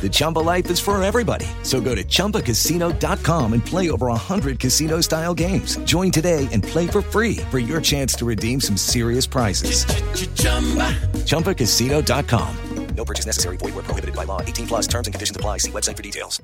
The 0.00 0.08
Chumba 0.08 0.40
life 0.40 0.70
is 0.70 0.78
for 0.78 1.02
everybody. 1.02 1.46
So 1.62 1.80
go 1.80 1.96
to 1.96 2.04
ChumbaCasino.com 2.04 3.52
and 3.54 3.64
play 3.64 3.90
over 3.90 4.06
100 4.06 4.60
casino 4.60 5.00
style 5.00 5.34
games. 5.34 5.76
Join 5.78 6.12
today 6.12 6.48
and 6.52 6.62
play 6.62 6.86
for 6.86 7.02
free 7.02 7.38
for 7.50 7.58
your 7.58 7.80
chance 7.80 8.14
to 8.16 8.24
redeem 8.24 8.60
some 8.60 8.76
serious 8.76 9.26
prizes. 9.26 9.84
ChumbaCasino.com. 11.24 12.56
No 12.96 13.04
purchase 13.04 13.26
necessary. 13.26 13.56
Void 13.58 13.74
where 13.74 13.84
prohibited 13.84 14.16
by 14.16 14.24
law. 14.24 14.40
18 14.40 14.66
plus 14.66 14.86
terms 14.86 15.06
and 15.06 15.14
conditions 15.14 15.36
apply. 15.36 15.58
See 15.58 15.70
website 15.70 15.96
for 15.96 16.02
details. 16.02 16.40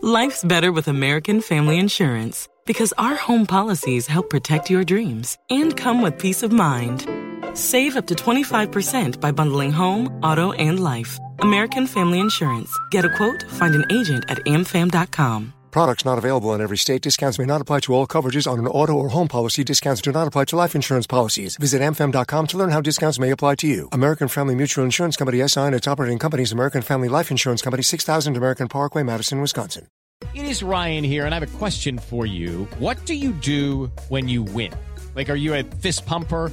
Life's 0.00 0.42
better 0.42 0.72
with 0.72 0.88
American 0.88 1.40
Family 1.40 1.78
Insurance 1.78 2.48
because 2.66 2.92
our 2.98 3.14
home 3.14 3.46
policies 3.46 4.06
help 4.06 4.30
protect 4.30 4.70
your 4.70 4.84
dreams 4.84 5.38
and 5.50 5.76
come 5.76 6.02
with 6.02 6.18
peace 6.18 6.42
of 6.42 6.50
mind. 6.50 7.06
Save 7.54 7.96
up 7.96 8.06
to 8.08 8.14
25% 8.14 9.20
by 9.20 9.32
bundling 9.32 9.72
home, 9.72 10.08
auto, 10.22 10.52
and 10.52 10.82
life. 10.82 11.18
American 11.40 11.86
Family 11.86 12.20
Insurance. 12.20 12.78
Get 12.90 13.04
a 13.04 13.16
quote, 13.16 13.42
find 13.50 13.74
an 13.74 13.84
agent 13.90 14.24
at 14.28 14.38
amfam.com. 14.44 15.52
Products 15.72 16.04
not 16.04 16.18
available 16.18 16.52
in 16.52 16.60
every 16.60 16.76
state. 16.76 17.00
Discounts 17.00 17.38
may 17.38 17.46
not 17.46 17.62
apply 17.62 17.80
to 17.80 17.94
all 17.94 18.06
coverages 18.06 18.46
on 18.46 18.58
an 18.58 18.66
auto 18.66 18.92
or 18.92 19.08
home 19.08 19.26
policy. 19.26 19.64
Discounts 19.64 20.02
do 20.02 20.12
not 20.12 20.28
apply 20.28 20.44
to 20.46 20.56
life 20.56 20.74
insurance 20.74 21.06
policies. 21.06 21.56
Visit 21.56 21.80
amfam.com 21.80 22.46
to 22.48 22.58
learn 22.58 22.70
how 22.70 22.82
discounts 22.82 23.18
may 23.18 23.30
apply 23.30 23.54
to 23.56 23.66
you. 23.66 23.88
American 23.90 24.28
Family 24.28 24.54
Mutual 24.54 24.84
Insurance 24.84 25.16
Company 25.16 25.46
SI 25.48 25.60
and 25.60 25.74
its 25.74 25.88
operating 25.88 26.18
companies 26.18 26.52
American 26.52 26.82
Family 26.82 27.08
Life 27.08 27.30
Insurance 27.30 27.62
Company 27.62 27.82
6000 27.82 28.36
American 28.36 28.68
Parkway, 28.68 29.02
Madison, 29.02 29.40
Wisconsin. 29.40 29.86
It 30.34 30.44
is 30.44 30.62
Ryan 30.62 31.04
here, 31.04 31.24
and 31.24 31.34
I 31.34 31.38
have 31.38 31.54
a 31.54 31.58
question 31.58 31.98
for 31.98 32.26
you. 32.26 32.68
What 32.78 33.04
do 33.06 33.14
you 33.14 33.32
do 33.32 33.90
when 34.10 34.28
you 34.28 34.42
win? 34.42 34.72
Like, 35.14 35.30
are 35.30 35.36
you 35.36 35.54
a 35.54 35.62
fist 35.62 36.04
pumper? 36.04 36.52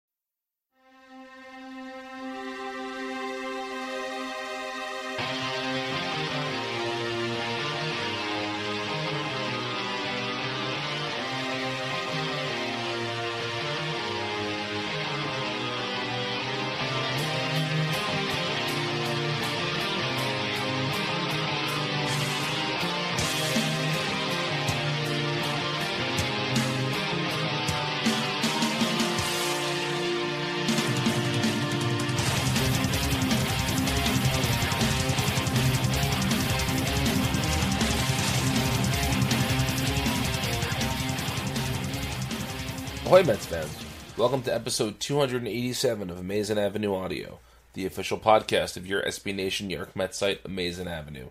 Ahoy 43.11 43.23
Mets 43.23 43.45
fans! 43.45 43.75
Welcome 44.15 44.41
to 44.43 44.55
episode 44.55 45.01
287 45.01 46.09
of 46.09 46.17
Amazing 46.17 46.57
Avenue 46.57 46.95
Audio, 46.95 47.39
the 47.73 47.85
official 47.85 48.17
podcast 48.17 48.77
of 48.77 48.87
your 48.87 49.01
SB 49.01 49.35
Nation 49.35 49.67
New 49.67 49.75
York 49.75 49.97
Mets 49.97 50.17
site, 50.17 50.39
Amazing 50.45 50.87
Avenue. 50.87 51.27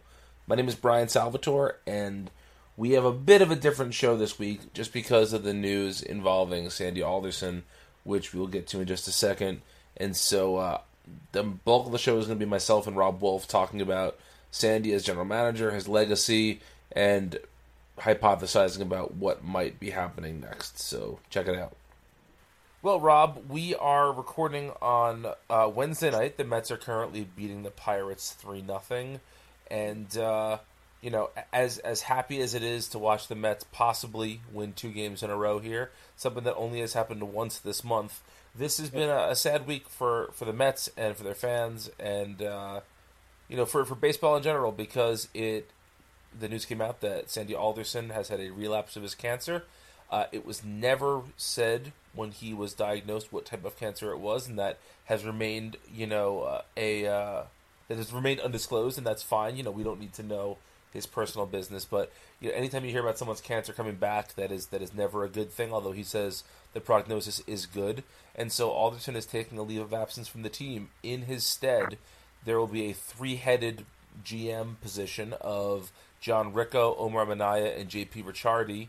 My 0.47 0.57
name 0.57 0.69
is 0.69 0.75
Brian 0.75 1.09
Salvatore, 1.09 1.79
and 1.87 2.31
we 2.77 2.91
have 2.91 3.07
a 3.07 3.13
bit 3.13 3.41
of 3.41 3.51
a 3.51 3.57
different 3.57 3.95
show 3.95 4.15
this 4.15 4.39
week 4.39 4.75
just 4.75 4.93
because 4.93 5.33
of 5.33 5.43
the 5.43 5.55
news 5.55 6.03
involving 6.03 6.69
Sandy 6.69 7.01
Alderson, 7.01 7.63
which 8.05 8.35
we'll 8.35 8.47
get 8.47 8.67
to 8.67 8.81
in 8.81 8.87
just 8.87 9.09
a 9.09 9.11
second. 9.11 9.63
And 9.97 10.15
so 10.15 10.57
uh, 10.57 10.81
the 11.33 11.45
bulk 11.45 11.87
of 11.87 11.93
the 11.93 11.99
show 11.99 12.19
is 12.19 12.27
going 12.27 12.39
to 12.39 12.45
be 12.45 12.51
myself 12.51 12.87
and 12.87 12.95
Rob 12.95 13.23
Wolf 13.23 13.49
talking 13.49 13.81
about 13.81 14.19
Sandy 14.51 14.93
as 14.93 15.03
general 15.03 15.25
manager, 15.25 15.71
his 15.71 15.89
legacy, 15.89 16.61
and 16.93 17.39
hypothesizing 18.01 18.81
about 18.81 19.15
what 19.15 19.45
might 19.45 19.79
be 19.79 19.91
happening 19.91 20.41
next. 20.41 20.79
So 20.79 21.21
check 21.31 21.47
it 21.47 21.57
out. 21.57 21.77
Well, 22.83 22.99
Rob, 22.99 23.45
we 23.51 23.75
are 23.75 24.11
recording 24.11 24.73
on 24.81 25.27
uh, 25.51 25.71
Wednesday 25.73 26.11
night. 26.11 26.39
The 26.39 26.45
Mets 26.45 26.71
are 26.71 26.79
currently 26.79 27.29
beating 27.37 27.63
the 27.63 27.71
Pirates 27.71 28.33
three 28.33 28.63
nothing, 28.63 29.21
and 29.71 30.17
uh, 30.17 30.59
you 31.03 31.11
know, 31.11 31.29
as 31.53 31.77
as 31.79 32.01
happy 32.01 32.41
as 32.41 32.55
it 32.55 32.63
is 32.63 32.89
to 32.89 32.99
watch 32.99 33.29
the 33.29 33.35
Mets 33.35 33.65
possibly 33.65 34.41
win 34.51 34.73
two 34.73 34.93
games 34.93 35.23
in 35.23 35.29
a 35.29 35.37
row 35.37 35.59
here, 35.59 35.91
something 36.17 36.45
that 36.45 36.57
only 36.57 36.81
has 36.81 36.95
happened 36.95 37.23
once 37.35 37.59
this 37.59 37.85
month. 37.85 38.23
This 38.55 38.79
has 38.79 38.89
been 38.89 39.11
a, 39.11 39.29
a 39.29 39.37
sad 39.37 39.67
week 39.67 39.89
for, 39.89 40.31
for 40.33 40.45
the 40.45 40.53
Mets 40.53 40.91
and 40.97 41.15
for 41.17 41.23
their 41.23 41.35
fans, 41.35 41.91
and 42.01 42.41
uh, 42.41 42.81
you 43.47 43.59
know, 43.59 43.67
for 43.67 43.85
for 43.85 43.95
baseball 43.95 44.37
in 44.37 44.43
general 44.43 44.73
because 44.73 45.29
it 45.35 45.71
the 46.39 46.49
news 46.49 46.65
came 46.65 46.81
out 46.81 47.01
that 47.01 47.31
Sandy 47.31 47.55
Alderson 47.55 48.11
has 48.11 48.29
had 48.29 48.41
a 48.41 48.51
relapse 48.51 48.97
of 48.97 49.03
his 49.03 49.15
cancer. 49.15 49.65
Uh, 50.11 50.25
it 50.33 50.45
was 50.45 50.65
never 50.65 51.23
said 51.37 51.93
when 52.15 52.33
he 52.33 52.53
was 52.53 52.75
diagnosed 52.75 53.33
what 53.33 53.47
type 53.47 53.65
of 53.65 53.79
cancer 53.79 54.11
it 54.11 54.19
was, 54.19 54.49
and 54.49 54.59
that 54.59 54.79
has 55.05 55.25
remained, 55.25 55.77
you 55.93 56.07
know, 56.07 56.43
uh, 56.43 56.63
a 56.77 57.07
uh, 57.07 57.43
that 57.89 57.97
has 57.97 58.13
remained 58.13 58.41
undisclosed, 58.41 58.99
and 58.99 59.07
that's 59.07 59.23
fine. 59.23 59.57
You 59.57 59.63
know, 59.63 59.71
we 59.71 59.85
don't 59.85 60.01
need 60.01 60.13
to 60.15 60.23
know 60.23 60.59
his 60.93 61.07
personal 61.07 61.47
business, 61.47 61.85
but 61.85 62.13
you 62.41 62.49
know, 62.49 62.55
anytime 62.55 62.85
you 62.85 62.91
hear 62.91 63.03
about 63.03 63.19
someone's 63.19 63.41
cancer 63.41 63.73
coming 63.73 63.95
back, 63.95 64.35
that 64.35 64.51
is 64.51 64.67
that 64.67 64.83
is 64.83 64.93
never 64.93 65.25
a 65.25 65.29
good 65.29 65.51
thing. 65.53 65.73
Although 65.73 65.93
he 65.93 66.03
says 66.03 66.43
the 66.73 66.81
prognosis 66.81 67.41
is 67.47 67.67
good, 67.67 68.03
and 68.35 68.51
so 68.51 68.71
Alderson 68.71 69.15
is 69.15 69.27
taking 69.27 69.59
a 69.59 69.63
leave 69.63 69.81
of 69.81 69.95
absence 69.95 70.27
from 70.27 70.43
the 70.43 70.49
team. 70.49 70.89
In 71.03 71.23
his 71.23 71.45
stead, 71.45 71.99
there 72.45 72.59
will 72.59 72.67
be 72.67 72.91
a 72.91 72.95
three-headed 72.95 73.85
GM 74.25 74.81
position 74.81 75.35
of 75.41 75.93
John 76.21 76.53
Ricco, 76.53 76.95
Omar 76.97 77.27
Minaya, 77.27 77.75
and 77.77 77.89
JP 77.89 78.25
Ricciardi. 78.25 78.89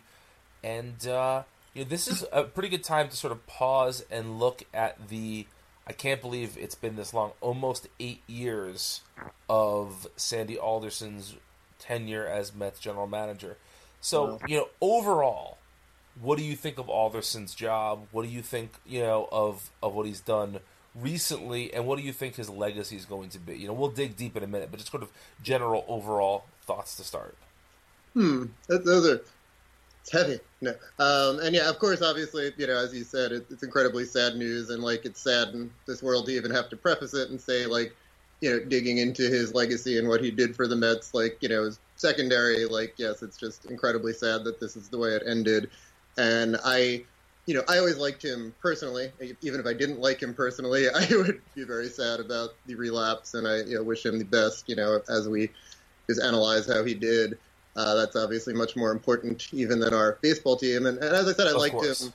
And 0.63 1.07
uh, 1.07 1.43
you 1.73 1.83
know, 1.83 1.89
this 1.89 2.07
is 2.07 2.25
a 2.31 2.43
pretty 2.43 2.69
good 2.69 2.83
time 2.83 3.09
to 3.09 3.15
sort 3.15 3.31
of 3.31 3.45
pause 3.47 4.05
and 4.11 4.39
look 4.39 4.63
at 4.73 5.09
the. 5.09 5.47
I 5.87 5.93
can't 5.93 6.21
believe 6.21 6.57
it's 6.59 6.75
been 6.75 6.95
this 6.95 7.13
long, 7.13 7.31
almost 7.41 7.87
eight 7.99 8.21
years 8.27 9.01
of 9.49 10.07
Sandy 10.15 10.57
Alderson's 10.57 11.35
tenure 11.79 12.25
as 12.25 12.53
Mets 12.53 12.79
general 12.79 13.07
manager. 13.07 13.57
So 13.99 14.39
you 14.47 14.57
know, 14.57 14.67
overall, 14.79 15.57
what 16.19 16.37
do 16.37 16.43
you 16.43 16.55
think 16.55 16.77
of 16.77 16.89
Alderson's 16.89 17.55
job? 17.55 18.07
What 18.11 18.23
do 18.23 18.29
you 18.29 18.41
think, 18.41 18.73
you 18.85 19.01
know, 19.01 19.27
of 19.31 19.69
of 19.81 19.93
what 19.93 20.05
he's 20.05 20.21
done 20.21 20.59
recently, 20.95 21.73
and 21.73 21.85
what 21.85 21.97
do 21.97 22.03
you 22.03 22.11
think 22.11 22.35
his 22.35 22.49
legacy 22.49 22.95
is 22.95 23.05
going 23.05 23.29
to 23.29 23.39
be? 23.39 23.57
You 23.57 23.67
know, 23.67 23.73
we'll 23.73 23.89
dig 23.89 24.17
deep 24.17 24.35
in 24.35 24.43
a 24.43 24.47
minute, 24.47 24.69
but 24.71 24.77
just 24.77 24.91
sort 24.91 25.03
of 25.03 25.09
general 25.41 25.85
overall 25.87 26.45
thoughts 26.75 26.95
to 26.95 27.03
start. 27.03 27.35
Hmm, 28.13 28.45
those 28.67 29.07
are 29.07 29.21
it's 30.01 30.11
heavy. 30.11 30.39
No, 30.61 30.71
um, 30.99 31.39
and 31.39 31.55
yeah, 31.55 31.69
of 31.69 31.79
course, 31.79 32.01
obviously, 32.01 32.51
you 32.57 32.67
know, 32.67 32.77
as 32.77 32.93
you 32.93 33.03
said, 33.03 33.31
it, 33.31 33.45
it's 33.49 33.63
incredibly 33.63 34.05
sad 34.05 34.35
news, 34.35 34.69
and 34.69 34.83
like 34.83 35.05
it's 35.05 35.21
sad 35.21 35.49
in 35.49 35.71
this 35.87 36.01
world 36.01 36.25
to 36.25 36.31
even 36.31 36.51
have 36.51 36.69
to 36.69 36.77
preface 36.77 37.13
it 37.13 37.29
and 37.29 37.39
say 37.39 37.65
like, 37.65 37.95
you 38.41 38.49
know, 38.49 38.59
digging 38.59 38.97
into 38.97 39.23
his 39.23 39.53
legacy 39.53 39.97
and 39.97 40.07
what 40.07 40.21
he 40.21 40.31
did 40.31 40.55
for 40.55 40.67
the 40.67 40.75
Mets, 40.75 41.13
like 41.13 41.37
you 41.41 41.49
know, 41.49 41.63
is 41.63 41.79
secondary. 41.95 42.65
Like, 42.65 42.95
yes, 42.97 43.21
it's 43.21 43.37
just 43.37 43.65
incredibly 43.65 44.13
sad 44.13 44.43
that 44.45 44.59
this 44.59 44.75
is 44.75 44.89
the 44.89 44.97
way 44.97 45.09
it 45.09 45.23
ended, 45.25 45.69
and 46.17 46.57
I, 46.65 47.03
you 47.45 47.53
know, 47.53 47.63
I 47.67 47.77
always 47.77 47.97
liked 47.97 48.23
him 48.23 48.53
personally. 48.61 49.11
Even 49.41 49.59
if 49.59 49.65
I 49.65 49.73
didn't 49.73 49.99
like 49.99 50.21
him 50.21 50.33
personally, 50.33 50.87
I 50.95 51.07
would 51.11 51.41
be 51.55 51.63
very 51.63 51.89
sad 51.89 52.19
about 52.19 52.51
the 52.65 52.75
relapse, 52.75 53.35
and 53.35 53.47
I 53.47 53.57
you 53.57 53.75
know, 53.75 53.83
wish 53.83 54.05
him 54.05 54.17
the 54.19 54.25
best. 54.25 54.67
You 54.67 54.75
know, 54.75 55.01
as 55.09 55.29
we 55.29 55.49
just 56.11 56.21
analyze 56.25 56.67
how 56.67 56.83
he 56.83 56.93
did. 56.93 57.37
Uh, 57.75 57.95
that's 57.95 58.15
obviously 58.15 58.53
much 58.53 58.75
more 58.75 58.91
important 58.91 59.47
even 59.53 59.79
than 59.79 59.93
our 59.93 60.17
baseball 60.21 60.57
team. 60.57 60.85
And, 60.85 60.97
and 60.97 61.15
as 61.15 61.27
I 61.27 61.33
said, 61.33 61.47
I 61.47 61.51
Of 61.51 61.57
liked 61.57 61.75
course. 61.75 62.03
him. 62.05 62.13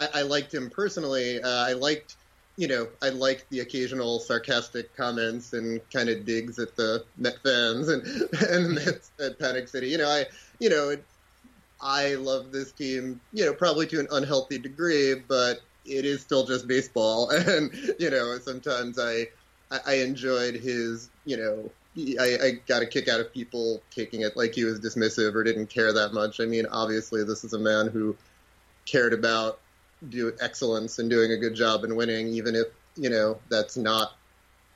I, 0.00 0.08
I 0.14 0.22
liked 0.22 0.52
him 0.52 0.68
personally. 0.70 1.40
Uh, 1.40 1.48
I 1.48 1.72
liked, 1.74 2.16
you 2.56 2.66
know, 2.66 2.88
I 3.02 3.10
liked 3.10 3.48
the 3.50 3.60
occasional 3.60 4.18
sarcastic 4.18 4.94
comments 4.96 5.52
and 5.52 5.80
kind 5.90 6.08
of 6.08 6.24
digs 6.24 6.58
at 6.58 6.74
the 6.76 7.04
Met 7.16 7.36
fans 7.44 7.88
and 7.88 8.02
and 8.50 8.66
the 8.66 8.82
Mets 8.84 9.12
at 9.24 9.38
Panic 9.38 9.68
City. 9.68 9.88
You 9.88 9.98
know, 9.98 10.08
I, 10.08 10.26
you 10.58 10.70
know, 10.70 10.88
it, 10.90 11.04
I 11.80 12.14
love 12.14 12.50
this 12.52 12.72
team. 12.72 13.20
You 13.32 13.46
know, 13.46 13.54
probably 13.54 13.86
to 13.88 14.00
an 14.00 14.08
unhealthy 14.10 14.58
degree, 14.58 15.14
but 15.14 15.60
it 15.84 16.04
is 16.04 16.20
still 16.20 16.44
just 16.46 16.66
baseball. 16.66 17.30
And 17.46 17.72
you 18.00 18.10
know, 18.10 18.38
sometimes 18.38 18.98
I, 18.98 19.28
I, 19.70 19.78
I 19.86 19.94
enjoyed 19.98 20.56
his, 20.56 21.10
you 21.24 21.36
know. 21.36 21.70
I, 21.96 22.38
I 22.42 22.50
got 22.66 22.82
a 22.82 22.86
kick 22.86 23.08
out 23.08 23.20
of 23.20 23.32
people 23.32 23.82
taking 23.90 24.20
it 24.20 24.36
like 24.36 24.54
he 24.54 24.64
was 24.64 24.80
dismissive 24.80 25.34
or 25.34 25.42
didn't 25.42 25.68
care 25.68 25.92
that 25.92 26.12
much. 26.12 26.40
I 26.40 26.44
mean, 26.44 26.66
obviously, 26.66 27.24
this 27.24 27.42
is 27.42 27.54
a 27.54 27.58
man 27.58 27.88
who 27.88 28.16
cared 28.84 29.14
about 29.14 29.60
do 30.06 30.32
excellence 30.40 30.98
and 30.98 31.08
doing 31.08 31.32
a 31.32 31.38
good 31.38 31.54
job 31.54 31.84
and 31.84 31.96
winning, 31.96 32.28
even 32.28 32.54
if 32.54 32.66
you 32.96 33.10
know 33.10 33.38
that's 33.48 33.76
not 33.76 34.12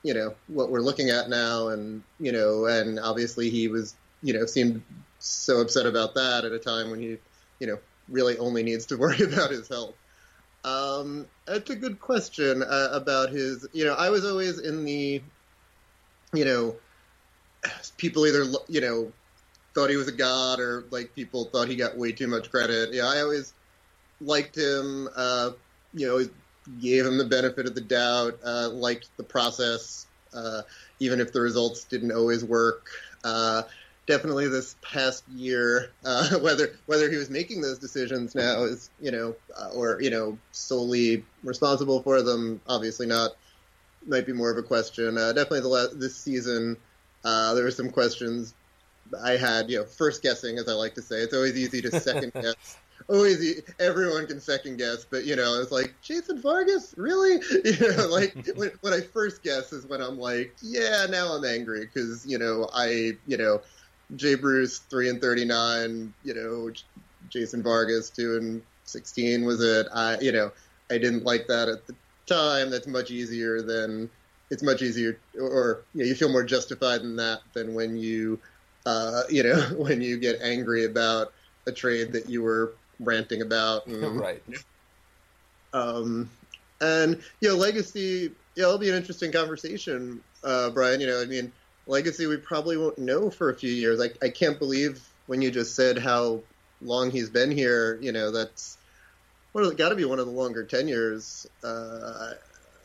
you 0.02 0.14
know 0.14 0.34
what 0.48 0.70
we're 0.70 0.80
looking 0.80 1.10
at 1.10 1.28
now. 1.28 1.68
And 1.68 2.02
you 2.18 2.32
know, 2.32 2.64
and 2.64 2.98
obviously 2.98 3.50
he 3.50 3.68
was 3.68 3.94
you 4.22 4.32
know 4.32 4.46
seemed 4.46 4.82
so 5.18 5.60
upset 5.60 5.86
about 5.86 6.14
that 6.14 6.44
at 6.44 6.52
a 6.52 6.58
time 6.58 6.90
when 6.90 7.00
he 7.00 7.18
you 7.58 7.66
know 7.66 7.78
really 8.08 8.38
only 8.38 8.62
needs 8.62 8.86
to 8.86 8.96
worry 8.98 9.22
about 9.22 9.50
his 9.50 9.68
health. 9.68 9.94
Um, 10.64 11.26
that's 11.46 11.70
a 11.70 11.76
good 11.76 12.00
question 12.00 12.62
uh, 12.62 12.88
about 12.92 13.30
his. 13.30 13.66
You 13.72 13.84
know, 13.84 13.94
I 13.94 14.10
was 14.10 14.24
always 14.24 14.58
in 14.58 14.84
the 14.84 15.22
you 16.32 16.44
know 16.44 16.76
people 17.96 18.26
either 18.26 18.44
you 18.68 18.80
know 18.80 19.12
thought 19.74 19.90
he 19.90 19.96
was 19.96 20.08
a 20.08 20.12
god 20.12 20.58
or 20.58 20.84
like 20.90 21.14
people 21.14 21.44
thought 21.46 21.68
he 21.68 21.76
got 21.76 21.96
way 21.96 22.12
too 22.12 22.26
much 22.26 22.50
credit. 22.50 22.92
Yeah, 22.92 23.06
I 23.06 23.20
always 23.20 23.52
liked 24.20 24.56
him. 24.56 25.08
Uh, 25.14 25.50
you 25.94 26.06
know, 26.06 26.28
gave 26.80 27.06
him 27.06 27.18
the 27.18 27.24
benefit 27.24 27.66
of 27.66 27.74
the 27.74 27.80
doubt. 27.80 28.38
Uh, 28.44 28.68
liked 28.70 29.08
the 29.16 29.22
process, 29.22 30.06
uh, 30.34 30.62
even 30.98 31.20
if 31.20 31.32
the 31.32 31.40
results 31.40 31.84
didn't 31.84 32.12
always 32.12 32.44
work. 32.44 32.86
Uh, 33.24 33.62
definitely, 34.06 34.48
this 34.48 34.76
past 34.82 35.24
year, 35.28 35.92
uh, 36.04 36.38
whether 36.40 36.76
whether 36.86 37.10
he 37.10 37.16
was 37.16 37.30
making 37.30 37.60
those 37.60 37.78
decisions 37.78 38.34
now 38.34 38.64
is 38.64 38.90
you 39.00 39.10
know, 39.10 39.34
uh, 39.58 39.70
or 39.74 40.00
you 40.00 40.10
know, 40.10 40.38
solely 40.52 41.24
responsible 41.42 42.02
for 42.02 42.22
them. 42.22 42.60
Obviously 42.66 43.06
not. 43.06 43.32
Might 44.06 44.24
be 44.24 44.32
more 44.32 44.50
of 44.50 44.56
a 44.56 44.62
question. 44.62 45.16
Definitely, 45.16 45.60
the 45.60 45.90
this 45.94 46.16
season, 46.16 46.78
uh, 47.24 47.54
there 47.54 47.64
were 47.64 47.70
some 47.70 47.90
questions 47.90 48.54
I 49.22 49.32
had, 49.32 49.70
you 49.70 49.78
know, 49.78 49.84
first 49.84 50.22
guessing, 50.22 50.58
as 50.58 50.68
I 50.68 50.72
like 50.72 50.94
to 50.94 51.02
say. 51.02 51.16
It's 51.16 51.34
always 51.34 51.56
easy 51.56 51.82
to 51.82 52.00
second 52.00 52.32
guess. 52.40 52.78
Always, 53.08 53.42
e- 53.42 53.62
everyone 53.78 54.26
can 54.26 54.40
second 54.40 54.78
guess, 54.78 55.04
but 55.04 55.24
you 55.24 55.34
know, 55.34 55.60
it's 55.60 55.72
like 55.72 55.94
Jason 56.02 56.40
Vargas, 56.40 56.94
really? 56.96 57.40
You 57.64 57.96
know, 57.96 58.06
like 58.08 58.36
when, 58.56 58.70
when 58.82 58.92
I 58.92 59.00
first 59.00 59.42
guess 59.42 59.72
is 59.72 59.86
when 59.86 60.00
I'm 60.00 60.18
like, 60.18 60.54
yeah, 60.62 61.06
now 61.08 61.32
I'm 61.32 61.44
angry 61.44 61.86
because 61.86 62.24
you 62.26 62.38
know 62.38 62.68
I, 62.72 63.12
you 63.26 63.36
know, 63.36 63.62
Jay 64.16 64.34
Bruce 64.34 64.78
three 64.78 65.08
and 65.08 65.20
thirty 65.20 65.44
nine, 65.44 66.12
you 66.22 66.34
know, 66.34 66.70
J- 66.70 66.82
Jason 67.28 67.62
Vargas 67.62 68.10
two 68.10 68.36
and 68.36 68.62
sixteen 68.84 69.44
was 69.44 69.60
it? 69.60 69.86
I, 69.94 70.18
you 70.20 70.32
know, 70.32 70.52
I 70.90 70.98
didn't 70.98 71.24
like 71.24 71.46
that 71.48 71.68
at 71.68 71.86
the 71.86 71.96
time. 72.26 72.70
That's 72.70 72.86
much 72.86 73.10
easier 73.10 73.62
than 73.62 74.10
it's 74.50 74.62
much 74.62 74.82
easier, 74.82 75.18
or, 75.38 75.48
or 75.48 75.84
you, 75.94 76.00
know, 76.00 76.08
you 76.08 76.14
feel 76.14 76.30
more 76.30 76.44
justified 76.44 77.02
in 77.02 77.16
that 77.16 77.40
than 77.54 77.74
when 77.74 77.96
you 77.96 78.40
uh, 78.86 79.22
you 79.28 79.42
know, 79.42 79.60
when 79.76 80.00
you 80.00 80.18
get 80.18 80.40
angry 80.42 80.84
about 80.84 81.32
a 81.66 81.72
trade 81.72 82.12
that 82.12 82.28
you 82.28 82.42
were 82.42 82.72
ranting 82.98 83.42
about. 83.42 83.86
And, 83.86 84.20
right. 84.20 84.42
Um, 85.72 86.30
and, 86.80 87.20
you 87.40 87.48
know, 87.48 87.56
legacy, 87.56 88.32
yeah, 88.56 88.64
it'll 88.64 88.78
be 88.78 88.88
an 88.88 88.96
interesting 88.96 89.32
conversation, 89.32 90.20
uh, 90.42 90.70
Brian. 90.70 91.00
You 91.00 91.06
know, 91.08 91.20
I 91.20 91.26
mean, 91.26 91.52
legacy 91.86 92.26
we 92.26 92.36
probably 92.36 92.76
won't 92.76 92.98
know 92.98 93.30
for 93.30 93.50
a 93.50 93.54
few 93.54 93.70
years. 93.70 94.00
I, 94.00 94.10
I 94.24 94.30
can't 94.30 94.58
believe 94.58 95.06
when 95.26 95.42
you 95.42 95.50
just 95.50 95.74
said 95.74 95.98
how 95.98 96.40
long 96.82 97.10
he's 97.10 97.30
been 97.30 97.50
here, 97.50 97.98
you 98.00 98.12
know, 98.12 98.30
that's 98.30 98.78
one 99.52 99.64
of 99.64 99.76
got 99.76 99.90
to 99.90 99.94
be 99.94 100.04
one 100.04 100.18
of 100.18 100.26
the 100.26 100.32
longer 100.32 100.64
tenures 100.64 101.46
uh, 101.62 102.32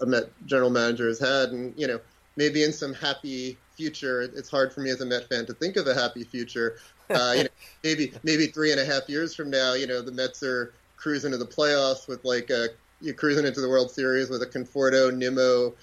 Met 0.02 0.30
general 0.46 0.70
manager 0.70 1.08
has 1.08 1.20
had. 1.20 1.50
And, 1.50 1.74
you 1.78 1.88
know, 1.88 2.00
maybe 2.36 2.64
in 2.64 2.74
some 2.74 2.94
happy 2.94 3.58
future, 3.76 4.22
it's 4.22 4.50
hard 4.50 4.74
for 4.74 4.82
me 4.82 4.90
as 4.90 5.02
a 5.02 5.06
Met 5.06 5.28
fan 5.30 5.46
to 5.46 5.54
think 5.54 5.76
of 5.78 5.88
a 5.88 5.94
happy 5.94 6.24
future. 6.24 6.78
Uh, 7.10 7.34
you 7.36 7.44
know, 7.44 7.50
maybe 7.84 8.12
maybe 8.24 8.48
three 8.48 8.72
and 8.72 8.80
a 8.80 8.86
half 8.86 9.08
years 9.08 9.36
from 9.36 9.50
now, 9.50 9.74
you 9.74 9.88
know, 9.88 10.02
the 10.02 10.12
Mets 10.12 10.42
are 10.44 10.74
cruising 10.98 11.32
to 11.32 11.38
the 11.38 11.46
playoffs 11.46 12.08
with 12.08 12.24
like 12.26 12.50
a 12.50 12.70
you're 13.02 13.14
cruising 13.14 13.46
into 13.46 13.62
the 13.62 13.70
World 13.70 13.92
Series 13.92 14.30
with 14.30 14.42
a 14.42 14.46
Conforto, 14.48 15.16
Nimmo, 15.16 15.74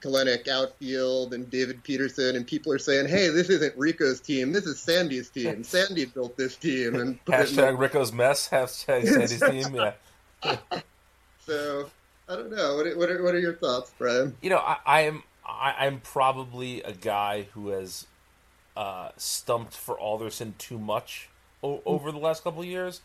Kelenic 0.00 0.48
outfield, 0.48 1.32
and 1.32 1.48
David 1.48 1.82
Peterson, 1.84 2.36
and 2.36 2.46
people 2.46 2.72
are 2.72 2.78
saying, 2.78 3.08
"Hey, 3.08 3.28
this 3.28 3.48
isn't 3.48 3.74
Ricco's 3.76 4.20
team. 4.20 4.52
This 4.52 4.66
is 4.66 4.78
Sandy's 4.78 5.30
team. 5.30 5.64
Sandy 5.64 6.04
built 6.04 6.36
this 6.36 6.56
team." 6.56 6.96
And 6.96 7.24
put 7.24 7.34
it 7.36 7.50
in 7.50 7.56
the- 7.56 7.62
Hashtag 7.62 7.78
Ricco's 7.78 8.12
mess. 8.12 8.48
Hashtag 8.48 9.06
Sandy's 9.38 9.40
team. 9.40 9.74
Yeah. 9.74 10.56
so 11.46 11.88
I 12.28 12.34
don't 12.34 12.50
know. 12.50 12.76
What 12.76 12.86
are, 12.86 12.98
what 12.98 13.10
are, 13.10 13.22
what 13.22 13.34
are 13.34 13.38
your 13.38 13.54
thoughts, 13.54 13.92
Brian? 13.98 14.36
You 14.40 14.50
know, 14.50 14.58
I, 14.58 14.76
I 14.84 15.00
am 15.02 15.22
I, 15.46 15.74
I'm 15.78 16.00
probably 16.00 16.82
a 16.82 16.92
guy 16.92 17.46
who 17.54 17.68
has 17.68 18.06
uh, 18.76 19.10
stumped 19.16 19.74
for 19.74 19.98
Alderson 19.98 20.54
too 20.58 20.78
much 20.78 21.28
o- 21.62 21.82
over 21.86 22.10
the 22.10 22.18
last 22.18 22.42
couple 22.42 22.62
of 22.62 22.66
years, 22.66 23.00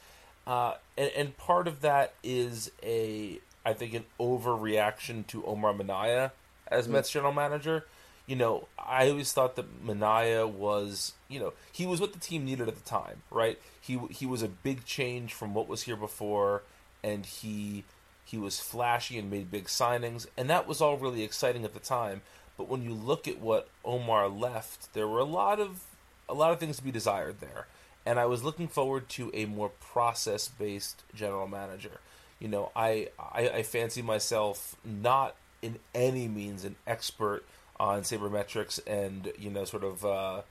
uh, 0.48 0.74
and, 0.98 1.12
and 1.16 1.38
part 1.38 1.68
of 1.68 1.82
that 1.82 2.14
is 2.24 2.72
a 2.84 3.40
I 3.64 3.74
think 3.74 3.94
an 3.94 4.06
overreaction 4.20 5.28
to 5.28 5.46
Omar 5.46 5.74
Minaya 5.74 6.32
as 6.68 6.88
Mets 6.88 7.12
general 7.12 7.34
manager. 7.34 7.86
You 8.26 8.36
know, 8.38 8.68
I 8.80 9.10
always 9.10 9.34
thought 9.34 9.56
that 9.58 9.84
Minaya 9.84 10.48
was, 10.48 11.14
you 11.28 11.40
know, 11.40 11.54
he 11.72 11.86
was 11.86 12.00
what 12.00 12.14
the 12.14 12.20
team 12.20 12.46
needed 12.46 12.68
at 12.68 12.76
the 12.76 12.90
time, 12.90 13.22
right? 13.30 13.60
He 13.80 14.00
he 14.10 14.26
was 14.26 14.42
a 14.42 14.48
big 14.48 14.86
change 14.86 15.34
from 15.34 15.54
what 15.54 15.68
was 15.68 15.84
here 15.84 15.96
before, 15.96 16.64
and 17.04 17.26
he 17.26 17.84
he 18.32 18.38
was 18.38 18.62
flashy 18.62 19.20
and 19.20 19.30
made 19.30 19.52
big 19.52 19.66
signings, 19.66 20.26
and 20.38 20.50
that 20.50 20.66
was 20.66 20.80
all 20.80 20.98
really 20.98 21.22
exciting 21.22 21.66
at 21.66 21.74
the 21.74 21.82
time. 21.82 22.22
But 22.58 22.70
when 22.70 22.82
you 22.82 22.94
look 22.94 23.28
at 23.28 23.42
what 23.42 23.68
Omar 23.84 24.30
left, 24.30 24.94
there 24.94 25.06
were 25.06 25.20
a 25.20 25.26
lot 25.26 25.60
of 25.60 25.84
a 26.30 26.34
lot 26.34 26.54
of 26.54 26.60
things 26.60 26.78
to 26.78 26.84
be 26.84 26.92
desired 26.92 27.42
there. 27.42 27.68
And 28.06 28.18
I 28.18 28.26
was 28.26 28.42
looking 28.42 28.70
forward 28.70 29.10
to 29.10 29.32
a 29.34 29.46
more 29.46 29.70
process 29.70 30.48
based 30.48 31.04
general 31.14 31.46
manager. 31.46 32.00
You 32.40 32.48
know, 32.48 32.72
I, 32.74 33.10
I 33.20 33.50
I 33.50 33.64
fancy 33.64 34.02
myself 34.02 34.78
not 34.86 35.36
in 35.62 35.80
any 35.94 36.30
means 36.30 36.64
an 36.64 36.78
expert 36.88 37.44
on 37.82 38.04
sabermetrics 38.04 38.80
and 38.88 39.34
you 39.38 39.50
know 39.50 39.66
sort 39.66 39.84
of 39.84 40.06
uh, 40.06 40.42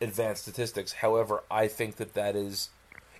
advanced 0.00 0.42
statistics. 0.42 0.92
However, 0.92 1.42
I 1.50 1.66
think 1.66 1.96
that 1.96 2.14
that 2.14 2.36
is 2.36 2.68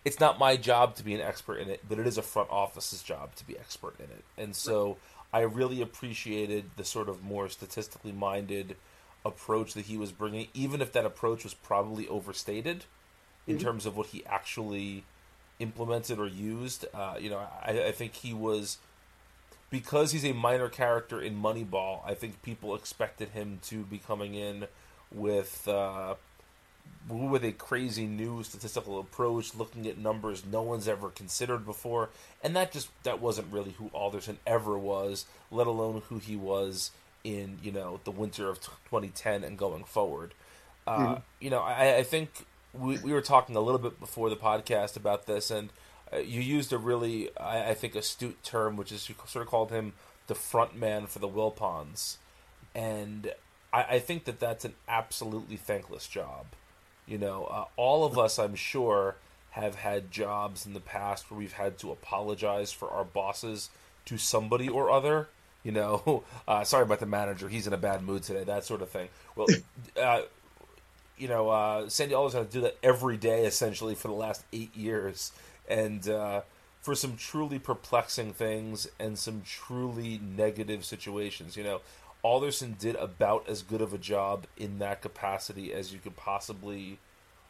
it's 0.05 0.19
not 0.19 0.39
my 0.39 0.57
job 0.57 0.97
to 0.97 1.05
be 1.05 1.15
an 1.15 1.21
expert 1.21 1.57
in 1.57 1.69
it, 1.69 1.81
but 1.89 1.99
it 1.99 2.07
is 2.07 2.19
a 2.19 2.23
front 2.23 2.51
office's 2.51 3.03
job 3.03 3.35
to 3.37 3.47
be 3.47 3.57
expert 3.57 3.95
in 3.99 4.07
it. 4.07 4.25
And 4.37 4.57
so 4.57 4.97
I 5.33 5.41
really 5.41 5.81
appreciated 5.81 6.65
the 6.77 6.85
sort 6.85 7.09
of 7.09 7.23
more 7.23 7.49
statistically 7.49 8.13
minded 8.13 8.77
approach 9.25 9.75
that 9.75 9.87
he 9.87 9.97
was 9.97 10.11
bringing, 10.11 10.49
even 10.55 10.81
if 10.81 10.93
that 10.93 11.07
approach 11.07 11.45
was 11.45 11.55
probably 11.55 12.09
overstated 12.09 12.85
in 13.47 13.59
terms 13.59 13.87
of 13.87 13.97
what 13.97 14.09
he 14.09 14.25
actually 14.27 15.05
implemented 15.59 16.19
or 16.19 16.27
used. 16.27 16.85
Uh, 16.93 17.15
you 17.19 17.31
know, 17.31 17.39
I, 17.63 17.85
I 17.85 17.93
think 17.93 18.15
he 18.15 18.35
was 18.35 18.79
because 19.71 20.13
he's 20.13 20.25
a 20.25 20.33
minor 20.33 20.69
character 20.69 21.21
in 21.21 21.41
Moneyball. 21.41 22.01
I 22.05 22.15
think 22.15 22.43
people 22.43 22.75
expected 22.75 23.31
him 23.31 23.61
to 23.65 23.85
be 23.85 23.99
coming 23.99 24.35
in 24.35 24.67
with. 25.13 25.69
Uh, 25.69 26.15
with 27.09 27.45
a 27.45 27.53
crazy 27.53 28.07
new 28.07 28.43
statistical 28.45 28.99
approach, 29.01 29.55
looking 29.55 29.87
at 29.87 29.99
numbers 29.99 30.45
no 30.47 30.63
one's 30.63 30.87
ever 30.89 31.11
considered 31.11 31.65
before, 31.67 32.11
and 32.43 32.55
that 32.57 32.73
just 32.73 32.89
that 33.03 33.21
wasn't 33.21 33.53
really 33.53 33.73
who 33.73 33.91
Alderson 33.93 34.39
ever 34.47 34.79
was, 34.79 35.27
let 35.51 35.67
alone 35.67 36.03
who 36.09 36.19
he 36.19 36.37
was 36.37 36.91
in 37.25 37.59
you 37.63 37.73
know 37.73 38.01
the 38.05 38.11
winter 38.11 38.49
of 38.49 38.61
2010 38.61 39.45
and 39.45 39.59
going 39.59 39.85
forward. 39.85 40.35
Uh, 40.87 41.17
You 41.41 41.51
know, 41.51 41.61
I, 41.61 41.99
I 41.99 42.03
think 42.03 42.47
we 42.73 42.99
we 42.99 43.13
were 43.13 43.21
talking 43.21 43.57
a 43.57 43.61
little 43.61 43.81
bit 43.81 43.99
before 44.01 44.31
the 44.31 44.37
podcast 44.37 44.97
about 44.97 45.27
this, 45.27 45.51
and 45.51 45.71
uh, 46.13 46.19
you 46.19 46.41
used 46.41 46.73
a 46.73 46.79
really 46.79 47.37
I, 47.37 47.71
I 47.71 47.75
think 47.75 47.95
astute 47.95 48.43
term, 48.43 48.77
which 48.77 48.93
is 48.93 49.09
you 49.09 49.15
sort 49.27 49.45
of 49.45 49.51
called 49.51 49.71
him 49.71 49.93
the 50.29 50.35
front 50.37 50.77
man 50.77 51.07
for 51.07 51.19
the 51.19 51.29
Wilpons, 51.29 52.17
and 52.75 53.33
I, 53.73 53.83
I 53.83 53.99
think 53.99 54.25
that 54.25 54.39
that's 54.41 54.65
an 54.65 54.75
absolutely 54.89 55.57
thankless 55.57 56.07
job. 56.07 56.47
You 57.07 57.19
know, 57.19 57.45
uh, 57.45 57.65
all 57.77 58.05
of 58.05 58.19
us, 58.19 58.39
I'm 58.39 58.55
sure, 58.55 59.17
have 59.51 59.75
had 59.77 60.11
jobs 60.11 60.65
in 60.67 60.73
the 60.73 60.81
past 60.81 61.31
where 61.31 61.39
we've 61.39 61.53
had 61.53 61.79
to 61.79 61.91
apologize 61.91 62.73
for 62.73 62.91
our 62.91 63.05
bosses 63.05 63.71
to 64.07 64.19
somebody 64.19 64.69
or 64.69 64.91
other. 64.91 65.29
You 65.63 65.73
know, 65.73 66.25
uh, 66.49 66.65
sorry 66.65 66.85
about 66.85 67.01
the 67.01 67.07
manager; 67.07 67.49
he's 67.49 67.67
in 67.67 67.73
a 67.73 67.79
bad 67.79 68.03
mood 68.03 68.23
today. 68.23 68.45
That 68.45 68.65
sort 68.65 68.83
of 68.83 68.91
thing. 68.91 69.09
Well, 69.37 69.49
uh, 70.01 70.23
you 71.19 71.29
know, 71.29 71.51
uh, 71.51 71.89
Sandy 71.89 72.15
always 72.15 72.33
had 72.33 72.51
to 72.51 72.53
do 72.53 72.63
that 72.63 72.79
every 72.83 73.17
day, 73.17 73.45
essentially, 73.45 73.95
for 73.95 74.09
the 74.09 74.15
last 74.15 74.43
eight 74.53 74.75
years, 74.77 75.33
and 75.69 76.09
uh, 76.09 76.41
for 76.81 76.95
some 76.95 77.17
truly 77.17 77.59
perplexing 77.59 78.33
things 78.33 78.89
and 78.99 79.19
some 79.19 79.43
truly 79.45 80.19
negative 80.19 80.85
situations. 80.85 81.57
You 81.57 81.65
know, 81.65 81.81
Alderson 82.23 82.77
did 82.79 82.95
about 82.97 83.49
as 83.49 83.63
good 83.63 83.81
of 83.81 83.93
a 83.93 83.99
job 83.99 84.47
in 84.57 84.79
that 84.79 85.03
capacity 85.03 85.73
as 85.73 85.93
you 85.93 85.99
could 85.99 86.17
possibly 86.17 86.99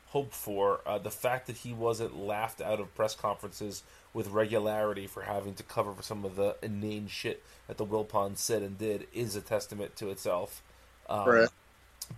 hope 0.09 0.33
for. 0.33 0.81
Uh, 0.87 0.99
the 0.99 1.11
fact 1.11 1.47
that 1.47 1.59
he 1.59 1.73
wasn't 1.73 2.17
laughed 2.17 2.61
out 2.61 2.81
of 2.81 2.95
press 2.95 3.15
conferences 3.15 3.83
with 4.15 4.29
regularity 4.29 5.07
for 5.07 5.23
having 5.23 5.55
to 5.55 5.63
cover 5.63 5.93
for 5.93 6.03
some 6.03 6.25
of 6.25 6.37
the 6.37 6.57
inane 6.63 7.07
shit 7.07 7.43
that 7.67 7.77
the 7.77 7.87
Wilpon 7.87 8.37
said 8.37 8.63
and 8.63 8.79
did 8.79 9.07
is 9.15 9.37
a 9.37 9.41
testament 9.41 9.97
to 9.97 10.11
itself. 10.11 10.63
Um, 11.09 11.29
Right. 11.29 11.49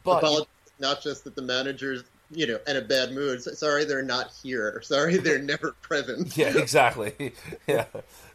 But 0.02 0.46
not 0.78 1.02
just 1.02 1.25
that 1.25 1.37
the 1.37 1.42
managers, 1.42 2.02
you 2.30 2.46
know, 2.46 2.58
in 2.66 2.76
a 2.76 2.80
bad 2.80 3.12
mood. 3.12 3.42
Sorry, 3.42 3.84
they're 3.84 4.02
not 4.02 4.32
here. 4.42 4.80
Sorry, 4.84 5.16
they're 5.18 5.38
never 5.38 5.73
present. 5.82 6.37
yeah, 6.37 6.49
exactly. 6.58 7.32
yeah, 7.66 7.87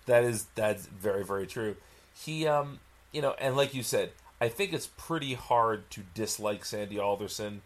that 0.05 0.23
is 0.23 0.47
that's 0.55 0.85
very 0.85 1.23
very 1.23 1.47
true. 1.47 1.75
He, 2.15 2.47
um, 2.47 2.79
you 3.11 3.21
know, 3.21 3.35
and 3.39 3.55
like 3.55 3.73
you 3.73 3.83
said, 3.83 4.11
I 4.41 4.47
think 4.49 4.73
it's 4.73 4.87
pretty 4.87 5.33
hard 5.33 5.89
to 5.91 6.01
dislike 6.13 6.63
Sandy 6.65 6.99
Alderson 6.99 7.61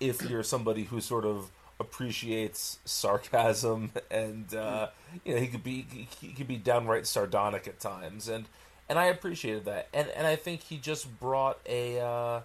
if 0.00 0.22
you're 0.28 0.42
somebody 0.42 0.84
who 0.84 1.00
sort 1.00 1.24
of 1.24 1.50
appreciates 1.78 2.78
sarcasm 2.86 3.92
and 4.10 4.54
uh, 4.54 4.88
you 5.24 5.34
know 5.34 5.40
he 5.40 5.46
could 5.46 5.62
be 5.62 5.86
he 6.20 6.28
could 6.28 6.48
be 6.48 6.56
downright 6.56 7.06
sardonic 7.06 7.66
at 7.66 7.80
times. 7.80 8.28
And 8.28 8.46
and 8.88 8.98
I 8.98 9.06
appreciated 9.06 9.64
that. 9.66 9.88
And 9.92 10.08
and 10.10 10.26
I 10.26 10.36
think 10.36 10.62
he 10.62 10.78
just 10.78 11.18
brought 11.20 11.58
a 11.66 12.00
uh, 12.00 12.40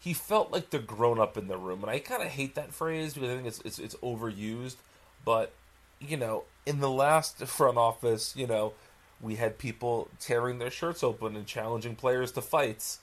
he 0.00 0.12
felt 0.12 0.50
like 0.50 0.70
the 0.70 0.78
grown 0.78 1.20
up 1.20 1.36
in 1.36 1.48
the 1.48 1.56
room. 1.56 1.82
And 1.82 1.90
I 1.90 1.98
kind 2.00 2.22
of 2.22 2.28
hate 2.28 2.54
that 2.56 2.72
phrase 2.72 3.14
because 3.14 3.30
I 3.30 3.34
think 3.34 3.46
it's 3.46 3.60
it's, 3.60 3.78
it's 3.78 3.94
overused. 3.96 4.76
But 5.24 5.52
you 6.00 6.16
know 6.16 6.44
in 6.66 6.80
the 6.80 6.90
last 6.90 7.38
front 7.46 7.76
office 7.76 8.34
you 8.36 8.46
know 8.46 8.72
we 9.22 9.36
had 9.36 9.58
people 9.58 10.08
tearing 10.20 10.58
their 10.58 10.70
shirts 10.70 11.02
open 11.02 11.36
and 11.36 11.46
challenging 11.46 11.96
players 11.96 12.32
to 12.32 12.42
fights 12.42 13.00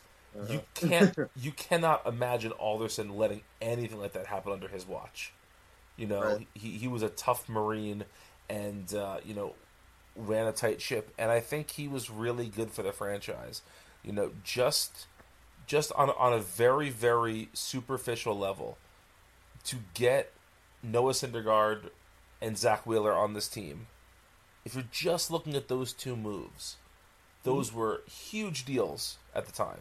you 0.47 0.61
can't 0.75 1.15
you 1.35 1.51
cannot 1.51 2.05
imagine 2.05 2.51
Alderson 2.53 3.17
letting 3.17 3.41
anything 3.61 3.99
like 3.99 4.13
that 4.13 4.27
happen 4.27 4.51
under 4.53 4.67
his 4.67 4.87
watch. 4.87 5.33
You 5.97 6.07
know, 6.07 6.37
Right. 6.37 6.47
he 6.53 6.71
he 6.77 6.87
was 6.87 7.01
a 7.03 7.09
tough 7.09 7.49
marine 7.49 8.05
and 8.49 8.93
uh, 8.93 9.19
you 9.25 9.33
know 9.33 9.55
ran 10.15 10.47
a 10.47 10.51
tight 10.51 10.81
ship 10.81 11.13
and 11.17 11.31
I 11.31 11.39
think 11.39 11.71
he 11.71 11.87
was 11.87 12.09
really 12.09 12.47
good 12.47 12.71
for 12.71 12.83
the 12.83 12.91
franchise. 12.93 13.61
You 14.03 14.11
know, 14.13 14.31
just 14.43 15.07
just 15.67 15.91
on 15.93 16.09
on 16.11 16.33
a 16.33 16.39
very 16.39 16.89
very 16.89 17.49
superficial 17.53 18.37
level 18.37 18.77
to 19.65 19.77
get 19.93 20.31
Noah 20.83 21.13
Syndergaard 21.13 21.89
and 22.41 22.57
Zack 22.57 22.85
Wheeler 22.85 23.13
on 23.13 23.33
this 23.33 23.47
team. 23.47 23.87
If 24.69 24.75
you're 24.75 24.83
just 24.91 25.31
looking 25.31 25.55
at 25.55 25.67
those 25.67 25.93
two 25.93 26.15
moves, 26.15 26.77
those 27.43 27.73
were 27.73 28.01
huge 28.07 28.65
deals 28.65 29.17
at 29.33 29.45
the 29.47 29.51
time 29.51 29.79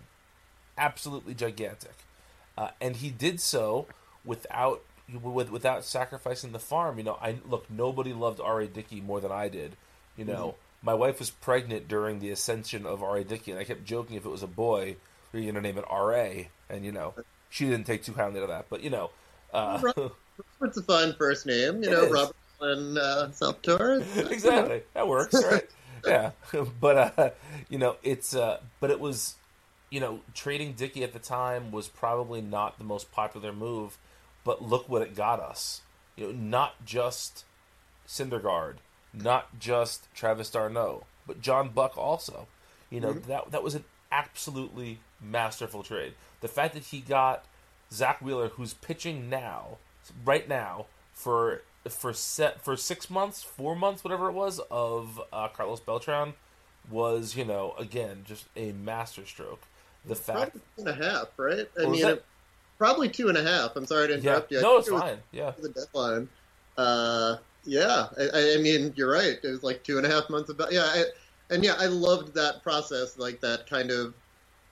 absolutely 0.79 1.35
gigantic, 1.35 1.95
uh, 2.57 2.71
and 2.81 2.97
he 2.97 3.11
did 3.11 3.41
so 3.41 3.87
without 4.25 4.81
with, 5.23 5.51
without 5.51 5.85
sacrificing 5.85 6.53
the 6.53 6.59
farm. 6.59 6.99
You 6.99 7.05
know, 7.05 7.19
I 7.21 7.37
look 7.47 7.71
nobody 7.71 8.13
loved 8.13 8.41
R. 8.41 8.61
A. 8.61 8.67
Dickey 8.67 9.01
more 9.01 9.21
than 9.21 9.33
I 9.33 9.49
did. 9.49 9.77
You 10.17 10.25
know, 10.25 10.55
my 10.83 10.95
wife 10.95 11.19
was 11.19 11.31
pregnant 11.31 11.89
during 11.89 12.21
the 12.21 12.31
ascension 12.31 12.87
of 12.87 13.03
R. 13.03 13.19
A. 13.19 13.25
Dickey, 13.25 13.51
and 13.51 13.61
I 13.61 13.65
kept 13.65 13.85
joking 13.85 14.17
if 14.17 14.25
it 14.25 14.31
was 14.31 14.43
a 14.43 14.49
boy, 14.49 14.97
we 15.33 15.41
are 15.41 15.43
going 15.43 15.55
to 15.57 15.61
name 15.61 15.79
it 15.79 15.85
R. 15.89 16.15
A. 16.15 16.49
And 16.71 16.85
you 16.85 16.93
know, 16.93 17.15
she 17.51 17.67
didn't 17.67 17.85
take 17.85 18.05
too 18.05 18.13
kindly 18.13 18.41
to 18.41 18.47
that, 18.47 18.67
but 18.71 18.83
you 18.83 18.91
know. 18.91 19.11
Uh, 19.53 19.81
It's 20.63 20.77
a 20.77 20.83
fun 20.83 21.15
first 21.19 21.47
name, 21.47 21.83
you 21.83 21.91
know. 21.91 22.09
Robert 22.11 22.37
and 22.61 22.99
uh, 22.99 23.31
Salvatore. 23.33 24.03
exactly. 24.31 24.83
That 24.95 25.09
works, 25.09 25.35
right? 25.45 25.69
yeah. 26.07 26.31
But 26.81 27.19
uh, 27.19 27.31
you 27.69 27.79
know, 27.79 27.97
it's 28.03 28.35
uh, 28.35 28.61
but 28.81 28.91
it 28.91 29.01
was, 29.01 29.35
you 29.91 30.01
know, 30.01 30.21
trading 30.35 30.73
Dickey 30.73 31.05
at 31.05 31.13
the 31.13 31.19
time 31.19 31.71
was 31.71 31.89
probably 31.89 32.41
not 32.41 32.79
the 32.79 32.85
most 32.85 33.11
popular 33.13 33.53
move, 33.53 33.99
but 34.45 34.63
look 34.63 34.89
what 34.89 35.03
it 35.03 35.15
got 35.15 35.41
us. 35.41 35.83
You 36.17 36.27
know, 36.27 36.33
not 36.33 36.85
just 36.85 37.45
Syndergaard, 38.07 38.77
not 39.13 39.59
just 39.59 40.13
Travis 40.15 40.51
d'Arnaud, 40.51 41.05
but 41.27 41.41
John 41.41 41.71
Buck 41.71 41.97
also. 41.97 42.49
You 42.91 43.01
know, 43.01 43.13
that 43.13 43.51
that 43.51 43.63
was 43.63 43.75
an 43.75 43.85
absolutely 44.11 45.01
masterful 45.21 45.83
trade. 45.83 46.15
The 46.41 46.49
fact 46.49 46.75
that 46.75 46.85
he 46.85 47.01
got 47.01 47.45
Zack 47.93 48.21
Wheeler, 48.21 48.49
who's 48.49 48.75
pitching 48.75 49.29
now, 49.29 49.79
right 50.25 50.49
now, 50.49 50.87
for 51.13 51.63
for 51.89 52.13
set 52.13 52.61
for 52.63 52.77
six 52.77 53.11
months, 53.11 53.43
four 53.43 53.75
months, 53.77 54.05
whatever 54.05 54.29
it 54.29 54.33
was, 54.33 54.61
of 54.71 55.21
uh, 55.33 55.49
Carlos 55.49 55.81
Beltran, 55.81 56.35
was 56.91 57.37
you 57.37 57.45
know 57.45 57.75
again 57.79 58.25
just 58.27 58.47
a 58.57 58.73
masterstroke. 58.73 59.63
The 60.07 60.15
fact, 60.15 60.55
two 60.55 60.61
and 60.79 60.89
a 60.89 60.95
half, 60.95 61.29
right? 61.37 61.69
I 61.81 61.87
mean, 61.87 62.07
it- 62.07 62.25
probably 62.79 63.09
two 63.09 63.29
and 63.29 63.37
a 63.37 63.43
half. 63.43 63.77
I'm 63.77 63.85
sorry 63.87 64.09
to 64.09 64.15
yeah, 64.15 64.19
interrupt 64.31 64.53
you. 64.53 64.59
I 64.59 64.63
no, 64.63 64.79
it's 64.79 64.89
it 64.89 64.95
was 64.95 65.03
fine, 65.03 65.19
yeah, 65.33 65.53
The 65.59 65.69
deadline. 65.71 66.29
Uh, 66.77 67.37
yeah, 67.65 68.07
I, 68.17 68.55
I 68.55 68.63
mean, 68.63 68.93
you're 68.97 69.11
right. 69.13 69.37
It 69.43 69.49
was 69.49 69.63
like 69.63 69.83
two 69.83 69.99
and 69.99 70.07
a 70.07 70.11
half 70.11 70.31
months 70.31 70.49
about. 70.49 70.73
Yeah, 70.73 70.85
I, 70.85 71.05
and 71.51 71.65
yeah, 71.65 71.75
I 71.79 71.87
loved 71.87 72.35
that 72.35 72.63
process, 72.63 73.19
like 73.19 73.41
that 73.41 73.69
kind 73.69 73.91
of, 73.91 74.15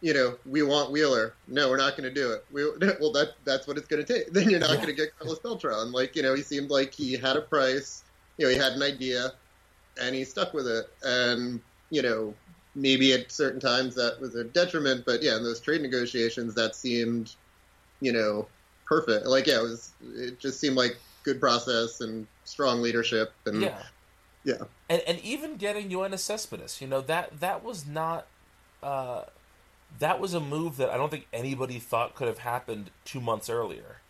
you 0.00 0.12
know, 0.12 0.37
we 0.45 0.62
want 0.62 0.91
Wheeler. 0.91 1.35
No, 1.49 1.69
we're 1.71 1.79
not 1.79 1.97
going 1.97 2.09
to 2.09 2.15
do 2.15 2.33
it. 2.33 2.45
We, 2.53 2.65
well, 3.00 3.12
that 3.12 3.35
that's 3.45 3.67
what 3.67 3.79
it's 3.79 3.87
going 3.87 4.05
to 4.05 4.12
take. 4.15 4.33
Then 4.33 4.50
you're 4.50 4.61
not 4.61 4.71
Yeah. 4.71 4.76
going 4.76 4.88
to 4.88 4.93
get 4.95 5.19
Carlos 5.19 5.38
Beltran. 5.38 5.93
Like, 5.93 6.17
you 6.17 6.23
know, 6.23 6.35
he 6.35 6.43
seemed 6.43 6.71
like 6.71 6.95
he 6.95 7.17
had 7.17 7.37
a 7.37 7.41
price. 7.43 8.03
You 8.38 8.47
know, 8.47 8.53
he 8.53 8.59
had 8.59 8.73
an 8.73 8.83
idea, 8.83 9.33
and 10.00 10.15
he 10.15 10.25
stuck 10.25 10.53
with 10.53 10.67
it. 10.67 10.87
And 11.03 11.61
you 11.91 12.03
know, 12.03 12.35
maybe 12.75 13.12
at 13.12 13.33
certain 13.33 13.61
times 13.61 13.95
that 13.95 14.21
was 14.21 14.35
a 14.35 14.45
detriment, 14.45 15.05
but 15.07 15.23
yeah, 15.23 15.37
in 15.37 15.43
those 15.43 15.61
trade 15.61 15.81
negotiations, 15.81 16.55
that 16.55 16.75
seemed, 16.75 17.35
you 18.00 18.12
know, 18.12 18.47
perfect. 18.87 19.26
Like, 19.26 19.47
yeah, 19.47 19.61
it 19.61 19.62
was. 19.62 19.93
It 20.15 20.38
just 20.38 20.61
seemed 20.61 20.76
like 20.76 20.97
good 21.23 21.41
process 21.41 22.00
and 22.00 22.26
strong 22.45 22.83
leadership. 22.83 23.33
And 23.47 23.62
yeah, 23.62 23.83
yeah. 24.45 24.65
and 24.91 25.00
and 25.07 25.19
even 25.21 25.57
getting 25.57 25.88
Yoenis 25.88 26.19
Cespedes, 26.21 26.81
you 26.81 26.87
know 26.87 27.00
that 27.00 27.41
that 27.41 27.65
was 27.65 27.87
not. 27.87 28.26
Uh, 28.83 29.23
that 29.99 30.21
was 30.21 30.35
a 30.35 30.40
move 30.40 30.76
that 30.76 30.90
I 30.90 30.97
don't 30.97 31.11
think 31.11 31.26
anybody 31.33 31.78
thought 31.78 32.14
could 32.14 32.28
have 32.28 32.38
happened 32.38 32.90
two 33.05 33.21
months 33.21 33.49
earlier. 33.49 34.00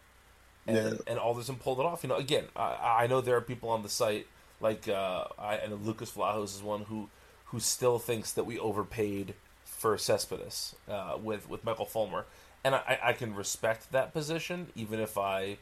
and 0.67 0.77
Yeah. 0.77 0.93
and 1.07 1.19
Alderson 1.19 1.57
pulled 1.57 1.79
it 1.81 1.87
off. 1.87 2.03
You 2.03 2.09
know, 2.09 2.17
again, 2.17 2.47
I, 2.57 3.05
I 3.05 3.07
know 3.07 3.21
there 3.21 3.37
are 3.37 3.41
people 3.41 3.69
on 3.71 3.83
the 3.83 3.89
site 3.89 4.27
like 4.61 4.89
uh, 4.89 5.25
I 5.39 5.57
and 5.57 5.87
Lucas 5.87 6.11
Vlahos 6.13 6.57
is 6.57 6.63
one 6.63 6.83
who 6.83 7.09
who 7.47 7.61
still 7.61 7.99
thinks 7.99 8.33
that 8.33 8.45
we 8.45 8.59
overpaid 8.59 9.35
for 9.65 9.97
Cespedes 9.97 10.75
uh, 10.89 11.17
with 11.23 11.49
with 11.49 11.65
Michael 11.65 11.87
Fulmer, 11.87 12.25
and 12.65 12.75
I, 12.75 12.99
I 13.03 13.13
can 13.13 13.35
respect 13.35 13.93
that 13.93 14.13
position, 14.13 14.69
even 14.75 14.99
if 14.99 15.17
I 15.19 15.59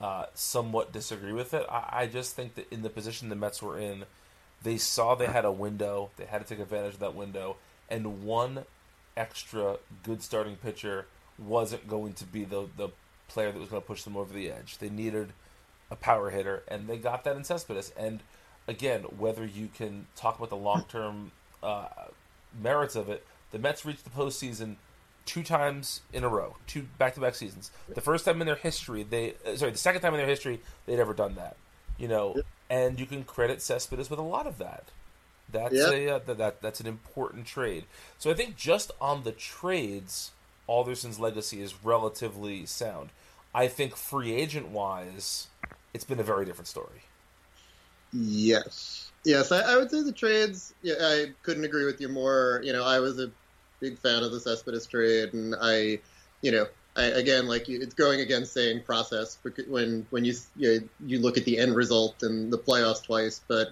uh, 0.00 0.26
somewhat 0.34 0.92
disagree 0.92 1.32
with 1.32 1.52
it. 1.52 1.66
I, 1.68 1.88
I 2.02 2.06
just 2.06 2.34
think 2.34 2.54
that 2.54 2.72
in 2.72 2.82
the 2.82 2.90
position 2.90 3.28
the 3.28 3.36
Mets 3.36 3.60
were 3.62 3.78
in, 3.78 4.04
they 4.62 4.78
saw 4.78 5.14
they 5.14 5.26
had 5.26 5.44
a 5.44 5.52
window, 5.52 6.10
they 6.16 6.24
had 6.24 6.40
to 6.40 6.46
take 6.46 6.62
advantage 6.62 6.94
of 6.94 7.00
that 7.00 7.14
window, 7.14 7.56
and 7.90 8.22
one 8.24 8.64
extra 9.16 9.78
good 10.02 10.22
starting 10.22 10.56
pitcher 10.56 11.06
wasn't 11.38 11.88
going 11.88 12.12
to 12.14 12.24
be 12.24 12.44
the 12.44 12.68
the 12.76 12.88
player 13.28 13.50
that 13.50 13.58
was 13.58 13.68
going 13.68 13.82
to 13.82 13.86
push 13.86 14.02
them 14.04 14.16
over 14.16 14.32
the 14.32 14.50
edge. 14.50 14.78
They 14.78 14.88
needed 14.88 15.32
a 15.90 15.96
power 15.96 16.30
hitter, 16.30 16.62
and 16.68 16.88
they 16.88 16.96
got 16.96 17.24
that 17.24 17.36
in 17.36 17.44
Cespedes. 17.44 17.92
And 17.96 18.20
again, 18.66 19.02
whether 19.02 19.44
you 19.44 19.68
can 19.74 20.06
talk 20.16 20.36
about 20.36 20.50
the 20.50 20.56
long 20.56 20.84
term 20.88 21.32
uh, 21.62 21.88
merits 22.60 22.96
of 22.96 23.08
it, 23.08 23.26
the 23.52 23.58
Mets 23.58 23.84
reached 23.84 24.04
the 24.04 24.10
postseason 24.10 24.76
two 25.24 25.42
times 25.42 26.02
in 26.12 26.24
a 26.24 26.28
row, 26.28 26.56
two 26.66 26.82
back 26.98 27.14
to 27.14 27.20
back 27.20 27.34
seasons. 27.34 27.70
The 27.92 28.00
first 28.00 28.24
time 28.24 28.40
in 28.40 28.46
their 28.46 28.56
history, 28.56 29.02
they 29.02 29.34
uh, 29.46 29.56
sorry, 29.56 29.72
the 29.72 29.78
second 29.78 30.02
time 30.02 30.14
in 30.14 30.18
their 30.18 30.28
history 30.28 30.60
they'd 30.86 31.00
ever 31.00 31.14
done 31.14 31.34
that. 31.34 31.56
You 31.98 32.08
know, 32.08 32.36
and 32.68 33.00
you 33.00 33.06
can 33.06 33.24
credit 33.24 33.62
Cespedes 33.62 34.10
with 34.10 34.18
a 34.18 34.22
lot 34.22 34.46
of 34.46 34.58
that. 34.58 34.84
That's 35.48 35.74
Yep. 35.74 35.86
a 35.86 36.08
uh, 36.08 36.18
that, 36.20 36.38
that 36.38 36.62
that's 36.62 36.80
an 36.80 36.86
important 36.86 37.46
trade. 37.46 37.86
So 38.18 38.30
I 38.30 38.34
think 38.34 38.56
just 38.56 38.90
on 39.00 39.22
the 39.22 39.32
trades, 39.32 40.32
Alderson's 40.68 41.20
legacy 41.20 41.62
is 41.62 41.84
relatively 41.84 42.66
sound. 42.66 43.12
I 43.54 43.68
think 43.68 43.96
free 43.96 44.32
agent 44.34 44.68
wise, 44.68 45.48
it's 45.94 46.04
been 46.04 46.20
a 46.20 46.24
very 46.24 46.44
different 46.44 46.68
story. 46.68 47.02
Yes. 48.12 49.12
Yes, 49.24 49.50
I, 49.52 49.60
I 49.72 49.76
would 49.76 49.90
say 49.90 50.02
the 50.02 50.12
trades. 50.12 50.72
Yeah, 50.82 50.94
I 51.00 51.26
couldn't 51.42 51.64
agree 51.64 51.84
with 51.84 52.00
you 52.00 52.08
more. 52.08 52.60
You 52.64 52.72
know, 52.72 52.84
I 52.84 53.00
was 53.00 53.18
a 53.18 53.32
big 53.80 53.98
fan 53.98 54.22
of 54.22 54.30
the 54.32 54.40
Cespedes 54.40 54.86
trade, 54.86 55.34
and 55.34 55.54
I, 55.60 56.00
you 56.42 56.52
know, 56.52 56.66
I, 56.96 57.04
again, 57.06 57.46
like 57.48 57.68
it's 57.68 57.94
going 57.94 58.20
against 58.20 58.54
saying 58.54 58.84
process 58.84 59.38
when 59.68 60.06
when 60.10 60.24
you 60.24 60.34
you, 60.54 60.88
you 61.04 61.18
look 61.20 61.36
at 61.36 61.44
the 61.44 61.58
end 61.58 61.74
result 61.74 62.22
and 62.22 62.52
the 62.52 62.58
playoffs 62.58 63.02
twice, 63.04 63.40
but 63.48 63.68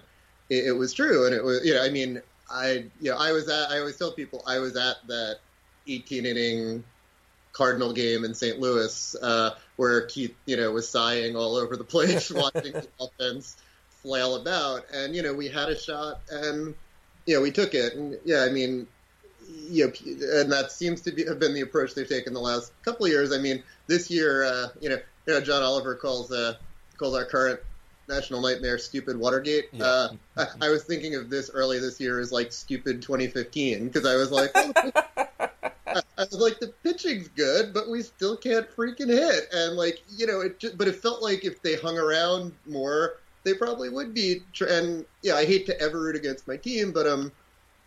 it, 0.49 0.67
it, 0.67 0.71
was 0.71 0.93
true, 0.93 1.25
and 1.25 1.35
it 1.35 1.43
was 1.43 1.65
you 1.65 1.73
know 1.73 1.83
I 1.83 1.89
mean 1.89 2.21
I 2.49 2.85
you 3.01 3.11
know 3.11 3.17
I 3.17 3.31
was 3.31 3.49
at 3.49 3.71
I 3.71 3.79
always 3.79 3.97
tell 3.97 4.11
people 4.11 4.43
I 4.47 4.59
was 4.59 4.75
at 4.75 4.95
that 5.07 5.39
18 5.87 6.25
inning 6.25 6.83
Cardinal 7.53 7.93
game 7.93 8.25
in 8.25 8.33
St. 8.33 8.59
Louis 8.59 9.15
uh, 9.21 9.51
where 9.75 10.01
Keith 10.05 10.35
you 10.45 10.57
know 10.57 10.71
was 10.71 10.87
sighing 10.89 11.35
all 11.35 11.55
over 11.55 11.77
the 11.77 11.83
place 11.83 12.31
watching 12.31 12.73
the 12.73 12.87
offense 12.99 13.57
flail 14.01 14.35
about, 14.35 14.85
and 14.93 15.15
you 15.15 15.23
know 15.23 15.33
we 15.33 15.47
had 15.47 15.69
a 15.69 15.77
shot 15.77 16.21
and 16.29 16.75
you 17.25 17.35
know 17.35 17.41
we 17.41 17.51
took 17.51 17.73
it, 17.73 17.93
and 17.95 18.17
yeah 18.25 18.43
I 18.43 18.51
mean 18.51 18.87
you 19.69 19.85
know, 19.85 20.39
and 20.39 20.51
that 20.51 20.71
seems 20.71 21.01
to 21.01 21.11
be, 21.11 21.25
have 21.25 21.39
been 21.39 21.53
the 21.53 21.61
approach 21.61 21.93
they've 21.93 22.07
taken 22.07 22.33
the 22.33 22.39
last 22.39 22.71
couple 22.83 23.05
of 23.05 23.11
years. 23.11 23.31
I 23.31 23.37
mean, 23.37 23.63
this 23.87 24.09
year, 24.09 24.43
uh, 24.43 24.67
you 24.81 24.89
know, 24.89 24.97
you 25.27 25.33
know, 25.33 25.41
John 25.41 25.63
Oliver 25.63 25.95
calls 25.95 26.31
uh, 26.31 26.55
calls 26.97 27.15
our 27.15 27.25
current 27.25 27.59
national 28.07 28.41
nightmare 28.41 28.77
stupid 28.77 29.17
Watergate. 29.17 29.65
Yeah. 29.71 29.85
Uh, 29.85 30.09
I, 30.37 30.45
I, 30.67 30.69
was 30.69 30.83
thinking 30.83 31.15
of 31.15 31.29
this 31.29 31.49
early 31.53 31.79
this 31.79 31.99
year 31.99 32.19
as 32.19 32.31
like 32.31 32.51
stupid 32.51 33.01
2015 33.01 33.87
because 33.87 34.05
I 34.05 34.15
was 34.15 34.31
like, 34.31 34.51
oh, 34.55 34.71
I, 35.17 35.49
I, 35.87 36.01
was 36.17 36.33
like, 36.33 36.59
the 36.59 36.73
pitching's 36.83 37.27
good, 37.29 37.73
but 37.73 37.89
we 37.89 38.01
still 38.01 38.37
can't 38.37 38.69
freaking 38.75 39.09
hit. 39.09 39.53
And 39.53 39.75
like, 39.75 40.01
you 40.09 40.27
know, 40.27 40.41
it 40.41 40.59
just, 40.59 40.77
but 40.77 40.87
it 40.87 40.95
felt 40.95 41.21
like 41.21 41.45
if 41.45 41.61
they 41.61 41.75
hung 41.75 41.97
around 41.97 42.53
more, 42.65 43.17
they 43.43 43.53
probably 43.53 43.89
would 43.89 44.13
be. 44.13 44.41
And 44.67 45.05
yeah, 45.21 45.35
I 45.35 45.45
hate 45.45 45.65
to 45.67 45.79
ever 45.79 46.01
root 46.01 46.15
against 46.15 46.47
my 46.47 46.57
team, 46.57 46.91
but 46.91 47.07
um 47.07 47.31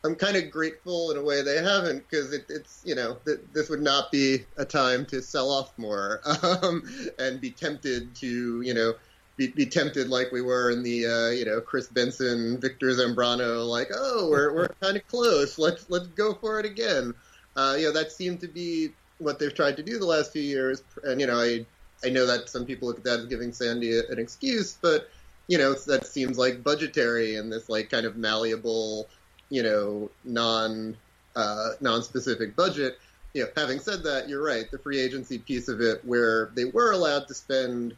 I'm 0.05 0.15
kind 0.15 0.37
of 0.37 0.51
grateful 0.51 1.11
in 1.11 1.17
a 1.17 1.23
way 1.23 1.43
they 1.43 1.63
haven't 1.63 2.09
because 2.09 2.33
it, 2.33 2.47
it's 2.49 2.83
you 2.85 2.95
know 2.95 3.17
th- 3.25 3.41
this 3.53 3.69
would 3.69 3.83
not 3.83 4.13
be 4.13 4.45
a 4.57 4.65
time 4.65 5.05
to 5.07 5.21
sell 5.21 5.51
off 5.51 5.77
more 5.77 6.21
um, 6.63 6.83
and 7.19 7.41
be 7.41 7.51
tempted 7.51 8.15
to 8.17 8.63
you 8.63 8.75
know 8.75 8.95
be, 9.39 9.47
be 9.49 9.65
tempted 9.65 10.11
like 10.11 10.31
we 10.31 10.43
were 10.43 10.71
in 10.71 10.83
the 10.83 11.07
uh, 11.07 11.31
you 11.31 11.47
know 11.47 11.61
Kris 11.61 11.89
Benson 11.89 12.61
Victor 12.61 12.89
Zambrano 12.89 13.67
like 13.67 13.89
oh 13.95 14.29
we're 14.31 14.53
we're 14.55 14.69
kind 14.81 14.97
of 14.97 15.07
close 15.09 15.59
let's 15.59 15.89
let's 15.89 16.09
go 16.09 16.35
for 16.35 16.61
it 16.61 16.67
again 16.67 17.15
uh, 17.57 17.75
you 17.79 17.87
know 17.87 17.93
that 17.93 18.13
seemed 18.13 18.41
to 18.41 18.49
be 18.49 18.91
what 19.19 19.39
they've 19.39 19.55
tried 19.55 19.77
to 19.79 19.83
do 19.83 19.99
the 19.99 20.07
last 20.07 20.33
few 20.33 20.43
years 20.43 20.83
and 21.05 21.21
you 21.21 21.27
know 21.27 21.41
I 21.41 21.65
I 22.05 22.11
know 22.11 22.27
that 22.27 22.51
some 22.51 22.67
people 22.67 22.89
look 22.89 22.99
at 22.99 23.05
that 23.05 23.21
as 23.21 23.27
giving 23.27 23.53
Sandy 23.53 23.99
an 23.99 24.19
excuse 24.19 24.77
but 24.83 25.09
you 25.47 25.57
know 25.57 25.73
that 25.73 26.07
seems 26.07 26.37
like 26.37 26.63
budgetary 26.63 27.37
and 27.37 27.51
this 27.51 27.71
like 27.71 27.89
kind 27.89 28.05
of 28.05 28.17
malleable 28.17 29.09
you 29.51 29.63
know, 29.63 30.11
non 30.25 30.97
uh, 31.37 31.71
non-specific 31.81 32.57
budget. 32.57 32.99
You 33.35 33.45
know, 33.45 33.49
having 33.57 33.79
said 33.79 34.03
that, 34.05 34.29
you're 34.29 34.43
right. 34.43 34.71
The 34.71 34.79
free 34.79 34.99
agency 34.99 35.39
piece 35.39 35.69
of 35.69 35.81
it, 35.81 36.05
where 36.05 36.51
they 36.55 36.65
were 36.65 36.93
allowed 36.93 37.29
to 37.29 37.35
spend, 37.35 37.95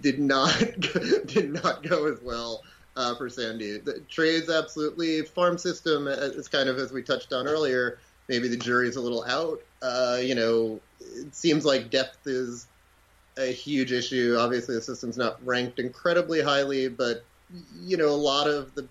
did 0.00 0.18
not 0.18 0.52
did 1.26 1.52
not 1.52 1.82
go 1.82 2.06
as 2.06 2.20
well 2.22 2.62
uh, 2.96 3.14
for 3.14 3.28
Sandy. 3.28 3.78
The 3.78 4.00
trades 4.08 4.50
absolutely 4.50 5.22
farm 5.22 5.58
system 5.58 6.08
is 6.08 6.48
kind 6.48 6.68
of 6.68 6.78
as 6.78 6.92
we 6.92 7.02
touched 7.02 7.32
on 7.32 7.46
earlier. 7.46 7.98
Maybe 8.28 8.48
the 8.48 8.56
jury's 8.56 8.96
a 8.96 9.00
little 9.00 9.24
out. 9.24 9.60
Uh, 9.82 10.18
you 10.20 10.34
know, 10.34 10.80
it 11.00 11.34
seems 11.34 11.64
like 11.64 11.90
depth 11.90 12.26
is 12.26 12.66
a 13.36 13.52
huge 13.52 13.92
issue. 13.92 14.36
Obviously, 14.38 14.74
the 14.74 14.82
system's 14.82 15.16
not 15.16 15.44
ranked 15.44 15.78
incredibly 15.78 16.40
highly, 16.40 16.88
but 16.88 17.24
you 17.82 17.96
know, 17.96 18.08
a 18.08 18.10
lot 18.10 18.48
of 18.48 18.74
the 18.74 18.88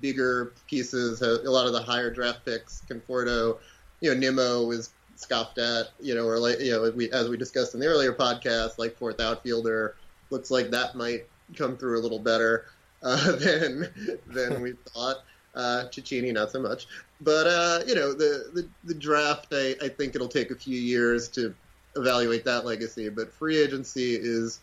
bigger 0.00 0.52
pieces, 0.66 1.20
a 1.22 1.50
lot 1.50 1.66
of 1.66 1.72
the 1.72 1.82
higher 1.82 2.10
draft 2.10 2.44
picks, 2.44 2.82
Conforto, 2.88 3.58
you 4.00 4.12
know, 4.12 4.18
Nimmo 4.18 4.64
was 4.64 4.90
scoffed 5.16 5.58
at, 5.58 5.88
you 6.00 6.14
know, 6.14 6.26
or 6.26 6.38
like, 6.38 6.58
you 6.60 6.70
know, 6.70 6.90
we, 6.96 7.10
as 7.12 7.28
we 7.28 7.36
discussed 7.36 7.74
in 7.74 7.80
the 7.80 7.86
earlier 7.86 8.12
podcast, 8.12 8.78
like 8.78 8.96
fourth 8.96 9.20
outfielder, 9.20 9.94
looks 10.30 10.50
like 10.50 10.70
that 10.70 10.94
might 10.94 11.26
come 11.56 11.76
through 11.76 11.98
a 11.98 12.02
little 12.02 12.18
better 12.18 12.66
uh, 13.02 13.32
than 13.36 13.88
than 14.26 14.60
we 14.62 14.72
thought. 14.92 15.16
Uh, 15.52 15.84
Cecchini, 15.90 16.32
not 16.32 16.52
so 16.52 16.60
much. 16.60 16.86
But 17.20 17.46
uh, 17.46 17.80
you 17.86 17.94
know, 17.94 18.12
the, 18.12 18.50
the 18.54 18.68
the 18.84 18.94
draft, 18.94 19.48
I, 19.52 19.74
I 19.82 19.88
think 19.88 20.14
it'll 20.14 20.28
take 20.28 20.50
a 20.50 20.56
few 20.56 20.78
years 20.78 21.28
to 21.30 21.54
evaluate 21.96 22.44
that 22.44 22.64
legacy. 22.64 23.08
But 23.08 23.32
free 23.32 23.58
agency 23.58 24.14
is 24.14 24.60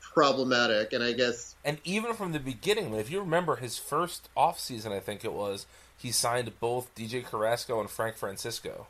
problematic, 0.00 0.92
and 0.92 1.02
I 1.02 1.12
guess. 1.12 1.54
And 1.64 1.78
even 1.84 2.14
from 2.14 2.32
the 2.32 2.40
beginning, 2.40 2.94
if 2.94 3.10
you 3.10 3.20
remember 3.20 3.56
his 3.56 3.78
first 3.78 4.28
off 4.36 4.60
season, 4.60 4.92
I 4.92 5.00
think 5.00 5.24
it 5.24 5.32
was 5.32 5.66
he 5.96 6.12
signed 6.12 6.52
both 6.60 6.94
DJ 6.94 7.24
Carrasco 7.24 7.80
and 7.80 7.88
Frank 7.88 8.16
Francisco. 8.16 8.88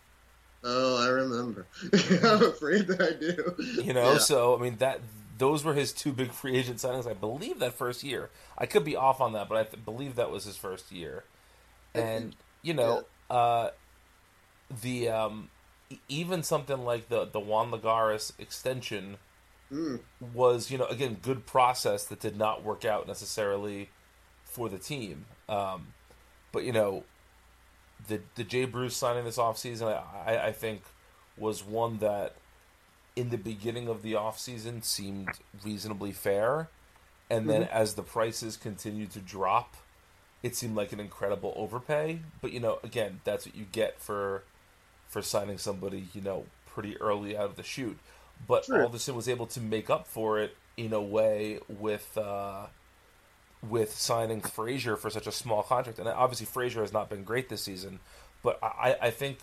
Oh, 0.64 1.04
I 1.04 1.08
remember. 1.08 1.66
I'm 1.92 2.42
afraid 2.44 2.86
that 2.86 3.00
I 3.00 3.18
do. 3.18 3.82
You 3.82 3.92
know, 3.92 4.12
yeah. 4.12 4.18
so 4.18 4.56
I 4.56 4.60
mean 4.60 4.76
that 4.78 5.00
those 5.42 5.64
were 5.64 5.74
his 5.74 5.92
two 5.92 6.12
big 6.12 6.31
free 6.31 6.57
agent 6.57 6.78
signings. 6.78 7.11
I 7.11 7.14
believe 7.14 7.59
that 7.59 7.74
first 7.74 8.05
year. 8.05 8.31
I 8.57 8.64
could 8.64 8.85
be 8.85 8.94
off 8.94 9.20
on 9.20 9.33
that, 9.33 9.48
but 9.48 9.59
I 9.59 9.64
th- 9.64 9.85
believe 9.85 10.14
that 10.14 10.31
was 10.31 10.44
his 10.44 10.57
first 10.57 10.92
year. 10.92 11.24
And 11.94 12.37
you 12.62 12.74
know, 12.74 13.02
yeah. 13.28 13.37
uh, 13.37 13.70
the 14.83 15.09
um, 15.09 15.50
even 16.09 16.44
something 16.44 16.85
like 16.85 17.09
the 17.09 17.24
the 17.24 17.40
Juan 17.40 17.72
Lagares 17.72 18.33
extension 18.38 19.16
mm. 19.70 19.98
was 20.33 20.70
you 20.70 20.78
know 20.78 20.87
again 20.87 21.16
good 21.20 21.44
process 21.44 22.05
that 22.05 22.20
did 22.20 22.38
not 22.38 22.62
work 22.62 22.85
out 22.85 23.09
necessarily 23.09 23.90
for 24.44 24.68
the 24.68 24.78
team. 24.78 25.24
Um, 25.48 25.88
but 26.52 26.62
you 26.62 26.72
know 26.72 27.02
the 28.07 28.20
the 28.37 28.44
Jay 28.44 28.64
Bruce 28.64 28.96
signing 28.96 29.24
this 29.24 29.38
offseason, 29.38 29.88
I, 29.88 30.35
I, 30.35 30.46
I 30.46 30.52
think 30.52 30.83
was 31.37 31.64
one 31.64 31.98
that 31.98 32.37
in 33.14 33.31
the 33.31 33.38
beginning 33.38 33.88
of 33.88 34.03
the 34.03 34.12
offseason 34.14 34.85
seemed 34.85 35.29
reasonably 35.64 36.12
fair. 36.12 36.68
And 37.31 37.48
then 37.48 37.62
mm-hmm. 37.62 37.75
as 37.75 37.94
the 37.94 38.03
prices 38.03 38.57
continued 38.57 39.11
to 39.12 39.20
drop, 39.20 39.77
it 40.42 40.55
seemed 40.57 40.77
like 40.77 40.92
an 40.92 41.01
incredible 41.01 41.53
overpay. 41.57 42.20
But 42.40 42.53
you 42.53 42.61
know, 42.61 42.79
again, 42.83 43.20
that's 43.25 43.46
what 43.46 43.55
you 43.55 43.66
get 43.70 44.01
for 44.01 44.44
for 45.09 45.22
signing 45.22 45.59
somebody, 45.59 46.09
you 46.14 46.20
know, 46.22 46.46
pretty 46.66 46.98
early 47.01 47.37
out 47.37 47.51
of 47.51 47.57
the 47.57 47.62
chute 47.62 47.98
but 48.46 48.64
True. 48.64 48.83
Alderson 48.83 49.14
was 49.14 49.29
able 49.29 49.46
to 49.46 49.61
make 49.61 49.90
up 49.90 50.07
for 50.07 50.38
it 50.38 50.57
in 50.77 50.92
a 50.92 51.01
way 51.01 51.59
with 51.68 52.16
uh, 52.16 52.66
with 53.62 53.92
signing 53.92 54.40
Frazier 54.40 54.96
for 54.96 55.11
such 55.11 55.27
a 55.27 55.33
small 55.33 55.62
contract. 55.62 55.98
And 55.98 56.09
obviously, 56.09 56.46
Frazier 56.46 56.81
has 56.81 56.92
not 56.92 57.09
been 57.09 57.25
great 57.25 57.48
this 57.48 57.62
season, 57.62 58.01
but 58.42 58.59
I, 58.62 58.96
I 59.01 59.11
think 59.11 59.38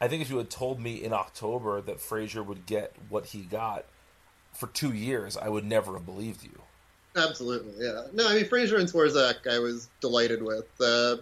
I 0.00 0.08
think 0.08 0.22
if 0.22 0.30
you 0.30 0.38
had 0.38 0.50
told 0.50 0.80
me 0.80 1.02
in 1.02 1.12
October 1.12 1.80
that 1.80 2.00
Frazier 2.00 2.42
would 2.42 2.66
get 2.66 2.94
what 3.08 3.26
he 3.26 3.42
got 3.42 3.86
for 4.52 4.66
two 4.68 4.92
years, 4.92 5.36
I 5.36 5.48
would 5.48 5.64
never 5.64 5.94
have 5.94 6.06
believed 6.06 6.42
you. 6.42 6.60
Absolutely, 7.16 7.74
yeah. 7.78 8.02
No, 8.12 8.28
I 8.28 8.34
mean 8.34 8.48
Frazier 8.48 8.76
and 8.76 8.88
Swarzak, 8.88 9.46
I 9.50 9.58
was 9.58 9.88
delighted 10.00 10.42
with. 10.42 10.68
Uh, 10.80 11.16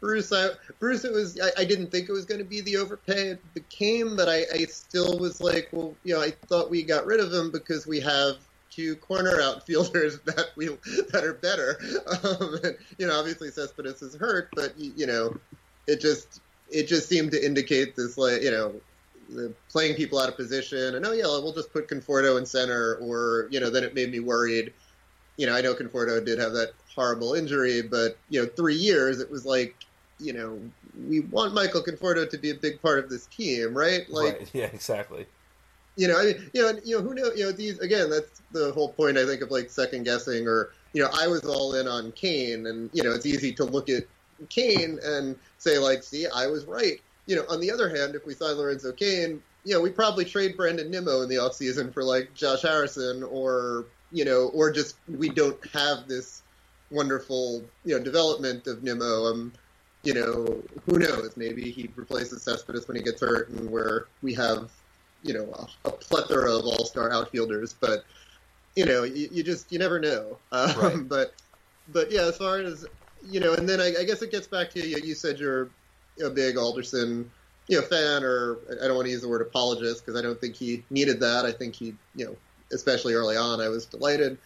Bruce, 0.00 0.32
I, 0.32 0.48
Bruce, 0.80 1.04
it 1.04 1.12
was. 1.12 1.38
I, 1.40 1.62
I, 1.62 1.64
didn't 1.64 1.92
think 1.92 2.08
it 2.08 2.12
was 2.12 2.24
going 2.24 2.40
to 2.40 2.44
be 2.44 2.60
the 2.60 2.76
overpay 2.76 3.28
it 3.28 3.54
became, 3.54 4.16
but 4.16 4.28
I, 4.28 4.42
I, 4.52 4.64
still 4.64 5.16
was 5.20 5.40
like, 5.40 5.68
well, 5.70 5.94
you 6.02 6.12
know, 6.12 6.20
I 6.20 6.32
thought 6.48 6.70
we 6.70 6.82
got 6.82 7.06
rid 7.06 7.20
of 7.20 7.32
him 7.32 7.52
because 7.52 7.86
we 7.86 8.00
have 8.00 8.38
two 8.68 8.96
corner 8.96 9.40
outfielders 9.40 10.18
that 10.24 10.46
we 10.56 10.66
that 11.12 11.22
are 11.24 11.34
better. 11.34 11.80
Um, 12.24 12.58
and, 12.64 12.76
you 12.98 13.06
know, 13.06 13.18
obviously 13.18 13.50
Cespedes 13.50 14.02
is 14.02 14.14
hurt, 14.14 14.48
but 14.54 14.76
you 14.76 15.06
know, 15.06 15.36
it 15.86 16.00
just 16.00 16.40
it 16.72 16.88
just 16.88 17.08
seemed 17.08 17.30
to 17.32 17.44
indicate 17.44 17.94
this, 17.96 18.16
like, 18.18 18.42
you 18.42 18.50
know, 18.50 18.74
playing 19.68 19.94
people 19.94 20.18
out 20.18 20.28
of 20.28 20.36
position, 20.36 20.94
and 20.94 21.06
oh 21.06 21.12
yeah, 21.12 21.24
we'll 21.24 21.52
just 21.52 21.72
put 21.72 21.88
Conforto 21.88 22.38
in 22.38 22.46
center, 22.46 22.96
or 22.96 23.48
you 23.50 23.60
know, 23.60 23.70
then 23.70 23.84
it 23.84 23.94
made 23.94 24.10
me 24.10 24.20
worried. 24.20 24.72
You 25.36 25.46
know, 25.46 25.54
I 25.54 25.60
know 25.60 25.74
Conforto 25.74 26.24
did 26.24 26.38
have 26.38 26.52
that 26.52 26.72
horrible 26.94 27.34
injury, 27.34 27.82
but 27.82 28.18
you 28.28 28.42
know, 28.42 28.48
three 28.48 28.74
years, 28.74 29.20
it 29.20 29.30
was 29.30 29.46
like 29.46 29.74
you 30.22 30.32
know, 30.32 30.58
we 31.08 31.20
want 31.20 31.54
Michael 31.54 31.82
Conforto 31.82 32.28
to 32.28 32.38
be 32.38 32.50
a 32.50 32.54
big 32.54 32.80
part 32.80 32.98
of 32.98 33.10
this 33.10 33.26
team, 33.26 33.76
right? 33.76 34.08
Like, 34.08 34.38
right. 34.38 34.50
yeah, 34.52 34.66
exactly. 34.66 35.26
You 35.96 36.08
know, 36.08 36.18
I 36.18 36.24
mean, 36.24 36.50
you 36.54 36.62
know, 36.62 36.80
you 36.84 36.96
know, 36.96 37.02
who 37.02 37.14
knows? 37.14 37.38
You 37.38 37.44
know, 37.46 37.52
these 37.52 37.78
again. 37.80 38.08
That's 38.08 38.40
the 38.52 38.72
whole 38.72 38.90
point. 38.90 39.18
I 39.18 39.26
think 39.26 39.42
of 39.42 39.50
like 39.50 39.68
second 39.68 40.04
guessing, 40.04 40.46
or 40.46 40.70
you 40.94 41.02
know, 41.02 41.10
I 41.12 41.26
was 41.26 41.44
all 41.44 41.74
in 41.74 41.86
on 41.86 42.12
Cain, 42.12 42.66
and 42.66 42.88
you 42.94 43.02
know, 43.02 43.12
it's 43.12 43.26
easy 43.26 43.52
to 43.52 43.64
look 43.64 43.90
at 43.90 44.04
Cain 44.48 44.98
and 45.04 45.36
say 45.62 45.78
like, 45.78 46.02
see, 46.02 46.26
I 46.26 46.46
was 46.46 46.66
right. 46.66 47.00
You 47.26 47.36
know, 47.36 47.44
on 47.48 47.60
the 47.60 47.70
other 47.70 47.88
hand, 47.88 48.14
if 48.14 48.26
we 48.26 48.34
sign 48.34 48.56
Lorenzo 48.56 48.92
Cain, 48.92 49.40
you 49.64 49.74
know, 49.74 49.80
we 49.80 49.90
probably 49.90 50.24
trade 50.24 50.56
Brandon 50.56 50.90
Nimmo 50.90 51.22
in 51.22 51.28
the 51.28 51.36
offseason 51.36 51.94
for 51.94 52.02
like 52.02 52.34
Josh 52.34 52.62
Harrison, 52.62 53.22
or 53.22 53.86
you 54.10 54.24
know, 54.24 54.50
or 54.52 54.72
just 54.72 54.96
we 55.08 55.28
don't 55.28 55.64
have 55.72 56.08
this 56.08 56.42
wonderful 56.90 57.62
you 57.84 57.96
know 57.96 58.02
development 58.02 58.66
of 58.66 58.82
Nimmo. 58.82 59.26
Um, 59.26 59.52
you 60.02 60.14
know, 60.14 60.60
who 60.84 60.98
knows? 60.98 61.36
Maybe 61.36 61.70
he 61.70 61.88
replaces 61.94 62.42
Cespedes 62.42 62.88
when 62.88 62.96
he 62.96 63.04
gets 63.04 63.20
hurt, 63.20 63.50
and 63.50 63.70
where 63.70 64.06
we 64.20 64.34
have, 64.34 64.68
you 65.22 65.32
know, 65.32 65.44
a, 65.84 65.88
a 65.88 65.92
plethora 65.92 66.56
of 66.56 66.64
all-star 66.64 67.12
outfielders. 67.12 67.72
But 67.72 68.04
you 68.74 68.84
know, 68.84 69.04
you, 69.04 69.28
you 69.30 69.44
just 69.44 69.70
you 69.70 69.78
never 69.78 70.00
know. 70.00 70.38
Um, 70.50 70.80
right. 70.80 70.96
But 71.08 71.34
but 71.92 72.10
yeah, 72.10 72.22
as 72.22 72.36
far 72.36 72.58
as 72.58 72.84
you 73.28 73.40
know, 73.40 73.54
and 73.54 73.68
then 73.68 73.80
I, 73.80 73.94
I 74.00 74.04
guess 74.04 74.22
it 74.22 74.30
gets 74.30 74.46
back 74.46 74.70
to 74.70 74.86
you. 74.86 74.98
You 75.02 75.14
said 75.14 75.38
you're 75.38 75.70
a 76.24 76.30
big 76.30 76.56
Alderson, 76.56 77.30
you 77.68 77.80
know 77.80 77.86
fan 77.86 78.24
or 78.24 78.58
I 78.82 78.86
don't 78.86 78.96
want 78.96 79.06
to 79.06 79.12
use 79.12 79.22
the 79.22 79.28
word 79.28 79.42
apologist 79.42 80.04
because 80.04 80.18
I 80.18 80.22
don't 80.22 80.40
think 80.40 80.56
he 80.56 80.84
needed 80.90 81.20
that. 81.20 81.44
I 81.44 81.52
think 81.52 81.74
he 81.74 81.94
you 82.14 82.26
know 82.26 82.36
especially 82.72 83.14
early 83.14 83.36
on 83.36 83.60
I 83.60 83.68
was 83.68 83.86
delighted 83.86 84.38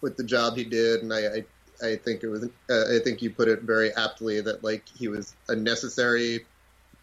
with 0.00 0.16
the 0.16 0.24
job 0.24 0.56
he 0.56 0.64
did, 0.64 1.02
and 1.02 1.12
I 1.12 1.18
I, 1.18 1.86
I 1.86 1.96
think 1.96 2.22
it 2.22 2.28
was 2.28 2.44
uh, 2.44 2.96
I 2.96 2.98
think 3.04 3.22
you 3.22 3.30
put 3.30 3.48
it 3.48 3.62
very 3.62 3.92
aptly 3.94 4.40
that 4.40 4.64
like 4.64 4.84
he 4.88 5.08
was 5.08 5.34
a 5.48 5.56
necessary 5.56 6.46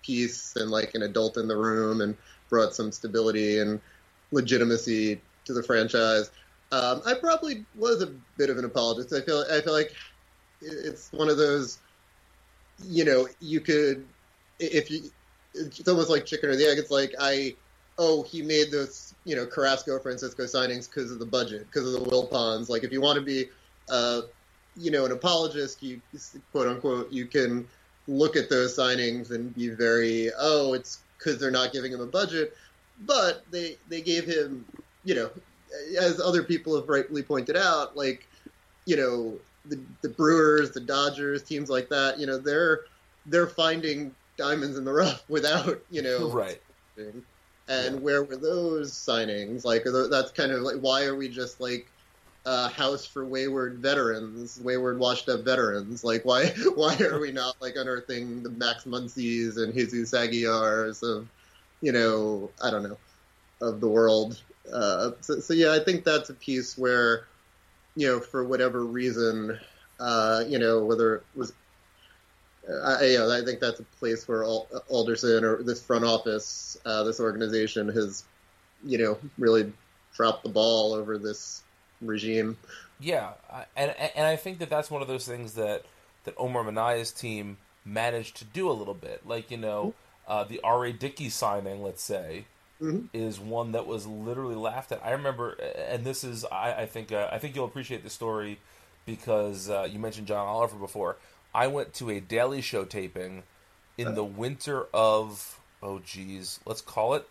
piece 0.04 0.56
and 0.56 0.72
like 0.72 0.96
an 0.96 1.04
adult 1.04 1.38
in 1.38 1.48
the 1.48 1.58
room 1.58 2.02
and 2.02 2.18
brought 2.50 2.74
some 2.74 2.92
stability 2.92 3.60
and 3.60 3.80
legitimacy 4.32 5.22
to 5.46 5.54
the 5.54 5.64
franchise. 5.64 6.32
Um, 6.72 7.02
I 7.06 7.16
probably 7.16 7.66
was 7.76 8.02
a 8.02 8.08
bit 8.38 8.50
of 8.50 8.58
an 8.58 8.66
apologist. 8.66 9.14
I 9.14 9.22
feel 9.22 9.46
I 9.52 9.62
feel 9.62 9.74
like 9.74 9.96
it's 10.62 11.12
one 11.12 11.30
of 11.30 11.38
those, 11.38 11.80
you 12.84 13.06
know, 13.06 13.28
you 13.40 13.60
could 13.60 14.06
if 14.60 14.92
you 14.92 15.04
it's 15.54 15.88
almost 15.88 16.10
like 16.10 16.26
chicken 16.26 16.50
or 16.50 16.56
the 16.56 16.66
egg. 16.66 16.78
It's 16.78 16.92
like 16.92 17.14
I 17.20 17.56
oh 17.98 18.24
he 18.24 18.42
made 18.42 18.72
those 18.72 19.14
you 19.26 19.36
know 19.36 19.46
Carrasco 19.46 20.00
Francisco 20.00 20.44
signings 20.44 20.90
because 20.90 21.12
of 21.12 21.20
the 21.20 21.26
budget 21.26 21.66
because 21.68 21.94
of 21.94 22.04
the 22.04 22.10
Wilpons. 22.10 22.70
Like 22.70 22.84
if 22.84 22.92
you 22.92 23.02
want 23.02 23.18
to 23.18 23.26
be 23.26 23.46
uh, 23.90 24.22
you 24.78 24.92
know 24.92 25.06
an 25.06 25.12
apologist, 25.12 25.82
you 25.82 26.02
quote 26.52 26.68
unquote 26.68 27.12
you 27.12 27.26
can 27.26 27.68
look 28.08 28.36
at 28.36 28.50
those 28.50 28.76
signings 28.76 29.32
and 29.32 29.54
be 29.54 29.70
very 29.70 30.32
oh 30.40 30.74
it's 30.74 31.00
because 31.18 31.40
they're 31.40 31.52
not 31.52 31.74
giving 31.74 31.92
him 31.92 32.02
a 32.02 32.06
budget, 32.06 32.56
but 33.06 33.44
they 33.52 33.78
they 33.88 34.02
gave 34.02 34.26
him 34.26 34.66
you 35.04 35.16
know 35.16 35.30
as 36.00 36.20
other 36.20 36.44
people 36.44 36.76
have 36.76 36.90
rightly 36.90 37.24
pointed 37.24 37.56
out, 37.56 37.96
like, 37.96 38.28
you 38.86 38.96
know, 38.96 39.38
the, 39.70 39.80
the 40.02 40.10
Brewers, 40.10 40.72
the 40.72 40.80
Dodgers, 40.80 41.44
teams 41.44 41.70
like 41.70 41.90
that, 41.90 42.20
you 42.20 42.26
know, 42.26 42.38
they're 42.38 42.82
they're 43.26 43.48
finding 43.48 44.14
diamonds 44.38 44.78
in 44.78 44.86
the 44.86 44.94
rough 44.94 45.24
without, 45.30 45.82
you 45.90 46.02
know, 46.02 46.32
right. 46.32 46.62
And 46.98 47.24
yeah. 47.68 48.02
where 48.02 48.24
were 48.24 48.36
those 48.36 48.92
signings? 48.92 49.64
Like, 49.64 49.84
that's 49.86 50.32
kind 50.32 50.52
of 50.52 50.62
like, 50.62 50.78
why 50.78 51.06
are 51.06 51.16
we 51.16 51.30
just 51.30 51.62
like 51.62 51.88
a 52.46 52.68
house 52.68 53.06
for 53.06 53.24
wayward 53.26 53.76
veterans, 53.78 54.60
wayward 54.62 54.98
washed 54.98 55.30
up 55.30 55.46
veterans? 55.46 56.04
Like, 56.04 56.26
why 56.26 56.48
why 56.76 56.98
are 57.00 57.20
we 57.20 57.32
not 57.32 57.62
like 57.62 57.76
unearthing 57.76 58.44
the 58.44 58.50
Max 58.50 58.86
Muncies 58.86 59.58
and 59.58 59.74
Jesus 59.74 60.14
Aguilars 60.14 61.04
of, 61.04 61.28
you 61.82 61.92
know, 61.92 62.50
I 62.62 62.72
don't 62.72 62.84
know, 62.84 62.98
of 63.62 63.80
the 63.82 63.88
world? 63.88 64.42
Uh, 64.74 65.12
so, 65.22 65.40
so, 65.40 65.54
yeah, 65.54 65.72
I 65.74 65.80
think 65.80 66.04
that's 66.04 66.30
a 66.30 66.34
piece 66.34 66.78
where, 66.78 67.28
you 68.00 68.08
know, 68.08 68.22
for 68.22 68.46
whatever 68.46 68.86
reason, 68.86 69.60
uh, 70.00 70.42
you 70.48 70.58
know, 70.58 70.86
whether 70.86 71.16
it 71.16 71.24
was, 71.36 71.52
I, 72.66 73.04
you 73.04 73.18
know, 73.18 73.30
I 73.30 73.44
think 73.44 73.60
that's 73.60 73.82
a 73.82 73.84
place 74.00 74.26
where 74.26 74.46
Alderson 74.46 75.44
or 75.44 75.62
this 75.64 75.82
front 75.82 76.06
office, 76.06 76.78
uh, 76.86 77.04
this 77.04 77.20
organization 77.20 77.90
has, 77.90 78.24
you 78.86 79.00
know, 79.00 79.18
really 79.38 79.74
dropped 80.16 80.44
the 80.44 80.50
ball 80.50 80.94
over 80.94 81.18
this 81.18 81.62
regime. 82.00 82.56
Yeah, 83.02 83.32
and 83.76 83.94
and 84.16 84.26
I 84.26 84.38
think 84.38 84.60
that 84.60 84.70
that's 84.70 84.90
one 84.90 85.02
of 85.02 85.10
those 85.10 85.28
things 85.28 85.56
that 85.56 85.84
that 86.24 86.36
Omar 86.38 86.64
Minaya's 86.64 87.12
team 87.12 87.58
managed 87.84 88.38
to 88.38 88.46
do 88.46 88.70
a 88.70 88.72
little 88.72 88.94
bit, 88.94 89.28
like 89.28 89.52
you 89.52 89.58
know, 89.58 89.94
uh, 90.26 90.46
the 90.46 90.62
R.A. 90.64 90.94
Dickey 90.94 91.30
signing, 91.30 91.84
let's 91.84 92.02
say 92.04 92.46
mm-hmm. 92.82 93.06
is 93.14 93.40
one 93.40 93.74
that 93.74 93.88
was 93.88 94.06
literally 94.08 94.56
laughed 94.56 94.92
at. 94.92 95.06
I 95.06 95.12
remember, 95.12 95.52
and 95.52 96.04
this 96.04 96.24
is 96.24 96.46
I, 96.46 96.82
I 96.82 96.86
think 96.86 97.12
uh, 97.12 97.30
I 97.32 97.40
think 97.40 97.56
you'll 97.56 97.66
appreciate 97.66 98.04
the 98.04 98.10
story 98.10 98.60
because 99.06 99.70
uh, 99.70 99.88
you 99.90 100.00
mentioned 100.00 100.28
John 100.28 100.48
Oliver 100.48 100.78
before. 100.78 101.18
I 101.54 101.68
went 101.68 101.94
to 101.96 102.10
a 102.12 102.20
Daily 102.20 102.62
Show 102.62 102.86
taping 102.86 103.44
in 103.98 104.16
the 104.16 104.24
winter 104.24 104.86
of 104.94 105.60
oh 105.82 106.00
geez, 106.00 106.60
let's 106.66 106.82
call 106.82 107.14
it 107.14 107.28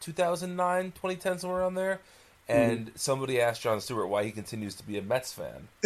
2009, 0.00 0.92
2010, 0.92 1.38
somewhere 1.38 1.60
around 1.60 1.74
there. 1.74 2.00
And 2.48 2.86
mm-hmm. 2.86 2.96
somebody 2.96 3.40
asked 3.40 3.62
Jon 3.62 3.80
Stewart 3.80 4.08
why 4.08 4.24
he 4.24 4.32
continues 4.32 4.74
to 4.74 4.82
be 4.84 4.98
a 4.98 5.02
Mets 5.02 5.32
fan, 5.32 5.68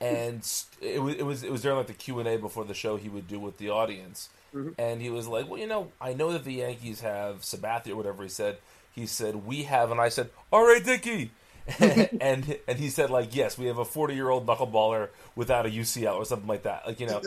and 0.00 0.48
it 0.80 1.02
was 1.02 1.14
it 1.16 1.26
was 1.26 1.42
it 1.42 1.50
was 1.50 1.62
during 1.62 1.76
like 1.76 1.88
the 1.88 1.92
Q 1.92 2.20
and 2.20 2.28
A 2.28 2.36
before 2.38 2.64
the 2.64 2.72
show 2.72 2.96
he 2.96 3.08
would 3.08 3.26
do 3.26 3.40
with 3.40 3.58
the 3.58 3.68
audience, 3.68 4.28
Mm-hmm. 4.54 4.70
And 4.78 5.00
he 5.00 5.10
was 5.10 5.28
like, 5.28 5.48
"Well, 5.48 5.60
you 5.60 5.66
know, 5.66 5.92
I 6.00 6.12
know 6.12 6.32
that 6.32 6.44
the 6.44 6.54
Yankees 6.54 7.00
have 7.00 7.42
Sabathia 7.42 7.90
or 7.90 7.96
whatever 7.96 8.22
he 8.22 8.28
said. 8.28 8.58
He 8.92 9.06
said 9.06 9.46
we 9.46 9.64
have, 9.64 9.90
and 9.90 10.00
I 10.00 10.08
said, 10.08 10.30
all 10.52 10.64
right, 10.64 10.84
Dickey." 10.84 11.30
and 11.78 12.58
and 12.66 12.78
he 12.78 12.88
said 12.88 13.10
like 13.10 13.34
yes 13.34 13.58
we 13.58 13.66
have 13.66 13.78
a 13.78 13.84
40 13.84 14.14
year 14.14 14.30
old 14.30 14.46
knuckleballer 14.46 15.08
without 15.36 15.66
a 15.66 15.68
UCL 15.68 16.14
or 16.14 16.24
something 16.24 16.48
like 16.48 16.62
that 16.62 16.86
like 16.86 16.98
you 16.98 17.06
know 17.06 17.20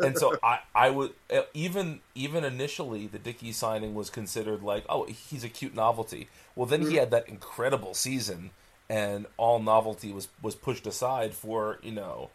and 0.00 0.16
so 0.16 0.36
I 0.42 0.60
I 0.74 0.90
would 0.90 1.12
uh, 1.30 1.42
even 1.54 2.00
even 2.14 2.44
initially 2.44 3.06
the 3.06 3.18
Dickey 3.18 3.52
signing 3.52 3.94
was 3.94 4.08
considered 4.08 4.62
like 4.62 4.84
oh 4.88 5.04
he's 5.06 5.44
a 5.44 5.48
cute 5.48 5.74
novelty 5.74 6.28
well 6.54 6.66
then 6.66 6.82
he 6.82 6.86
mm-hmm. 6.86 6.96
had 6.96 7.10
that 7.10 7.28
incredible 7.28 7.94
season 7.94 8.50
and 8.88 9.26
all 9.36 9.58
novelty 9.58 10.12
was 10.12 10.28
was 10.40 10.54
pushed 10.54 10.86
aside 10.86 11.34
for 11.34 11.78
you 11.82 11.92
know 11.92 12.30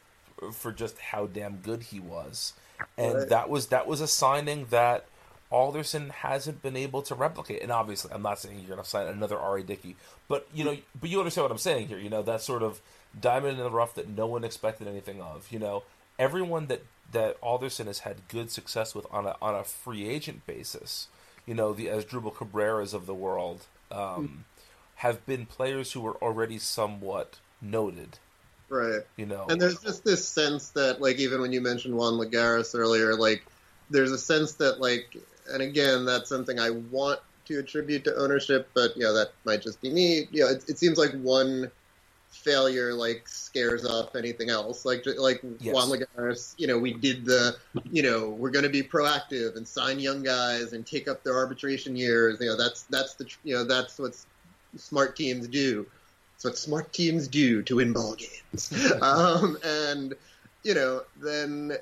for 0.51 0.71
just 0.71 0.99
how 0.99 1.25
damn 1.25 1.57
good 1.57 1.83
he 1.83 1.99
was 1.99 2.53
and 2.97 3.15
right. 3.15 3.29
that 3.29 3.49
was 3.49 3.67
that 3.67 3.87
was 3.87 4.01
a 4.01 4.07
signing 4.07 4.67
that 4.69 5.05
Alderson 5.51 6.09
hasn't 6.09 6.61
been 6.61 6.75
able 6.75 7.01
to 7.03 7.15
replicate. 7.15 7.61
And 7.61 7.71
obviously, 7.71 8.11
I'm 8.11 8.21
not 8.21 8.39
saying 8.39 8.59
you're 8.59 8.69
going 8.69 8.83
to 8.83 8.89
sign 8.89 9.07
another 9.07 9.37
R.A. 9.37 9.63
Dickey, 9.63 9.95
but 10.27 10.47
you 10.53 10.63
know, 10.63 10.77
but 10.99 11.09
you 11.09 11.19
understand 11.19 11.43
what 11.43 11.51
I'm 11.51 11.57
saying 11.57 11.87
here. 11.87 11.99
You 11.99 12.09
know, 12.09 12.21
that 12.23 12.41
sort 12.41 12.63
of 12.63 12.81
diamond 13.19 13.57
in 13.57 13.63
the 13.63 13.71
rough 13.71 13.95
that 13.95 14.09
no 14.09 14.27
one 14.27 14.43
expected 14.43 14.87
anything 14.87 15.21
of. 15.21 15.47
You 15.51 15.59
know, 15.59 15.83
everyone 16.17 16.67
that 16.67 16.83
that 17.11 17.37
Alderson 17.41 17.87
has 17.87 17.99
had 17.99 18.27
good 18.27 18.51
success 18.51 18.95
with 18.95 19.05
on 19.11 19.25
a 19.25 19.35
on 19.41 19.55
a 19.55 19.63
free 19.63 20.07
agent 20.07 20.45
basis. 20.45 21.07
You 21.45 21.53
know, 21.53 21.73
the 21.73 21.87
Asdrubal 21.87 22.33
Cabreras 22.33 22.93
of 22.93 23.05
the 23.05 23.13
world 23.13 23.67
um, 23.91 23.99
mm. 23.99 24.37
have 24.95 25.23
been 25.27 25.45
players 25.45 25.91
who 25.91 26.01
were 26.01 26.15
already 26.15 26.57
somewhat 26.57 27.37
noted 27.61 28.17
Right. 28.69 29.01
You 29.17 29.27
know. 29.27 29.45
And 29.49 29.61
there's 29.61 29.79
just 29.79 30.03
this 30.03 30.27
sense 30.27 30.69
that, 30.69 31.01
like, 31.01 31.17
even 31.17 31.41
when 31.41 31.51
you 31.51 31.61
mentioned 31.61 31.95
Juan 31.95 32.13
Lagares 32.13 32.77
earlier, 32.77 33.15
like, 33.15 33.45
there's 33.89 34.11
a 34.11 34.17
sense 34.17 34.53
that, 34.53 34.79
like, 34.79 35.15
and 35.51 35.61
again, 35.61 36.05
that's 36.05 36.27
something 36.29 36.59
I 36.59 36.71
want 36.71 37.19
to 37.45 37.59
attribute 37.59 38.03
to 38.05 38.15
ownership, 38.15 38.67
but, 38.73 38.97
you 38.97 39.03
know, 39.03 39.13
that 39.13 39.33
might 39.43 39.61
just 39.61 39.79
be 39.81 39.91
me. 39.91 40.27
You 40.31 40.45
know, 40.45 40.49
it, 40.49 40.63
it 40.67 40.79
seems 40.79 40.97
like 40.97 41.11
one 41.11 41.69
failure, 42.31 42.91
like, 42.93 43.27
scares 43.27 43.85
off 43.85 44.15
anything 44.15 44.49
else. 44.49 44.83
Like, 44.83 45.05
like 45.17 45.41
yes. 45.59 45.75
Juan 45.75 45.89
Lagares, 45.89 46.55
you 46.57 46.65
know, 46.65 46.79
we 46.79 46.93
did 46.93 47.23
the, 47.23 47.55
you 47.91 48.01
know, 48.01 48.29
we're 48.29 48.49
going 48.49 48.63
to 48.63 48.69
be 48.69 48.81
proactive 48.81 49.55
and 49.55 49.67
sign 49.67 49.99
young 49.99 50.23
guys 50.23 50.73
and 50.73 50.87
take 50.87 51.07
up 51.07 51.23
their 51.23 51.35
arbitration 51.35 51.95
years. 51.95 52.39
You 52.41 52.47
know, 52.47 52.57
that's, 52.57 52.81
that's 52.83 53.13
the, 53.13 53.29
you 53.43 53.53
know, 53.53 53.63
that's 53.63 53.99
what 53.99 54.17
smart 54.75 55.15
teams 55.15 55.47
do. 55.47 55.85
It's 56.35 56.43
what 56.43 56.57
smart 56.57 56.93
teams 56.93 57.27
do 57.27 57.61
to 57.63 57.77
win 57.77 57.93
ball 57.93 58.15
games. 58.15 58.73
um, 59.01 59.57
and 59.63 60.13
you 60.63 60.73
know, 60.73 61.03
then 61.21 61.73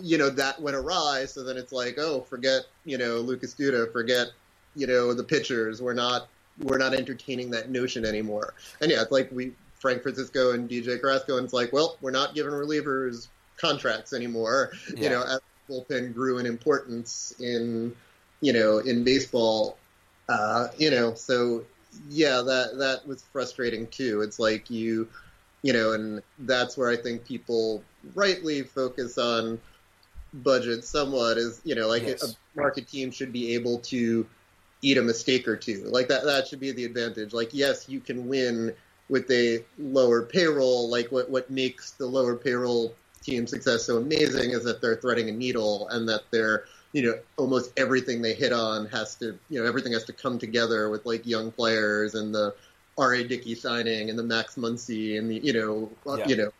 you 0.00 0.18
know 0.18 0.30
that 0.30 0.60
went 0.60 0.76
awry. 0.76 1.24
So 1.26 1.42
then 1.42 1.56
it's 1.56 1.72
like, 1.72 1.98
oh, 1.98 2.20
forget 2.22 2.62
you 2.84 2.98
know 2.98 3.16
Lucas 3.16 3.54
Duda, 3.54 3.90
forget 3.92 4.28
you 4.74 4.86
know 4.86 5.12
the 5.12 5.24
pitchers. 5.24 5.82
We're 5.82 5.94
not 5.94 6.28
we're 6.62 6.78
not 6.78 6.94
entertaining 6.94 7.50
that 7.50 7.70
notion 7.70 8.04
anymore. 8.04 8.54
And 8.80 8.90
yeah, 8.90 9.02
it's 9.02 9.12
like 9.12 9.30
we 9.32 9.52
Frank 9.74 10.02
Francisco 10.02 10.52
and 10.52 10.68
DJ 10.68 11.00
Carrasco, 11.00 11.36
and 11.36 11.44
it's 11.44 11.52
like, 11.52 11.72
well, 11.72 11.96
we're 12.00 12.10
not 12.10 12.34
giving 12.34 12.52
relievers 12.52 13.28
contracts 13.56 14.12
anymore. 14.12 14.72
Yeah. 14.94 15.02
You 15.02 15.10
know, 15.10 15.22
as 15.22 15.40
bullpen 15.68 16.14
grew 16.14 16.38
in 16.38 16.46
importance 16.46 17.34
in 17.40 17.94
you 18.40 18.52
know 18.52 18.78
in 18.78 19.04
baseball. 19.04 19.78
Uh, 20.28 20.68
you 20.76 20.90
know, 20.90 21.14
so 21.14 21.64
yeah, 22.08 22.42
that 22.42 22.78
that 22.78 23.06
was 23.06 23.22
frustrating 23.32 23.86
too. 23.88 24.22
It's 24.22 24.38
like 24.38 24.70
you, 24.70 25.08
you 25.62 25.72
know, 25.72 25.92
and 25.92 26.22
that's 26.40 26.76
where 26.76 26.90
I 26.90 26.96
think 26.96 27.24
people 27.24 27.82
rightly 28.14 28.62
focus 28.62 29.18
on 29.18 29.60
budget 30.32 30.84
somewhat. 30.84 31.38
Is 31.38 31.60
you 31.64 31.74
know, 31.74 31.88
like 31.88 32.02
yes. 32.02 32.22
a 32.22 32.58
market 32.58 32.88
team 32.88 33.10
should 33.10 33.32
be 33.32 33.54
able 33.54 33.78
to 33.80 34.26
eat 34.82 34.98
a 34.98 35.02
mistake 35.02 35.48
or 35.48 35.56
two. 35.56 35.84
Like 35.90 36.08
that 36.08 36.24
that 36.24 36.46
should 36.46 36.60
be 36.60 36.72
the 36.72 36.84
advantage. 36.84 37.32
Like 37.32 37.50
yes, 37.52 37.88
you 37.88 38.00
can 38.00 38.28
win 38.28 38.72
with 39.08 39.30
a 39.30 39.64
lower 39.78 40.22
payroll. 40.22 40.90
Like 40.90 41.10
what 41.12 41.30
what 41.30 41.50
makes 41.50 41.92
the 41.92 42.06
lower 42.06 42.36
payroll 42.36 42.94
team 43.22 43.46
success 43.46 43.84
so 43.84 43.96
amazing 43.96 44.50
is 44.52 44.62
that 44.64 44.80
they're 44.80 44.96
threading 44.96 45.28
a 45.28 45.32
needle 45.32 45.88
and 45.88 46.08
that 46.08 46.22
they're 46.30 46.64
you 46.96 47.02
know 47.02 47.18
almost 47.36 47.72
everything 47.76 48.22
they 48.22 48.32
hit 48.32 48.54
on 48.54 48.86
has 48.86 49.16
to 49.16 49.38
you 49.50 49.60
know 49.60 49.66
everything 49.66 49.92
has 49.92 50.04
to 50.04 50.14
come 50.14 50.38
together 50.38 50.88
with 50.88 51.04
like 51.04 51.26
young 51.26 51.52
players 51.52 52.14
and 52.14 52.34
the 52.34 52.54
R.A. 52.96 53.22
Dickey 53.24 53.54
signing 53.54 54.08
and 54.08 54.18
the 54.18 54.22
Max 54.22 54.54
Muncy 54.54 55.18
and 55.18 55.30
the 55.30 55.36
you 55.36 55.52
know 55.52 55.90
uh, 56.10 56.16
yeah. 56.16 56.26
you 56.26 56.36
know 56.36 56.50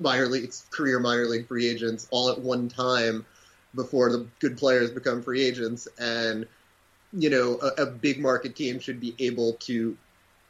minor 0.00 0.26
league 0.26 0.52
career 0.70 0.98
minor 0.98 1.26
league 1.26 1.46
free 1.46 1.68
agents 1.68 2.08
all 2.10 2.28
at 2.28 2.40
one 2.40 2.68
time 2.68 3.24
before 3.76 4.10
the 4.10 4.26
good 4.40 4.58
players 4.58 4.90
become 4.90 5.22
free 5.22 5.44
agents 5.44 5.86
and 6.00 6.44
you 7.12 7.30
know 7.30 7.60
a, 7.62 7.82
a 7.82 7.86
big 7.86 8.18
market 8.18 8.56
team 8.56 8.80
should 8.80 8.98
be 8.98 9.14
able 9.20 9.52
to 9.60 9.96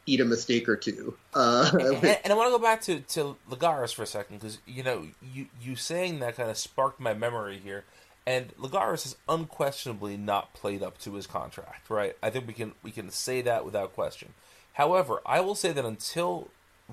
eat 0.07 0.21
a 0.21 0.25
mistake 0.25 0.67
or 0.67 0.75
two. 0.75 1.15
Uh, 1.35 1.69
and, 1.71 1.81
and, 1.81 2.03
and, 2.23 2.33
I 2.33 2.35
want 2.35 2.47
to 2.47 2.57
go 2.57 2.63
back 2.63 2.81
to 2.81 3.01
to 3.01 3.37
Lagares 3.47 3.93
for 3.93 4.01
a 4.01 4.07
second 4.07 4.39
because 4.39 4.57
you 4.65 4.81
know 4.81 5.05
you 5.21 5.45
you 5.61 5.75
saying 5.75 6.17
that 6.21 6.35
kind 6.35 6.49
of 6.49 6.57
sparked 6.57 6.99
my 6.99 7.13
memory 7.13 7.59
here 7.63 7.83
And 8.27 8.55
Lagares 8.57 9.03
has 9.03 9.17
unquestionably 9.29 10.17
not 10.17 10.53
played 10.53 10.81
up 10.81 10.97
to 10.99 11.13
his 11.13 11.27
contract, 11.27 11.89
right? 11.89 12.15
I 12.23 12.29
think 12.31 12.47
we 12.47 12.53
can 12.53 12.73
we 12.81 12.91
can 12.91 13.11
say 13.11 13.41
that 13.41 13.65
without 13.65 13.93
question. 13.93 14.33
However, 14.73 15.21
I 15.25 15.41
will 15.41 15.55
say 15.55 15.71
that 15.71 15.85
until 15.85 16.49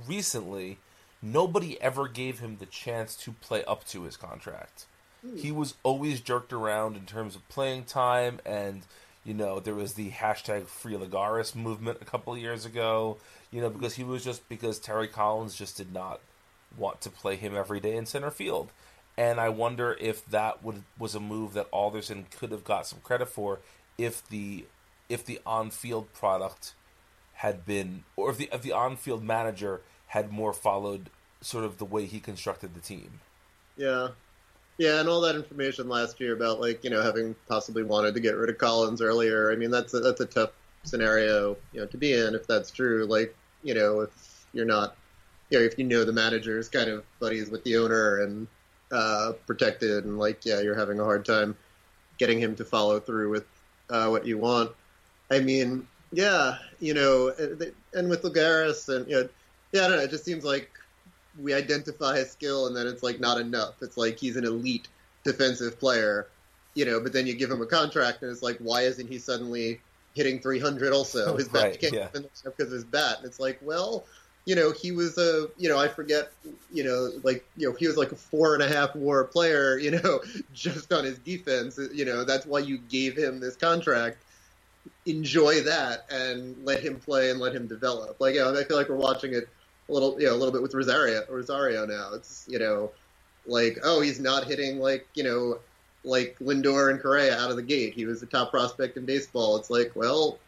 recently, 0.07 0.79
nobody 1.23 1.81
ever 1.81 2.07
gave 2.07 2.41
him 2.41 2.59
the 2.59 2.67
chance 2.67 3.17
to 3.17 3.33
play 3.33 3.65
up 3.65 3.85
to 3.87 4.03
his 4.03 4.17
contract. 4.17 4.87
Hmm. 5.23 5.37
He 5.37 5.51
was 5.51 5.75
always 5.83 6.21
jerked 6.21 6.53
around 6.53 6.97
in 6.97 7.07
terms 7.07 7.35
of 7.35 7.49
playing 7.49 7.85
time, 7.85 8.41
and 8.45 8.83
you 9.25 9.33
know 9.33 9.59
there 9.59 9.75
was 9.75 9.95
the 9.95 10.11
hashtag 10.11 10.67
Free 10.67 10.95
Lagares 10.95 11.55
movement 11.55 11.99
a 12.03 12.05
couple 12.05 12.35
of 12.35 12.41
years 12.41 12.67
ago. 12.67 13.17
You 13.51 13.63
know 13.63 13.71
because 13.71 13.95
he 13.95 14.05
was 14.05 14.23
just 14.23 14.47
because 14.49 14.79
Terry 14.79 15.09
Collins 15.09 15.55
just 15.55 15.77
did 15.77 15.93
not 15.95 16.21
want 16.77 17.01
to 17.03 17.11
play 17.11 17.37
him 17.37 17.57
every 17.57 17.81
day 17.81 17.97
in 17.97 18.07
center 18.07 18.31
field, 18.31 18.71
and 19.17 19.41
I 19.41 19.49
wonder 19.49 19.97
if 20.01 20.25
that 20.27 20.65
would 20.65 20.83
was 20.99 21.15
a 21.15 21.21
move 21.21 21.55
that 21.55 21.69
Alderson 21.71 22.27
could 22.31 22.51
have 22.51 22.65
got 22.65 22.87
some 22.87 23.01
credit 23.03 23.29
for 23.29 23.61
if 23.99 24.27
the 24.29 24.65
if 25.09 25.25
the 25.25 25.41
on 25.45 25.71
field 25.71 26.13
product 26.13 26.75
had 27.35 27.67
been 27.67 28.05
or 28.17 28.31
if 28.31 28.39
the 28.39 28.49
if 28.53 28.63
the 28.63 28.73
on 28.73 28.97
field 28.97 29.23
manager 29.23 29.81
had 30.09 30.33
more 30.33 30.53
followed 30.53 31.11
sort 31.41 31.65
of 31.65 31.79
the 31.79 31.85
way 31.85 32.07
he 32.07 32.21
constructed 32.21 32.75
the 32.75 32.81
team. 32.81 33.21
Yeah. 33.77 34.09
Yeah, 34.79 35.01
and 35.01 35.09
all 35.09 35.21
that 35.21 35.37
information 35.37 35.89
last 35.89 36.19
year 36.19 36.33
about 36.35 36.61
like, 36.61 36.83
you 36.83 36.91
know, 36.91 37.03
having 37.03 37.35
possibly 37.47 37.83
wanted 37.83 38.15
to 38.15 38.21
get 38.21 38.37
rid 38.37 38.49
of 38.49 38.59
Collins 38.59 39.03
earlier. 39.03 39.53
I 39.53 39.57
mean, 39.57 39.71
that's 39.71 39.93
a, 39.93 40.01
that's 40.01 40.21
a 40.21 40.27
tough 40.27 40.51
scenario, 40.83 41.57
you 41.73 41.81
know, 41.81 41.87
to 41.87 41.97
be 41.99 42.15
in 42.15 42.35
if 42.35 42.47
that's 42.47 42.71
true. 42.71 43.05
Like, 43.05 43.35
you 43.63 43.75
know, 43.75 44.01
if 44.01 44.11
you're 44.53 44.65
not 44.65 44.97
you 45.51 45.59
know, 45.59 45.65
if 45.65 45.79
you 45.79 45.85
know 45.85 46.05
the 46.05 46.13
manager 46.13 46.59
is 46.59 46.69
kind 46.69 46.89
of 46.89 47.05
buddies 47.21 47.51
with 47.51 47.63
the 47.65 47.77
owner 47.77 48.23
and 48.23 48.49
uh, 48.93 49.33
protected 49.47 50.05
and 50.05 50.19
like, 50.19 50.45
yeah, 50.45 50.61
you're 50.61 50.77
having 50.77 51.01
a 51.01 51.05
hard 51.05 51.25
time 51.25 51.57
getting 52.19 52.39
him 52.39 52.55
to 52.57 52.65
follow 52.65 53.01
through 53.01 53.31
with 53.31 53.47
uh, 53.91 54.09
what 54.09 54.27
you 54.27 54.39
want. 54.39 54.71
I 55.31 55.41
mean, 55.41 55.89
yeah, 56.13 56.59
you 56.79 56.95
know, 56.95 57.33
and 57.95 58.09
with 58.09 58.23
Lagares 58.23 58.95
and 58.95 59.09
you 59.09 59.15
know, 59.17 59.29
yeah, 59.73 59.87
I 59.87 59.89
don't 59.89 59.97
know. 59.97 60.03
It 60.03 60.11
just 60.11 60.25
seems 60.25 60.45
like 60.45 60.71
we 61.41 61.55
identify 61.55 62.19
his 62.19 62.31
skill 62.31 62.67
and 62.67 62.77
then 62.77 62.87
it's 62.87 63.03
like 63.03 63.19
not 63.19 63.41
enough. 63.41 63.75
It's 63.81 63.97
like 63.97 64.19
he's 64.19 64.37
an 64.37 64.45
elite 64.45 64.89
defensive 65.25 65.81
player, 65.81 66.29
you 66.75 66.85
know, 66.85 67.01
but 67.01 67.13
then 67.13 67.27
you 67.27 67.35
give 67.35 67.51
him 67.51 67.63
a 67.63 67.67
contract 67.67 68.23
and 68.23 68.31
it's 68.31 68.43
like, 68.43 68.59
why 68.59 68.83
isn't 68.83 69.09
he 69.09 69.19
suddenly 69.19 69.81
hitting 70.15 70.41
300 70.41 70.93
also? 70.93 71.37
His 71.39 71.49
bat 71.49 71.63
Right, 71.63 71.81
can't 71.81 71.95
yeah. 71.95 72.09
because 72.13 72.67
of 72.67 72.71
his 72.71 72.85
bat. 72.85 73.19
And 73.19 73.27
it's 73.27 73.41
like, 73.41 73.59
well, 73.63 74.05
you 74.45 74.57
know, 74.57 74.73
he 74.73 74.91
was 74.91 75.19
a, 75.19 75.49
you 75.57 75.69
know, 75.69 75.79
I 75.79 75.89
forget, 75.89 76.33
you 76.73 76.83
know, 76.83 77.11
like, 77.23 77.45
you 77.57 77.69
know, 77.69 77.77
he 77.77 77.87
was 77.87 77.97
like 77.97 78.11
a 78.11 78.17
four 78.17 78.55
and 78.55 78.63
a 78.63 78.69
half 78.69 78.95
war 78.97 79.25
player, 79.25 79.79
you 79.79 79.93
know, 79.93 80.21
just 80.53 80.93
on 80.93 81.05
his 81.05 81.19
defense. 81.19 81.79
You 81.93 82.05
know, 82.05 82.25
that's 82.25 82.45
why 82.45 82.59
you 82.61 82.79
gave 82.79 83.17
him 83.17 83.39
this 83.39 83.55
contract. 83.55 84.19
Enjoy 85.07 85.61
that 85.61 86.07
and 86.11 86.57
let 86.65 86.83
him 86.83 86.97
play 86.99 87.31
and 87.31 87.39
let 87.39 87.55
him 87.55 87.69
develop. 87.69 88.21
Like, 88.21 88.35
you 88.35 88.41
know, 88.41 88.59
I 88.59 88.65
feel 88.65 88.77
like 88.77 88.89
we're 88.89 88.97
watching 88.97 89.33
it 89.33 89.49
a 89.89 89.93
little, 89.93 90.21
you 90.21 90.27
know, 90.27 90.35
a 90.35 90.37
little 90.37 90.53
bit 90.53 90.63
with 90.63 90.75
Rosario, 90.75 91.23
Rosario 91.29 91.87
now. 91.87 92.11
It's, 92.15 92.47
you 92.49 92.59
know, 92.59 92.91
like, 93.47 93.79
oh, 93.85 94.01
he's 94.01 94.19
not 94.19 94.45
hitting 94.45 94.81
like, 94.81 95.07
you 95.15 95.23
know, 95.23 95.59
like 96.05 96.37
Lindor 96.41 96.91
and 96.91 97.01
Correa 97.01 97.39
out 97.39 97.51
of 97.51 97.57
the 97.57 97.63
gate. 97.63 97.95
He 97.95 98.07
was 98.07 98.19
the 98.19 98.27
top 98.27 98.51
prospect 98.51 98.97
in 98.97 99.05
baseball. 99.05 99.57
It's 99.57 99.71
like, 99.71 99.93
well, 99.95 100.39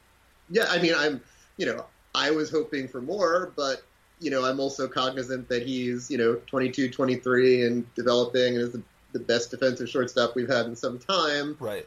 yeah, 0.50 0.66
I 0.68 0.80
mean, 0.80 0.94
I'm, 0.96 1.20
you 1.56 1.66
know, 1.66 1.86
I 2.14 2.30
was 2.30 2.50
hoping 2.50 2.88
for 2.88 3.00
more, 3.00 3.52
but 3.56 3.82
you 4.20 4.30
know, 4.30 4.44
I'm 4.44 4.60
also 4.60 4.88
cognizant 4.88 5.48
that 5.48 5.66
he's, 5.66 6.10
you 6.10 6.16
know, 6.16 6.40
22, 6.46 6.90
23 6.90 7.66
and 7.66 7.94
developing 7.94 8.54
and 8.54 8.62
is 8.62 8.72
the, 8.72 8.82
the 9.12 9.18
best 9.18 9.50
defensive 9.50 9.88
shortstop 9.88 10.34
we've 10.34 10.48
had 10.48 10.66
in 10.66 10.76
some 10.76 10.98
time. 10.98 11.56
Right. 11.60 11.86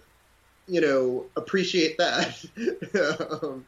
You 0.67 0.81
know, 0.81 1.25
appreciate 1.35 1.97
that. 1.97 2.43
um, 3.43 3.65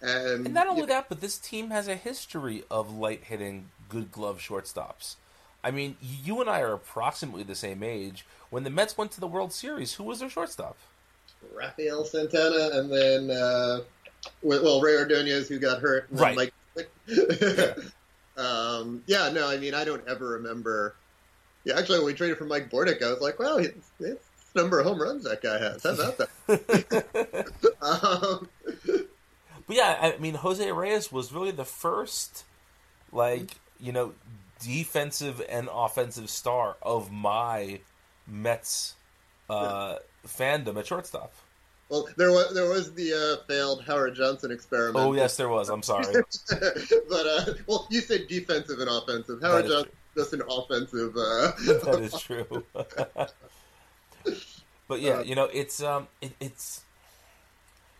and, 0.00 0.46
And 0.46 0.54
not 0.54 0.66
only 0.66 0.86
that, 0.86 1.08
but 1.08 1.20
this 1.20 1.38
team 1.38 1.70
has 1.70 1.86
a 1.86 1.96
history 1.96 2.64
of 2.70 2.90
light 2.90 3.24
hitting, 3.24 3.68
good 3.88 4.10
glove 4.10 4.40
shortstops. 4.40 5.16
I 5.62 5.70
mean, 5.70 5.96
you 6.00 6.40
and 6.40 6.48
I 6.48 6.60
are 6.60 6.72
approximately 6.72 7.42
the 7.42 7.54
same 7.54 7.82
age. 7.82 8.24
When 8.50 8.64
the 8.64 8.70
Mets 8.70 8.96
went 8.96 9.12
to 9.12 9.20
the 9.20 9.26
World 9.26 9.52
Series, 9.52 9.94
who 9.94 10.04
was 10.04 10.20
their 10.20 10.30
shortstop? 10.30 10.76
Rafael 11.54 12.04
Santana, 12.04 12.70
and 12.72 12.90
then 12.90 13.30
uh, 13.30 13.80
well, 14.42 14.62
well, 14.62 14.80
Rey 14.80 14.96
Ordonez, 14.96 15.48
who 15.48 15.58
got 15.58 15.80
hurt, 15.80 16.06
Right. 16.10 16.36
Mike. 16.36 16.52
um, 18.36 19.02
yeah, 19.06 19.30
no, 19.30 19.48
I 19.48 19.56
mean, 19.58 19.74
I 19.74 19.84
don't 19.84 20.06
ever 20.08 20.28
remember. 20.30 20.94
Yeah, 21.64 21.78
actually, 21.78 21.98
when 21.98 22.06
we 22.06 22.14
traded 22.14 22.38
for 22.38 22.44
Mike 22.44 22.70
Bordick, 22.70 23.02
I 23.02 23.10
was 23.10 23.20
like, 23.20 23.38
wow, 23.38 23.56
it's, 23.56 23.90
it's 24.00 24.24
the 24.52 24.62
number 24.62 24.78
of 24.80 24.86
home 24.86 25.00
runs 25.00 25.24
that 25.24 25.42
guy 25.42 25.58
has. 25.58 25.82
How 25.82 25.94
about 25.94 26.18
that? 26.18 27.52
um, 27.82 28.48
But 29.66 29.76
yeah, 29.76 29.98
I 30.00 30.18
mean, 30.18 30.34
Jose 30.34 30.70
Reyes 30.72 31.12
was 31.12 31.32
really 31.32 31.50
the 31.50 31.64
first, 31.64 32.44
like, 33.12 33.50
you 33.78 33.92
know, 33.92 34.14
defensive 34.60 35.42
and 35.48 35.68
offensive 35.72 36.30
star 36.30 36.76
of 36.80 37.12
my 37.12 37.80
Mets 38.26 38.94
uh, 39.50 39.96
fandom 40.26 40.78
at 40.78 40.86
shortstop. 40.86 41.32
Well, 41.88 42.08
there 42.16 42.30
was 42.30 42.54
there 42.54 42.68
was 42.68 42.92
the 42.94 43.12
uh, 43.12 43.44
failed 43.46 43.84
Howard 43.84 44.14
Johnson 44.14 44.50
experiment. 44.50 45.04
Oh, 45.04 45.12
yes, 45.12 45.36
there 45.36 45.48
was. 45.48 45.68
I'm 45.68 45.82
sorry. 45.82 46.12
but 46.50 47.26
uh, 47.26 47.54
well, 47.66 47.86
you 47.90 48.00
said 48.00 48.28
defensive 48.28 48.78
and 48.80 48.90
offensive. 48.90 49.40
Howard 49.40 49.66
Johnson 49.66 49.92
just 50.18 50.32
an 50.32 50.42
offensive. 50.48 51.16
Uh, 51.16 51.52
that 51.84 52.00
is 52.02 52.20
true. 52.20 52.64
but 54.88 55.00
yeah, 55.00 55.22
you 55.22 55.34
know, 55.34 55.44
it's 55.44 55.82
um, 55.82 56.08
it, 56.20 56.32
it's 56.40 56.82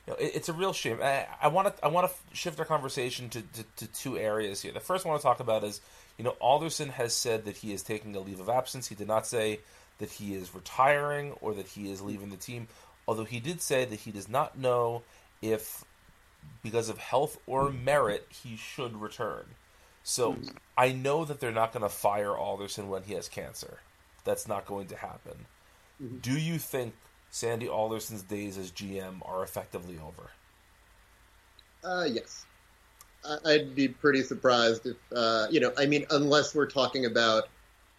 you 0.06 0.12
know, 0.12 0.18
it, 0.18 0.32
it's 0.34 0.48
a 0.48 0.52
real 0.52 0.72
shame. 0.72 0.98
I 1.00 1.48
want 1.48 1.74
to 1.74 1.84
I 1.84 1.88
want 1.88 2.10
to 2.10 2.36
shift 2.36 2.58
our 2.58 2.66
conversation 2.66 3.28
to, 3.30 3.40
to 3.42 3.64
to 3.76 3.86
two 3.86 4.18
areas 4.18 4.60
here. 4.60 4.72
The 4.72 4.80
first 4.80 5.04
one 5.04 5.12
I 5.12 5.14
want 5.14 5.22
to 5.22 5.28
talk 5.28 5.40
about 5.40 5.64
is 5.64 5.80
you 6.18 6.24
know 6.24 6.34
Alderson 6.40 6.90
has 6.90 7.14
said 7.14 7.44
that 7.44 7.56
he 7.56 7.72
is 7.72 7.82
taking 7.82 8.14
a 8.16 8.20
leave 8.20 8.40
of 8.40 8.48
absence. 8.48 8.88
He 8.88 8.94
did 8.94 9.08
not 9.08 9.26
say 9.26 9.60
that 9.98 10.10
he 10.10 10.34
is 10.34 10.54
retiring 10.54 11.32
or 11.40 11.54
that 11.54 11.66
he 11.66 11.90
is 11.90 12.00
leaving 12.02 12.30
the 12.30 12.36
team. 12.36 12.68
Although 13.08 13.24
he 13.24 13.40
did 13.40 13.62
say 13.62 13.86
that 13.86 14.00
he 14.00 14.10
does 14.10 14.28
not 14.28 14.58
know 14.58 15.02
if 15.40 15.82
because 16.62 16.90
of 16.90 16.98
health 16.98 17.38
or 17.46 17.70
merit 17.70 18.26
he 18.28 18.54
should 18.54 19.00
return. 19.00 19.46
So 20.02 20.36
I 20.76 20.92
know 20.92 21.24
that 21.24 21.40
they're 21.40 21.50
not 21.50 21.72
going 21.72 21.82
to 21.82 21.88
fire 21.88 22.36
Alderson 22.36 22.90
when 22.90 23.04
he 23.04 23.14
has 23.14 23.26
cancer. 23.28 23.78
That's 24.24 24.46
not 24.46 24.66
going 24.66 24.88
to 24.88 24.96
happen. 24.96 25.46
Do 26.20 26.38
you 26.38 26.58
think 26.58 26.94
Sandy 27.30 27.66
Alderson's 27.66 28.22
days 28.22 28.58
as 28.58 28.70
GM 28.70 29.20
are 29.22 29.42
effectively 29.42 29.98
over? 29.98 30.30
Uh, 31.82 32.04
yes. 32.04 32.44
I'd 33.46 33.74
be 33.74 33.88
pretty 33.88 34.22
surprised 34.22 34.86
if, 34.86 34.96
uh, 35.14 35.46
you 35.50 35.60
know, 35.60 35.72
I 35.78 35.86
mean, 35.86 36.06
unless 36.10 36.54
we're 36.54 36.70
talking 36.70 37.06
about 37.06 37.48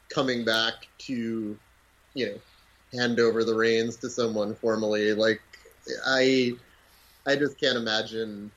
coming 0.10 0.45
back 0.45 0.88
to, 1.00 1.58
you 2.13 2.26
know, 2.26 2.39
hand 2.93 3.19
over 3.19 3.43
the 3.43 3.56
reins 3.56 3.95
to 3.97 4.10
someone 4.10 4.56
formally. 4.56 5.13
Like, 5.13 5.41
I, 6.06 6.54
I 7.28 7.36
just 7.36 7.60
can't 7.60 7.78
imagine, 7.78 8.52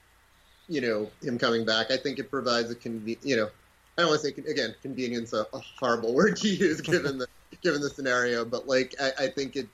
you 0.69 0.81
know, 0.81 1.11
him 1.23 1.39
coming 1.39 1.65
back. 1.65 1.91
I 1.91 1.97
think 1.97 2.19
it 2.19 2.31
provides 2.31 2.71
a 2.71 2.75
conven, 2.75 3.19
you 3.23 3.37
know, 3.37 3.49
I 3.97 4.03
don't 4.03 4.11
want 4.11 4.23
to 4.23 4.29
say 4.29 4.51
again 4.51 4.75
convenience 4.81 5.33
a, 5.33 5.47
a 5.53 5.61
horrible 5.79 6.15
word 6.19 6.37
to 6.37 6.49
use 6.49 6.81
given 6.81 7.19
the 7.19 7.27
given 7.63 7.81
the 7.81 7.91
scenario, 7.91 8.45
but 8.45 8.67
like 8.67 8.95
I, 9.01 9.25
I 9.25 9.29
think 9.29 9.57
it, 9.57 9.69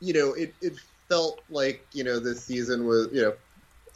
you 0.00 0.12
know, 0.12 0.32
it 0.32 0.54
it 0.60 0.74
felt 1.08 1.40
like 1.48 1.86
you 1.92 2.04
know 2.04 2.18
this 2.18 2.44
season 2.44 2.86
was 2.86 3.08
you 3.12 3.22
know 3.22 3.34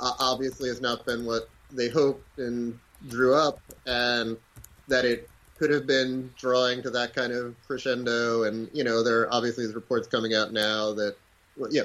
obviously 0.01 0.69
has 0.69 0.81
not 0.81 1.05
been 1.05 1.25
what 1.25 1.49
they 1.71 1.89
hoped 1.89 2.39
and 2.39 2.79
drew 3.09 3.35
up, 3.35 3.61
and 3.87 4.37
that 4.89 5.05
it 5.05 5.29
could 5.63 5.71
have 5.71 5.87
been 5.87 6.29
drawing 6.37 6.83
to 6.83 6.91
that 6.91 7.15
kind 7.15 7.33
of 7.33 7.55
crescendo. 7.69 8.43
And 8.43 8.69
you 8.73 8.83
know, 8.83 9.05
there 9.05 9.21
are 9.21 9.33
obviously 9.33 9.63
there's 9.63 9.77
reports 9.77 10.09
coming 10.09 10.35
out 10.35 10.53
now 10.53 10.93
that, 10.95 11.15
well, 11.57 11.73
yeah, 11.73 11.85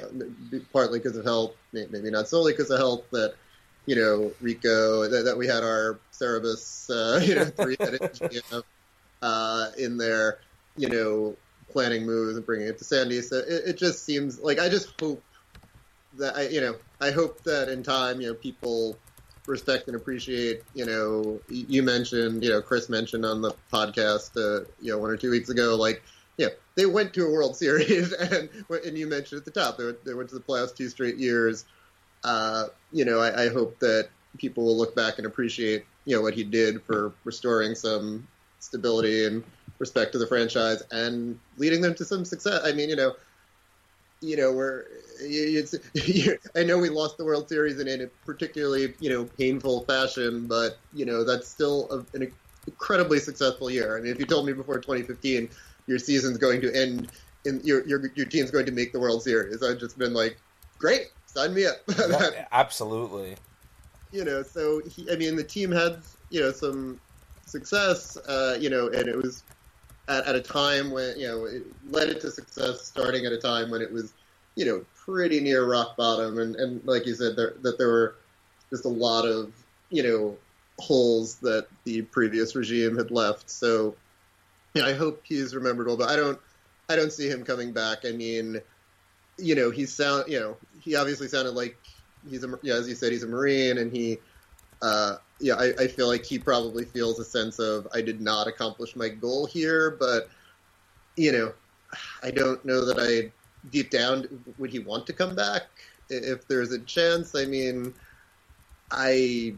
partly 0.72 0.98
because 0.98 1.16
of 1.16 1.54
may- 1.72 1.86
maybe 1.88 2.10
not 2.10 2.26
solely 2.26 2.54
because 2.54 2.70
of 2.70 2.80
health, 2.80 3.04
that 3.12 3.36
you 3.86 3.94
know 3.94 4.32
Ricco 4.40 5.08
that, 5.08 5.26
that 5.26 5.38
we 5.38 5.46
had 5.46 5.62
our 5.62 6.00
Cerberus, 6.10 6.90
uh, 6.90 7.20
you 7.24 7.36
know, 7.36 7.44
three-headed 7.44 8.00
GM 8.00 8.64
uh, 9.22 9.70
in 9.78 9.96
there, 9.96 10.40
you 10.76 10.88
know, 10.88 11.36
planning 11.70 12.04
moves 12.04 12.36
and 12.36 12.44
bringing 12.44 12.66
it 12.66 12.78
to 12.78 12.84
Sandy. 12.84 13.20
So 13.20 13.36
it, 13.36 13.62
it 13.68 13.78
just 13.78 14.04
seems 14.04 14.40
like 14.40 14.58
I 14.58 14.68
just 14.68 15.00
hope 15.00 15.22
that 16.14 16.34
I, 16.34 16.48
you 16.48 16.60
know, 16.60 16.74
I 17.00 17.12
hope 17.12 17.44
that 17.44 17.68
in 17.68 17.84
time, 17.84 18.20
you 18.20 18.26
know, 18.26 18.34
people 18.34 18.98
respect 19.48 19.88
and 19.88 19.96
appreciate. 19.96 20.62
You 20.74 20.86
know, 20.86 21.40
you 21.48 21.82
mentioned, 21.82 22.44
you 22.44 22.50
know, 22.50 22.62
Chris 22.62 22.88
mentioned 22.88 23.24
on 23.24 23.42
the 23.42 23.52
podcast, 23.72 24.36
uh, 24.36 24.64
you 24.80 24.92
know, 24.92 24.98
one 24.98 25.10
or 25.10 25.16
two 25.16 25.30
weeks 25.30 25.48
ago, 25.48 25.74
like, 25.74 26.02
know, 26.46 26.52
they 26.76 26.86
went 26.86 27.12
to 27.14 27.26
a 27.26 27.30
World 27.30 27.56
Series, 27.62 28.12
and 28.12 28.48
and 28.70 28.98
you 28.98 29.06
mentioned 29.06 29.40
at 29.40 29.44
the 29.44 29.50
top, 29.50 29.78
they 29.78 29.84
went, 29.84 30.04
they 30.04 30.14
went 30.14 30.28
to 30.30 30.34
the 30.34 30.40
playoffs 30.40 30.74
two 30.74 30.88
straight 30.88 31.16
years. 31.16 31.64
Uh, 32.24 32.66
you 32.92 33.04
know, 33.04 33.20
I, 33.20 33.44
I 33.44 33.48
hope 33.48 33.78
that 33.80 34.08
people 34.38 34.64
will 34.64 34.76
look 34.76 34.94
back 34.94 35.18
and 35.18 35.26
appreciate, 35.26 35.84
you 36.04 36.16
know, 36.16 36.22
what 36.22 36.34
he 36.34 36.44
did 36.44 36.82
for 36.82 37.12
restoring 37.24 37.74
some 37.74 38.26
stability 38.60 39.24
and 39.24 39.44
respect 39.78 40.12
to 40.12 40.18
the 40.18 40.26
franchise 40.26 40.82
and 40.90 41.38
leading 41.56 41.80
them 41.80 41.94
to 41.94 42.04
some 42.04 42.24
success. 42.24 42.60
I 42.64 42.72
mean, 42.72 42.88
you 42.88 42.96
know, 42.96 43.14
you 44.20 44.36
know, 44.36 44.52
we're 44.52 44.84
it's. 45.20 45.74
I 46.56 46.64
know 46.64 46.78
we 46.78 46.88
lost 46.88 47.18
the 47.18 47.24
World 47.24 47.48
Series 47.48 47.78
in 47.78 47.88
a 47.88 48.06
particularly 48.24 48.94
you 49.00 49.10
know 49.10 49.24
painful 49.24 49.84
fashion, 49.84 50.46
but 50.46 50.78
you 50.92 51.06
know 51.06 51.24
that's 51.24 51.48
still 51.48 51.88
a, 51.90 52.16
an 52.16 52.32
incredibly 52.66 53.18
successful 53.18 53.70
year. 53.70 53.96
I 53.96 54.00
mean, 54.00 54.12
if 54.12 54.18
you 54.18 54.26
told 54.26 54.46
me 54.46 54.52
before 54.52 54.76
2015 54.76 55.48
your 55.86 55.98
season's 55.98 56.36
going 56.36 56.60
to 56.60 56.74
end 56.74 57.10
and 57.44 57.64
your 57.64 57.86
your 57.86 58.10
your 58.14 58.26
team's 58.26 58.50
going 58.50 58.66
to 58.66 58.72
make 58.72 58.92
the 58.92 59.00
World 59.00 59.22
Series, 59.22 59.62
I've 59.62 59.78
just 59.78 59.98
been 59.98 60.14
like, 60.14 60.38
great, 60.78 61.06
sign 61.26 61.54
me 61.54 61.66
up. 61.66 61.76
Yeah, 62.08 62.46
absolutely. 62.52 63.36
You 64.10 64.24
know, 64.24 64.42
so 64.42 64.80
he, 64.88 65.10
I 65.12 65.16
mean, 65.16 65.36
the 65.36 65.44
team 65.44 65.70
had 65.70 66.02
you 66.30 66.40
know 66.40 66.50
some 66.50 66.98
success, 67.46 68.16
uh, 68.16 68.56
you 68.60 68.70
know, 68.70 68.88
and 68.88 69.08
it 69.08 69.16
was 69.16 69.44
at, 70.08 70.26
at 70.26 70.34
a 70.34 70.40
time 70.40 70.90
when 70.90 71.18
you 71.18 71.28
know 71.28 71.44
it 71.44 71.62
led 71.90 72.08
it 72.08 72.20
to 72.22 72.30
success, 72.30 72.82
starting 72.82 73.26
at 73.26 73.32
a 73.32 73.38
time 73.38 73.70
when 73.70 73.82
it 73.82 73.92
was 73.92 74.12
you 74.56 74.64
know 74.64 74.84
pretty 74.96 75.40
near 75.40 75.64
rock 75.66 75.96
bottom, 75.96 76.38
and 76.38 76.56
and 76.56 76.84
like 76.84 77.06
you 77.06 77.14
said, 77.14 77.36
there, 77.36 77.54
that 77.62 77.78
there 77.78 77.88
were 77.88 78.14
just 78.70 78.84
a 78.84 78.88
lot 78.88 79.24
of 79.24 79.52
you 79.90 80.02
know 80.02 80.36
holes 80.78 81.36
that 81.36 81.66
the 81.84 82.02
previous 82.02 82.54
regime 82.54 82.96
had 82.96 83.10
left. 83.10 83.50
So, 83.50 83.96
yeah, 84.74 84.84
I 84.84 84.92
hope 84.92 85.22
he's 85.24 85.54
remembered 85.54 85.86
well, 85.86 85.96
but 85.96 86.08
I 86.08 86.16
don't 86.16 86.38
I 86.88 86.96
don't 86.96 87.12
see 87.12 87.28
him 87.28 87.44
coming 87.44 87.72
back. 87.72 88.04
I 88.06 88.12
mean, 88.12 88.60
you 89.36 89.54
know, 89.54 89.70
he 89.70 89.86
sound, 89.86 90.24
you 90.28 90.40
know, 90.40 90.56
he 90.80 90.96
obviously 90.96 91.28
sounded 91.28 91.52
like 91.52 91.76
he's 92.28 92.44
a, 92.44 92.58
yeah, 92.62 92.74
as 92.74 92.88
you 92.88 92.94
said, 92.94 93.12
he's 93.12 93.22
a 93.22 93.26
Marine, 93.26 93.78
and 93.78 93.92
he, 93.92 94.18
uh, 94.82 95.16
yeah, 95.40 95.54
I, 95.54 95.72
I 95.78 95.86
feel 95.88 96.08
like 96.08 96.24
he 96.24 96.38
probably 96.38 96.84
feels 96.84 97.18
a 97.18 97.24
sense 97.24 97.58
of 97.58 97.86
I 97.92 98.00
did 98.00 98.20
not 98.20 98.46
accomplish 98.46 98.96
my 98.96 99.08
goal 99.08 99.46
here, 99.46 99.90
but 99.90 100.28
you 101.16 101.32
know, 101.32 101.52
I 102.22 102.30
don't 102.30 102.64
know 102.64 102.84
that 102.84 102.98
I 102.98 103.32
deep 103.70 103.90
down 103.90 104.26
would 104.58 104.70
he 104.70 104.78
want 104.78 105.06
to 105.06 105.12
come 105.12 105.34
back 105.34 105.62
if 106.10 106.46
there's 106.48 106.72
a 106.72 106.78
chance. 106.80 107.34
I 107.34 107.44
mean, 107.44 107.92
I, 108.90 109.54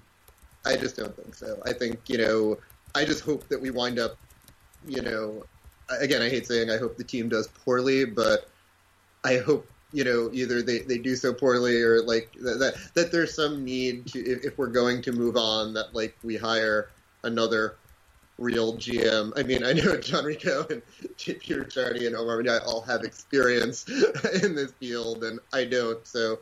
I 0.65 0.77
just 0.77 0.97
don't 0.97 1.15
think 1.17 1.35
so. 1.35 1.61
I 1.65 1.73
think 1.73 2.01
you 2.09 2.19
know, 2.19 2.59
I 2.95 3.05
just 3.05 3.25
hope 3.25 3.49
that 3.49 3.61
we 3.61 3.71
wind 3.71 3.99
up, 3.99 4.17
you 4.87 5.03
know, 5.03 5.45
again, 6.01 6.23
I 6.23 6.29
hate 6.29 6.47
saying 6.47 6.71
I 6.71 6.79
hope 6.79 6.97
the 6.97 7.05
team 7.05 7.29
does 7.29 7.49
poorly, 7.49 8.05
but 8.05 8.49
I 9.25 9.39
hope 9.39 9.67
you 9.93 10.05
know 10.05 10.31
either 10.33 10.63
they, 10.63 10.81
they 10.81 10.99
do 10.99 11.17
so 11.17 11.33
poorly 11.33 11.83
or 11.83 12.03
like 12.03 12.33
that 12.41 12.59
that, 12.59 12.75
that 12.95 13.13
there's 13.13 13.35
some 13.35 13.65
need 13.65 14.07
to 14.07 14.21
if, 14.21 14.45
if, 14.45 14.59
we're 14.59 14.69
going 14.69 15.03
to 15.03 15.13
move 15.13 15.37
on 15.37 15.75
that 15.75 15.95
like 15.95 16.17
we 16.23 16.37
hire 16.37 16.91
another 17.25 17.77
real 18.41 18.77
GM. 18.77 19.33
I 19.37 19.43
mean, 19.43 19.63
I 19.63 19.73
know 19.73 19.97
John 20.01 20.25
Ricco 20.25 20.67
and 20.71 20.83
JP 21.17 21.67
Ricciardi 21.67 22.07
and 22.07 22.17
Omar 22.17 22.43
I 22.49 22.59
all 22.65 22.81
have 22.83 23.03
experience 23.03 23.87
in 24.43 24.55
this 24.55 24.73
field, 24.73 25.23
and 25.23 25.39
I 25.53 25.65
don't. 25.65 26.05
So 26.07 26.41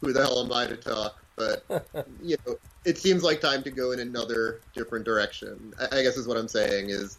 who 0.00 0.12
the 0.12 0.22
hell 0.22 0.44
am 0.44 0.52
I 0.52 0.66
to 0.66 0.76
talk? 0.76 1.22
But 1.36 1.64
you 2.22 2.36
know, 2.46 2.56
it 2.84 2.98
seems 2.98 3.22
like 3.22 3.40
time 3.40 3.62
to 3.62 3.70
go 3.70 3.92
in 3.92 4.00
another 4.00 4.60
different 4.74 5.04
direction. 5.04 5.74
I, 5.78 5.98
I 5.98 6.02
guess 6.02 6.16
is 6.16 6.26
what 6.26 6.36
I'm 6.36 6.48
saying 6.48 6.90
is, 6.90 7.18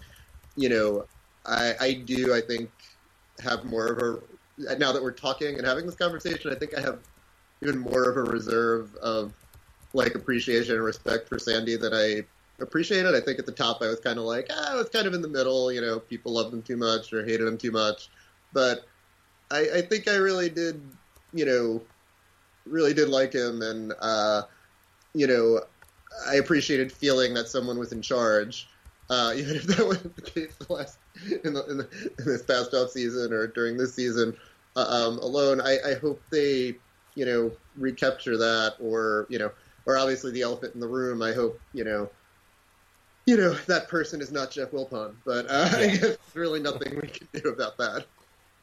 you 0.56 0.70
know, 0.70 1.06
I, 1.46 1.74
I 1.80 1.94
do, 1.94 2.34
I 2.34 2.42
think, 2.42 2.70
have 3.44 3.66
more 3.66 3.88
of 3.88 3.98
a 4.00 4.35
now 4.58 4.92
that 4.92 5.02
we're 5.02 5.12
talking 5.12 5.58
and 5.58 5.66
having 5.66 5.86
this 5.86 5.96
conversation. 5.96 6.52
I 6.52 6.56
think 6.56 6.78
I 6.78 6.82
have 6.82 7.00
even 7.62 7.80
more 7.80 8.10
of 8.10 8.18
a 8.18 8.24
reserve 8.24 8.96
of 8.96 9.34
like 9.94 10.16
appreciation 10.16 10.76
and 10.76 10.84
respect 10.84 11.28
for 11.30 11.40
Sandy 11.40 11.78
that 11.78 11.94
I 11.94 12.26
appreciated. 12.62 13.16
I 13.16 13.20
think 13.20 13.40
at 13.40 13.46
the 13.46 13.52
top 13.52 13.82
I 13.82 13.88
was 13.88 14.00
kind 14.00 14.18
of 14.18 14.26
like, 14.26 14.48
ah, 14.52 14.74
I 14.74 14.76
was 14.76 14.90
kind 14.90 15.08
of 15.08 15.14
in 15.14 15.22
the 15.22 15.28
middle. 15.28 15.72
You 15.72 15.82
know, 15.82 16.00
people 16.00 16.34
loved 16.34 16.54
him 16.54 16.62
too 16.62 16.78
much 16.78 17.14
or 17.14 17.24
hated 17.26 17.48
him 17.48 17.58
too 17.58 17.72
much, 17.72 18.10
but 18.54 18.86
I, 19.52 19.68
I 19.76 19.82
think 19.82 20.08
I 20.08 20.16
really 20.16 20.50
did, 20.50 20.82
you 21.34 21.46
know, 21.46 21.82
really 22.66 22.94
did 22.94 23.10
like 23.10 23.34
him, 23.34 23.62
and 23.62 23.94
uh, 24.02 24.44
you 25.14 25.28
know, 25.28 25.62
I 26.28 26.36
appreciated 26.36 26.92
feeling 26.92 27.34
that 27.36 27.48
someone 27.48 27.78
was 27.78 27.92
in 27.92 28.02
charge. 28.02 28.68
Uh, 29.10 29.34
even 29.38 29.56
if 29.56 29.64
that 29.64 29.86
wasn't 29.86 30.16
the 30.16 30.22
case 30.22 30.56
the 30.56 30.74
last 30.74 30.98
in, 31.44 31.54
the, 31.54 31.66
in, 31.68 31.78
the, 31.78 32.14
in 32.20 32.26
this 32.26 32.44
past 32.44 32.74
off 32.74 32.90
season 32.90 33.32
or 33.34 33.48
during 33.48 33.78
this 33.78 33.94
season 33.94 34.36
uh, 34.76 34.86
um, 34.88 35.20
alone. 35.20 35.62
I, 35.62 35.78
I 35.92 35.94
hope 35.96 36.22
they, 36.32 36.76
you 37.16 37.26
know, 37.26 37.52
recapture 37.78 38.38
that, 38.38 38.76
or 38.80 39.26
you 39.30 39.40
know, 39.40 39.52
or 39.86 39.98
obviously 39.98 40.32
the 40.32 40.42
elephant 40.42 40.74
in 40.74 40.80
the 40.80 40.88
room. 40.88 41.22
I 41.22 41.34
hope 41.34 41.60
you 41.74 41.84
know, 41.84 42.10
you 43.26 43.38
know, 43.38 43.54
that 43.68 43.88
person 43.88 44.22
is 44.22 44.32
not 44.32 44.52
Jeff 44.52 44.72
Wilpon, 44.72 45.16
but 45.26 45.46
uh, 45.50 45.70
yeah. 45.72 45.78
I 45.78 45.88
guess 45.88 46.00
there's 46.00 46.18
really 46.34 46.60
nothing 46.60 47.00
we 47.02 47.08
can 47.08 47.28
do 47.34 47.50
about 47.50 47.78
that. 47.78 48.06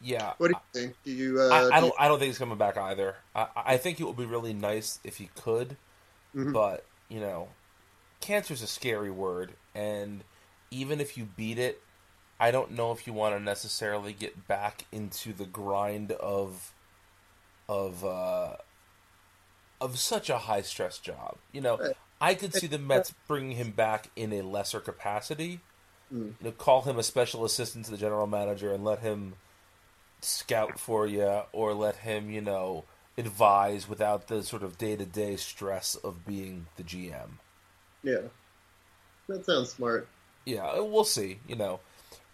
Yeah. 0.00 0.33
What 0.38 0.48
do 0.48 0.55
you 0.55 0.81
think? 0.81 0.96
Do 1.05 1.12
you? 1.12 1.40
Uh, 1.40 1.48
I, 1.48 1.76
I, 1.76 1.81
don't. 1.81 1.94
I 1.98 2.09
don't 2.09 2.18
think 2.18 2.28
he's 2.28 2.38
coming 2.38 2.59
back 2.59 2.76
either. 2.76 3.16
I, 3.35 3.46
I 3.57 3.76
think 3.76 4.00
it 4.00 4.05
would 4.05 4.16
be 4.16 4.26
really 4.26 4.52
nice 4.52 4.98
if 5.05 5.16
he 5.16 5.31
could, 5.37 5.76
mm-hmm. 6.35 6.52
but 6.52 6.85
you 7.09 7.20
know, 7.20 7.48
cancer's 8.20 8.62
a 8.62 8.66
scary 8.66 9.11
word, 9.11 9.52
and 9.74 10.24
even 10.72 11.00
if 11.00 11.16
you 11.16 11.24
beat 11.37 11.58
it, 11.58 11.82
I 12.40 12.50
don't 12.50 12.72
know 12.72 12.90
if 12.90 13.06
you 13.06 13.12
want 13.12 13.37
to 13.37 13.40
necessarily 13.40 14.12
get 14.12 14.48
back 14.48 14.87
into 14.90 15.32
the 15.32 15.44
grind 15.44 16.12
of 16.12 16.72
of 17.68 18.04
uh, 18.04 18.56
of 19.80 19.98
such 19.98 20.28
a 20.30 20.38
high 20.38 20.62
stress 20.62 20.98
job. 20.98 21.37
You 21.52 21.61
know, 21.61 21.78
I 22.20 22.35
could 22.35 22.54
see 22.54 22.66
the 22.66 22.78
Mets 22.78 23.14
bringing 23.28 23.56
him 23.56 23.70
back 23.70 24.11
in 24.16 24.32
a 24.32 24.42
lesser 24.42 24.80
capacity. 24.80 25.61
Mm. 26.12 26.35
You 26.40 26.46
know, 26.46 26.50
call 26.52 26.82
him 26.82 26.98
a 26.98 27.02
special 27.02 27.44
assistant 27.44 27.85
to 27.87 27.90
the 27.90 27.96
general 27.96 28.26
manager 28.26 28.72
and 28.72 28.85
let 28.85 29.00
him 29.00 29.35
scout 30.20 30.78
for 30.78 31.06
you, 31.06 31.42
or 31.52 31.74
let 31.74 31.96
him, 31.96 32.30
you 32.30 32.40
know, 32.40 32.85
advise 33.18 33.88
without 33.88 34.28
the 34.28 34.42
sort 34.42 34.62
of 34.62 34.78
day 34.78 34.96
to 34.96 35.04
day 35.04 35.37
stress 35.37 35.94
of 35.96 36.26
being 36.26 36.66
the 36.76 36.82
GM. 36.82 37.38
Yeah, 38.02 38.22
that 39.28 39.44
sounds 39.44 39.70
smart. 39.70 40.08
Yeah, 40.44 40.81
we'll 40.81 41.05
see. 41.05 41.38
You 41.46 41.57
know, 41.57 41.81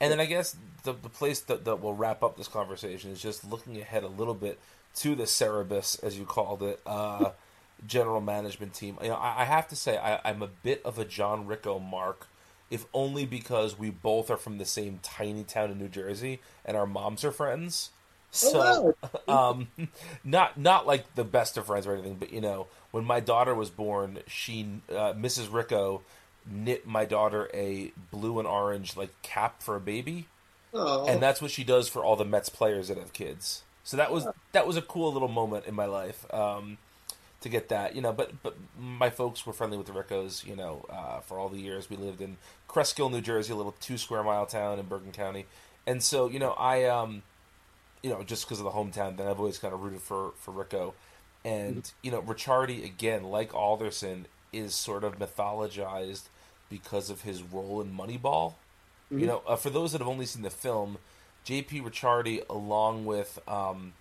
and 0.00 0.10
then 0.12 0.20
I 0.20 0.26
guess 0.26 0.56
the 0.84 0.92
the 0.92 1.08
place 1.08 1.40
that, 1.40 1.64
that 1.64 1.80
will 1.82 1.94
wrap 1.94 2.22
up 2.22 2.36
this 2.36 2.48
conversation 2.48 3.10
is 3.10 3.20
just 3.20 3.44
looking 3.44 3.78
ahead 3.78 4.04
a 4.04 4.08
little 4.08 4.34
bit 4.34 4.58
to 4.96 5.14
the 5.14 5.26
Cerberus, 5.26 5.98
as 6.02 6.18
you 6.18 6.24
called 6.24 6.62
it, 6.62 6.80
uh, 6.86 7.30
general 7.86 8.20
management 8.20 8.74
team. 8.74 8.98
You 9.02 9.08
know, 9.08 9.14
I, 9.14 9.42
I 9.42 9.44
have 9.44 9.68
to 9.68 9.76
say 9.76 9.98
I, 9.98 10.20
I'm 10.24 10.42
a 10.42 10.48
bit 10.48 10.82
of 10.84 10.98
a 10.98 11.04
John 11.04 11.46
Ricco 11.46 11.78
mark, 11.78 12.26
if 12.70 12.86
only 12.92 13.26
because 13.26 13.78
we 13.78 13.90
both 13.90 14.30
are 14.30 14.36
from 14.36 14.58
the 14.58 14.64
same 14.64 15.00
tiny 15.02 15.44
town 15.44 15.70
in 15.70 15.78
New 15.78 15.88
Jersey 15.88 16.40
and 16.64 16.76
our 16.76 16.86
moms 16.86 17.24
are 17.24 17.32
friends. 17.32 17.90
So, 18.30 18.94
oh, 19.02 19.08
wow. 19.26 19.50
um, 19.50 19.68
not 20.24 20.58
not 20.58 20.86
like 20.86 21.14
the 21.14 21.24
best 21.24 21.56
of 21.56 21.66
friends 21.66 21.86
or 21.86 21.94
anything, 21.94 22.16
but 22.16 22.32
you 22.32 22.40
know, 22.40 22.66
when 22.90 23.04
my 23.04 23.20
daughter 23.20 23.54
was 23.54 23.70
born, 23.70 24.18
she 24.26 24.68
uh, 24.90 25.14
Mrs. 25.14 25.52
Ricco 25.52 26.02
knit 26.46 26.86
my 26.86 27.04
daughter 27.04 27.50
a 27.52 27.92
blue 28.10 28.38
and 28.38 28.48
orange 28.48 28.96
like 28.96 29.10
cap 29.22 29.62
for 29.62 29.76
a 29.76 29.80
baby, 29.80 30.26
oh. 30.72 31.06
and 31.06 31.20
that's 31.22 31.42
what 31.42 31.50
she 31.50 31.64
does 31.64 31.88
for 31.88 32.04
all 32.04 32.16
the 32.16 32.24
Mets 32.24 32.48
players 32.48 32.88
that 32.88 32.98
have 32.98 33.12
kids. 33.12 33.62
So 33.88 33.96
that 33.96 34.12
was 34.12 34.26
that 34.52 34.66
was 34.66 34.76
a 34.76 34.82
cool 34.82 35.12
little 35.12 35.28
moment 35.28 35.64
in 35.66 35.74
my 35.74 35.86
life 35.86 36.26
um, 36.34 36.76
to 37.40 37.48
get 37.48 37.70
that, 37.70 37.96
you 37.96 38.02
know. 38.02 38.12
But 38.12 38.42
but 38.42 38.54
my 38.78 39.08
folks 39.08 39.46
were 39.46 39.54
friendly 39.54 39.78
with 39.78 39.86
the 39.86 39.94
Riccos, 39.94 40.46
you 40.46 40.54
know, 40.54 40.84
uh, 40.90 41.20
for 41.20 41.38
all 41.38 41.48
the 41.48 41.58
years 41.58 41.88
we 41.88 41.96
lived 41.96 42.20
in 42.20 42.36
Cresskill, 42.68 43.10
New 43.10 43.22
Jersey, 43.22 43.52
a 43.52 43.56
little 43.56 43.74
two 43.80 43.96
square 43.96 44.22
mile 44.22 44.44
town 44.44 44.78
in 44.78 44.86
Bergen 44.86 45.12
County, 45.12 45.46
and 45.86 46.02
so 46.02 46.28
you 46.28 46.38
know 46.38 46.50
I 46.50 46.84
um, 46.84 47.22
you 48.02 48.10
know 48.10 48.22
just 48.22 48.44
because 48.44 48.58
of 48.58 48.64
the 48.64 48.72
hometown, 48.72 49.16
then 49.16 49.26
I've 49.26 49.38
always 49.38 49.58
kind 49.58 49.72
of 49.72 49.82
rooted 49.82 50.02
for 50.02 50.32
for 50.36 50.50
Ricco, 50.50 50.92
and 51.42 51.76
mm-hmm. 51.76 51.96
you 52.02 52.10
know 52.10 52.20
Ricciardi 52.20 52.84
again, 52.84 53.24
like 53.24 53.54
Alderson, 53.54 54.26
is 54.52 54.74
sort 54.74 55.04
of 55.04 55.18
mythologized 55.18 56.24
because 56.70 57.10
of 57.10 57.22
his 57.22 57.42
role 57.42 57.80
in 57.80 57.96
Moneyball. 57.96 58.54
Mm-hmm. 59.10 59.20
You 59.20 59.26
know, 59.26 59.42
uh, 59.46 59.56
for 59.56 59.70
those 59.70 59.92
that 59.92 60.00
have 60.00 60.08
only 60.08 60.26
seen 60.26 60.42
the 60.42 60.50
film, 60.50 60.98
J.P. 61.44 61.80
Ricciardi, 61.80 62.42
along 62.50 63.06
with 63.06 63.38
um, 63.48 63.94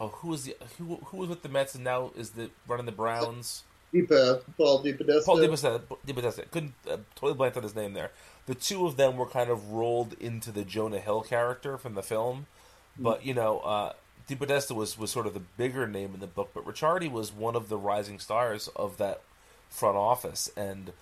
oh, 0.00 0.08
who 0.08 0.28
was 0.28 0.44
the 0.44 0.56
who 0.78 0.96
who 1.06 1.18
was 1.18 1.28
with 1.28 1.42
the 1.42 1.48
Mets 1.48 1.74
and 1.74 1.84
now 1.84 2.10
is 2.16 2.30
the 2.30 2.50
running 2.66 2.86
the 2.86 2.92
Browns. 2.92 3.62
Deepa, 3.94 4.42
Paul 4.56 4.82
DePodesta. 4.82 5.24
Paul 5.24 5.36
DePodesta. 5.36 5.80
DePodesta. 6.06 6.50
Couldn't 6.50 6.74
uh, 6.90 6.96
totally 7.14 7.34
blank 7.34 7.56
on 7.56 7.62
his 7.62 7.76
name 7.76 7.92
there. 7.92 8.10
The 8.46 8.54
two 8.54 8.86
of 8.86 8.96
them 8.96 9.16
were 9.16 9.26
kind 9.26 9.48
of 9.48 9.70
rolled 9.70 10.14
into 10.20 10.50
the 10.50 10.64
Jonah 10.64 10.98
Hill 10.98 11.22
character 11.22 11.78
from 11.78 11.94
the 11.94 12.02
film, 12.02 12.46
mm-hmm. 12.94 13.04
but 13.04 13.24
you 13.24 13.32
know, 13.32 13.60
uh, 13.60 13.92
DePodesta 14.28 14.74
was 14.74 14.98
was 14.98 15.10
sort 15.10 15.26
of 15.26 15.34
the 15.34 15.40
bigger 15.40 15.86
name 15.86 16.14
in 16.14 16.20
the 16.20 16.26
book, 16.26 16.50
but 16.52 16.64
Ricciardi 16.64 17.10
was 17.10 17.32
one 17.32 17.54
of 17.54 17.68
the 17.68 17.78
rising 17.78 18.18
stars 18.18 18.68
of 18.74 18.96
that 18.98 19.22
front 19.68 19.96
office, 19.96 20.50
and 20.56 20.92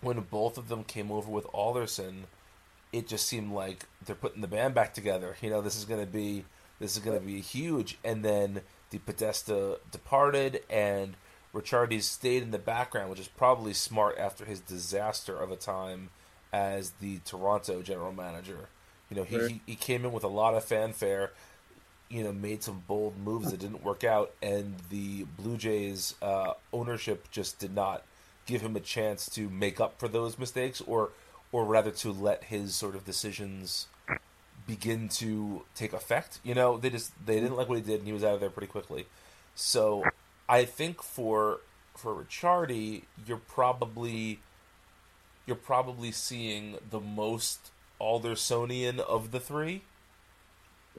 when 0.00 0.20
both 0.20 0.58
of 0.58 0.68
them 0.68 0.84
came 0.84 1.10
over 1.10 1.30
with 1.30 1.46
Alderson, 1.52 2.24
it 2.92 3.06
just 3.06 3.26
seemed 3.26 3.52
like 3.52 3.86
they're 4.04 4.16
putting 4.16 4.40
the 4.40 4.48
band 4.48 4.74
back 4.74 4.94
together. 4.94 5.36
You 5.40 5.50
know, 5.50 5.60
this 5.60 5.76
is 5.76 5.84
going 5.84 6.00
to 6.00 6.10
be 6.10 6.44
this 6.78 6.96
is 6.96 7.02
going 7.02 7.18
to 7.18 7.24
be 7.24 7.40
huge. 7.40 7.98
And 8.04 8.24
then 8.24 8.62
DePodesta 8.92 9.78
departed, 9.90 10.62
and 10.70 11.16
Ricciardi 11.54 12.02
stayed 12.02 12.42
in 12.42 12.50
the 12.50 12.58
background, 12.58 13.10
which 13.10 13.20
is 13.20 13.28
probably 13.28 13.74
smart 13.74 14.16
after 14.18 14.44
his 14.44 14.60
disaster 14.60 15.36
of 15.36 15.50
a 15.50 15.56
time 15.56 16.10
as 16.52 16.92
the 17.00 17.18
Toronto 17.24 17.82
general 17.82 18.12
manager. 18.12 18.68
You 19.10 19.16
know, 19.16 19.24
he, 19.24 19.48
he, 19.48 19.60
he 19.66 19.74
came 19.74 20.04
in 20.04 20.12
with 20.12 20.24
a 20.24 20.28
lot 20.28 20.54
of 20.54 20.64
fanfare. 20.64 21.32
You 22.08 22.24
know, 22.24 22.32
made 22.32 22.62
some 22.62 22.82
bold 22.86 23.18
moves 23.18 23.50
that 23.50 23.60
didn't 23.60 23.84
work 23.84 24.04
out, 24.04 24.32
and 24.42 24.76
the 24.90 25.24
Blue 25.36 25.56
Jays 25.56 26.14
uh, 26.22 26.54
ownership 26.72 27.30
just 27.30 27.58
did 27.58 27.74
not 27.74 28.02
give 28.46 28.62
him 28.62 28.76
a 28.76 28.80
chance 28.80 29.28
to 29.30 29.50
make 29.50 29.78
up 29.80 29.98
for 29.98 30.08
those 30.08 30.38
mistakes, 30.38 30.80
or 30.80 31.10
or 31.52 31.64
rather 31.64 31.90
to 31.90 32.12
let 32.12 32.44
his 32.44 32.74
sort 32.74 32.94
of 32.94 33.04
decisions 33.04 33.86
begin 34.66 35.08
to 35.08 35.64
take 35.74 35.92
effect. 35.92 36.38
You 36.44 36.54
know, 36.54 36.78
they 36.78 36.90
just 36.90 37.12
they 37.24 37.40
didn't 37.40 37.56
like 37.56 37.68
what 37.68 37.78
he 37.78 37.84
did, 37.84 37.98
and 38.00 38.06
he 38.06 38.12
was 38.12 38.24
out 38.24 38.34
of 38.34 38.40
there 38.40 38.50
pretty 38.50 38.68
quickly. 38.68 39.06
So 39.54 40.04
I 40.48 40.64
think 40.64 41.02
for 41.02 41.60
for 41.94 42.14
Ricciardi, 42.14 43.02
you're 43.26 43.38
probably 43.38 44.40
you're 45.46 45.56
probably 45.56 46.12
seeing 46.12 46.76
the 46.90 47.00
most 47.00 47.70
Aldersonian 48.00 48.98
of 49.00 49.30
the 49.30 49.40
three. 49.40 49.82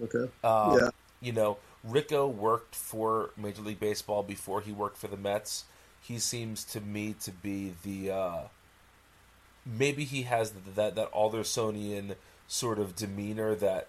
Okay. 0.01 0.29
Um, 0.43 0.79
Yeah. 0.79 0.89
You 1.21 1.33
know, 1.33 1.57
Ricco 1.83 2.27
worked 2.27 2.75
for 2.75 3.31
Major 3.35 3.61
League 3.61 3.79
Baseball 3.79 4.23
before 4.23 4.61
he 4.61 4.71
worked 4.71 4.97
for 4.97 5.07
the 5.07 5.17
Mets. 5.17 5.65
He 6.01 6.17
seems 6.17 6.63
to 6.65 6.79
me 6.81 7.13
to 7.21 7.31
be 7.31 7.73
the 7.83 8.11
uh, 8.11 8.41
maybe 9.65 10.05
he 10.05 10.23
has 10.23 10.51
that 10.75 10.95
that 10.95 11.11
Aldersonian 11.11 12.15
sort 12.47 12.79
of 12.79 12.95
demeanor 12.95 13.55
that 13.55 13.87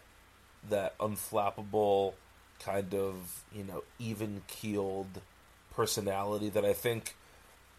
that 0.69 0.97
unflappable 0.99 2.15
kind 2.59 2.95
of 2.95 3.43
you 3.55 3.65
know 3.65 3.83
even 3.99 4.43
keeled 4.49 5.21
personality 5.75 6.49
that 6.51 6.65
I 6.65 6.73
think 6.73 7.17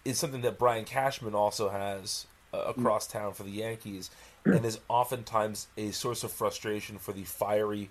is 0.04 0.18
something 0.18 0.42
that 0.42 0.58
Brian 0.58 0.86
Cashman 0.86 1.36
also 1.36 1.70
has 1.70 2.26
uh, 2.54 2.58
across 2.60 3.06
town 3.06 3.34
for 3.34 3.44
the 3.44 3.52
Yankees 3.52 4.10
and 4.46 4.66
is 4.66 4.80
oftentimes 4.88 5.68
a 5.78 5.92
source 5.92 6.24
of 6.24 6.32
frustration 6.32 6.98
for 6.98 7.14
the 7.14 7.24
fiery 7.24 7.90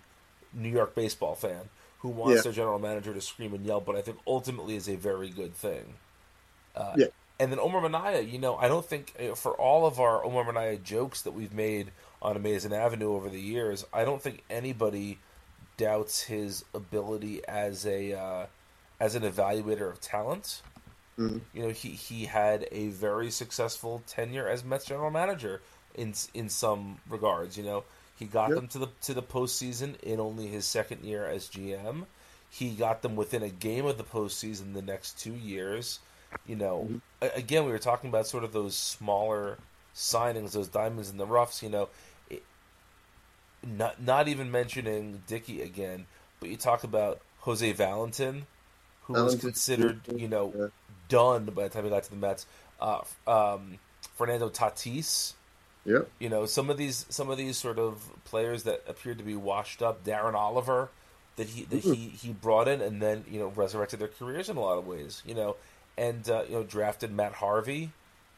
New 0.52 0.68
York 0.68 0.94
baseball 0.94 1.34
fan 1.34 1.68
who 2.00 2.08
wants 2.08 2.36
Yeah. 2.36 2.42
their 2.42 2.52
general 2.52 2.78
manager 2.78 3.12
to 3.12 3.20
scream 3.20 3.52
and 3.54 3.64
yell, 3.66 3.80
but 3.80 3.94
I 3.96 4.02
think 4.02 4.18
ultimately 4.26 4.74
is 4.76 4.88
a 4.88 4.96
very 4.96 5.28
good 5.28 5.54
thing. 5.54 5.94
Uh, 6.74 6.94
Yeah. 6.96 7.06
And 7.38 7.50
then 7.50 7.58
Omar 7.58 7.80
Minaya, 7.80 8.20
you 8.20 8.38
know, 8.38 8.56
I 8.56 8.68
don't 8.68 8.84
think 8.84 9.16
for 9.36 9.54
all 9.54 9.86
of 9.86 9.98
our 9.98 10.22
Omar 10.22 10.44
Minaya 10.44 10.76
jokes 10.76 11.22
that 11.22 11.32
we've 11.32 11.54
made 11.54 11.90
on 12.20 12.36
Amazin' 12.36 12.72
Avenue 12.72 13.14
over 13.14 13.30
the 13.30 13.40
years, 13.40 13.84
I 13.94 14.04
don't 14.04 14.20
think 14.22 14.44
anybody 14.50 15.18
doubts 15.78 16.22
his 16.22 16.64
ability 16.74 17.42
as 17.48 17.86
a 17.86 18.12
uh, 18.12 18.46
as 19.00 19.14
an 19.14 19.22
evaluator 19.22 19.88
of 19.90 20.00
talent. 20.02 20.60
Mhm. 21.18 21.40
You 21.54 21.62
know, 21.62 21.70
he 21.70 21.90
he 21.92 22.26
had 22.26 22.68
a 22.70 22.88
very 22.88 23.30
successful 23.30 24.02
tenure 24.06 24.46
as 24.46 24.62
Mets 24.62 24.84
general 24.84 25.10
manager 25.10 25.62
in 25.94 26.14
in 26.34 26.50
some 26.50 26.98
regards. 27.08 27.56
You 27.56 27.64
know, 27.64 27.84
he 28.20 28.26
got 28.26 28.50
Yep. 28.50 28.56
them 28.56 28.68
to 28.68 28.78
the 28.78 28.88
to 29.02 29.14
the 29.14 29.22
postseason 29.22 29.98
in 30.02 30.20
only 30.20 30.46
his 30.46 30.64
second 30.66 31.04
year 31.04 31.26
as 31.26 31.48
GM. 31.48 32.06
He 32.48 32.70
got 32.74 33.02
them 33.02 33.16
within 33.16 33.42
a 33.42 33.48
game 33.48 33.86
of 33.86 33.96
the 33.98 34.04
postseason 34.04 34.74
the 34.74 34.82
next 34.82 35.18
two 35.18 35.34
years. 35.34 35.98
You 36.46 36.54
know, 36.56 37.00
a- 37.20 37.30
again, 37.34 37.64
we 37.64 37.72
were 37.72 37.78
talking 37.78 38.08
about 38.10 38.26
sort 38.28 38.44
of 38.44 38.52
those 38.52 38.76
smaller 38.76 39.58
signings, 39.94 40.52
those 40.52 40.68
diamonds 40.68 41.10
in 41.10 41.16
the 41.16 41.26
roughs. 41.26 41.62
You 41.62 41.70
know, 41.70 41.88
it, 42.28 42.42
not 43.66 44.00
not 44.02 44.28
even 44.28 44.50
mentioning 44.50 45.22
Dickey 45.26 45.62
again, 45.62 46.06
but 46.40 46.48
you 46.50 46.56
talk 46.56 46.84
about 46.84 47.20
Jose 47.40 47.72
Valentin, 47.72 48.46
who 49.02 49.14
was 49.14 49.34
considered, 49.36 50.00
you 50.14 50.28
know, 50.28 50.52
yeah. 50.56 50.66
done 51.08 51.46
by 51.46 51.64
the 51.64 51.68
time 51.70 51.84
he 51.84 51.90
got 51.90 52.04
to 52.04 52.10
the 52.10 52.16
Mets. 52.16 52.46
Uh, 52.80 53.00
um, 53.26 53.78
Fernando 54.16 54.48
Tatis, 54.50 55.34
Yep. 55.84 56.10
you 56.18 56.28
know, 56.28 56.44
some 56.46 56.68
of 56.70 56.76
these 56.76 57.06
some 57.08 57.30
of 57.30 57.38
these 57.38 57.56
sort 57.56 57.78
of 57.78 58.02
players 58.24 58.64
that 58.64 58.82
appeared 58.86 59.18
to 59.18 59.24
be 59.24 59.36
washed 59.36 59.80
up. 59.82 60.04
Darren 60.04 60.34
Oliver, 60.34 60.90
that 61.36 61.48
he 61.48 61.64
that 61.64 61.80
he 61.80 61.94
he 61.94 62.32
brought 62.32 62.68
in 62.68 62.80
and 62.80 63.00
then 63.00 63.24
you 63.30 63.38
know 63.40 63.48
resurrected 63.48 63.98
their 63.98 64.08
careers 64.08 64.48
in 64.48 64.56
a 64.56 64.60
lot 64.60 64.76
of 64.78 64.86
ways. 64.86 65.22
You 65.26 65.34
know, 65.34 65.56
and 65.96 66.28
uh, 66.28 66.42
you 66.46 66.52
know 66.54 66.62
drafted 66.64 67.12
Matt 67.12 67.32
Harvey, 67.32 67.92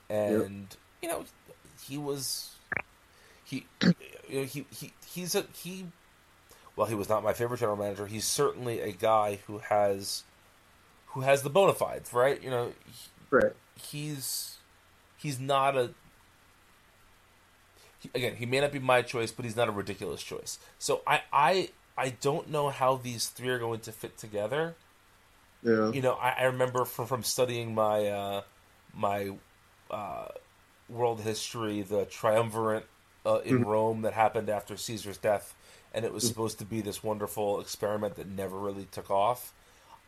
and 0.08 0.68
you 1.02 1.08
know 1.08 1.24
he 1.84 1.98
was 1.98 2.52
he 3.44 3.66
you 3.82 4.40
know 4.40 4.44
he 4.44 4.64
he 4.70 4.92
he's 5.06 5.34
a 5.34 5.44
he. 5.54 5.86
Well, 6.76 6.86
he 6.86 6.94
was 6.94 7.08
not 7.08 7.22
my 7.22 7.32
favorite 7.34 7.58
general 7.58 7.76
manager. 7.76 8.06
He's 8.06 8.24
certainly 8.24 8.80
a 8.80 8.92
guy 8.92 9.40
who 9.46 9.58
has 9.58 10.22
who 11.08 11.20
has 11.20 11.42
the 11.42 11.50
bona 11.50 11.74
fides, 11.74 12.12
right? 12.14 12.42
You 12.42 12.50
know, 12.50 12.72
Right. 13.30 13.52
he's 13.90 14.56
he's 15.18 15.38
not 15.40 15.76
a 15.76 15.90
he- 18.02 18.10
again 18.14 18.36
he 18.36 18.46
may 18.46 18.60
not 18.60 18.72
be 18.72 18.78
my 18.78 19.02
choice 19.02 19.30
but 19.32 19.44
he's 19.44 19.56
not 19.56 19.68
a 19.68 19.72
ridiculous 19.72 20.22
choice. 20.22 20.58
So 20.78 21.02
i 21.06 21.22
i 21.32 21.70
i 21.96 22.10
don't 22.20 22.48
know 22.50 22.68
how 22.70 22.96
these 22.96 23.28
three 23.28 23.48
are 23.48 23.58
going 23.58 23.80
to 23.80 23.92
fit 23.92 24.18
together. 24.18 24.74
Yeah. 25.62 25.92
you 25.92 26.02
know 26.02 26.14
i, 26.14 26.30
I 26.40 26.44
remember 26.44 26.84
from 26.84 27.06
from 27.06 27.22
studying 27.22 27.72
my 27.74 28.06
uh 28.08 28.42
my 28.92 29.30
uh 29.90 30.26
world 30.88 31.20
history 31.20 31.82
the 31.82 32.04
triumvirate 32.06 32.86
uh, 33.24 33.38
in 33.44 33.62
rome 33.62 34.02
that 34.02 34.12
happened 34.12 34.50
after 34.50 34.76
caesar's 34.76 35.18
death 35.18 35.54
and 35.94 36.04
it 36.04 36.12
was 36.12 36.26
supposed 36.26 36.58
to 36.58 36.64
be 36.64 36.80
this 36.80 37.04
wonderful 37.04 37.60
experiment 37.60 38.16
that 38.16 38.26
never 38.28 38.58
really 38.58 38.86
took 38.90 39.10
off. 39.10 39.52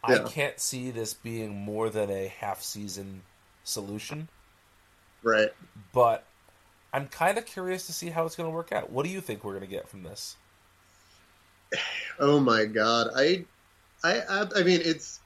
I 0.02 0.18
can't 0.18 0.58
see 0.58 0.90
this 0.90 1.14
being 1.14 1.54
more 1.54 1.88
than 1.90 2.10
a 2.10 2.28
half 2.28 2.62
season 2.62 3.22
solution. 3.64 4.28
Right. 5.22 5.50
but 5.92 6.24
I'm 6.94 7.08
kind 7.08 7.38
of 7.38 7.44
curious 7.44 7.88
to 7.88 7.92
see 7.92 8.10
how 8.10 8.24
it's 8.24 8.36
going 8.36 8.48
to 8.48 8.54
work 8.54 8.70
out. 8.70 8.88
What 8.88 9.04
do 9.04 9.10
you 9.10 9.20
think 9.20 9.42
we're 9.42 9.54
going 9.54 9.64
to 9.64 9.66
get 9.66 9.88
from 9.88 10.04
this? 10.04 10.36
Oh 12.20 12.38
my 12.38 12.66
god. 12.66 13.08
I, 13.16 13.44
I, 14.04 14.20
I, 14.20 14.46
I 14.58 14.62
mean, 14.62 14.80
it's, 14.84 15.18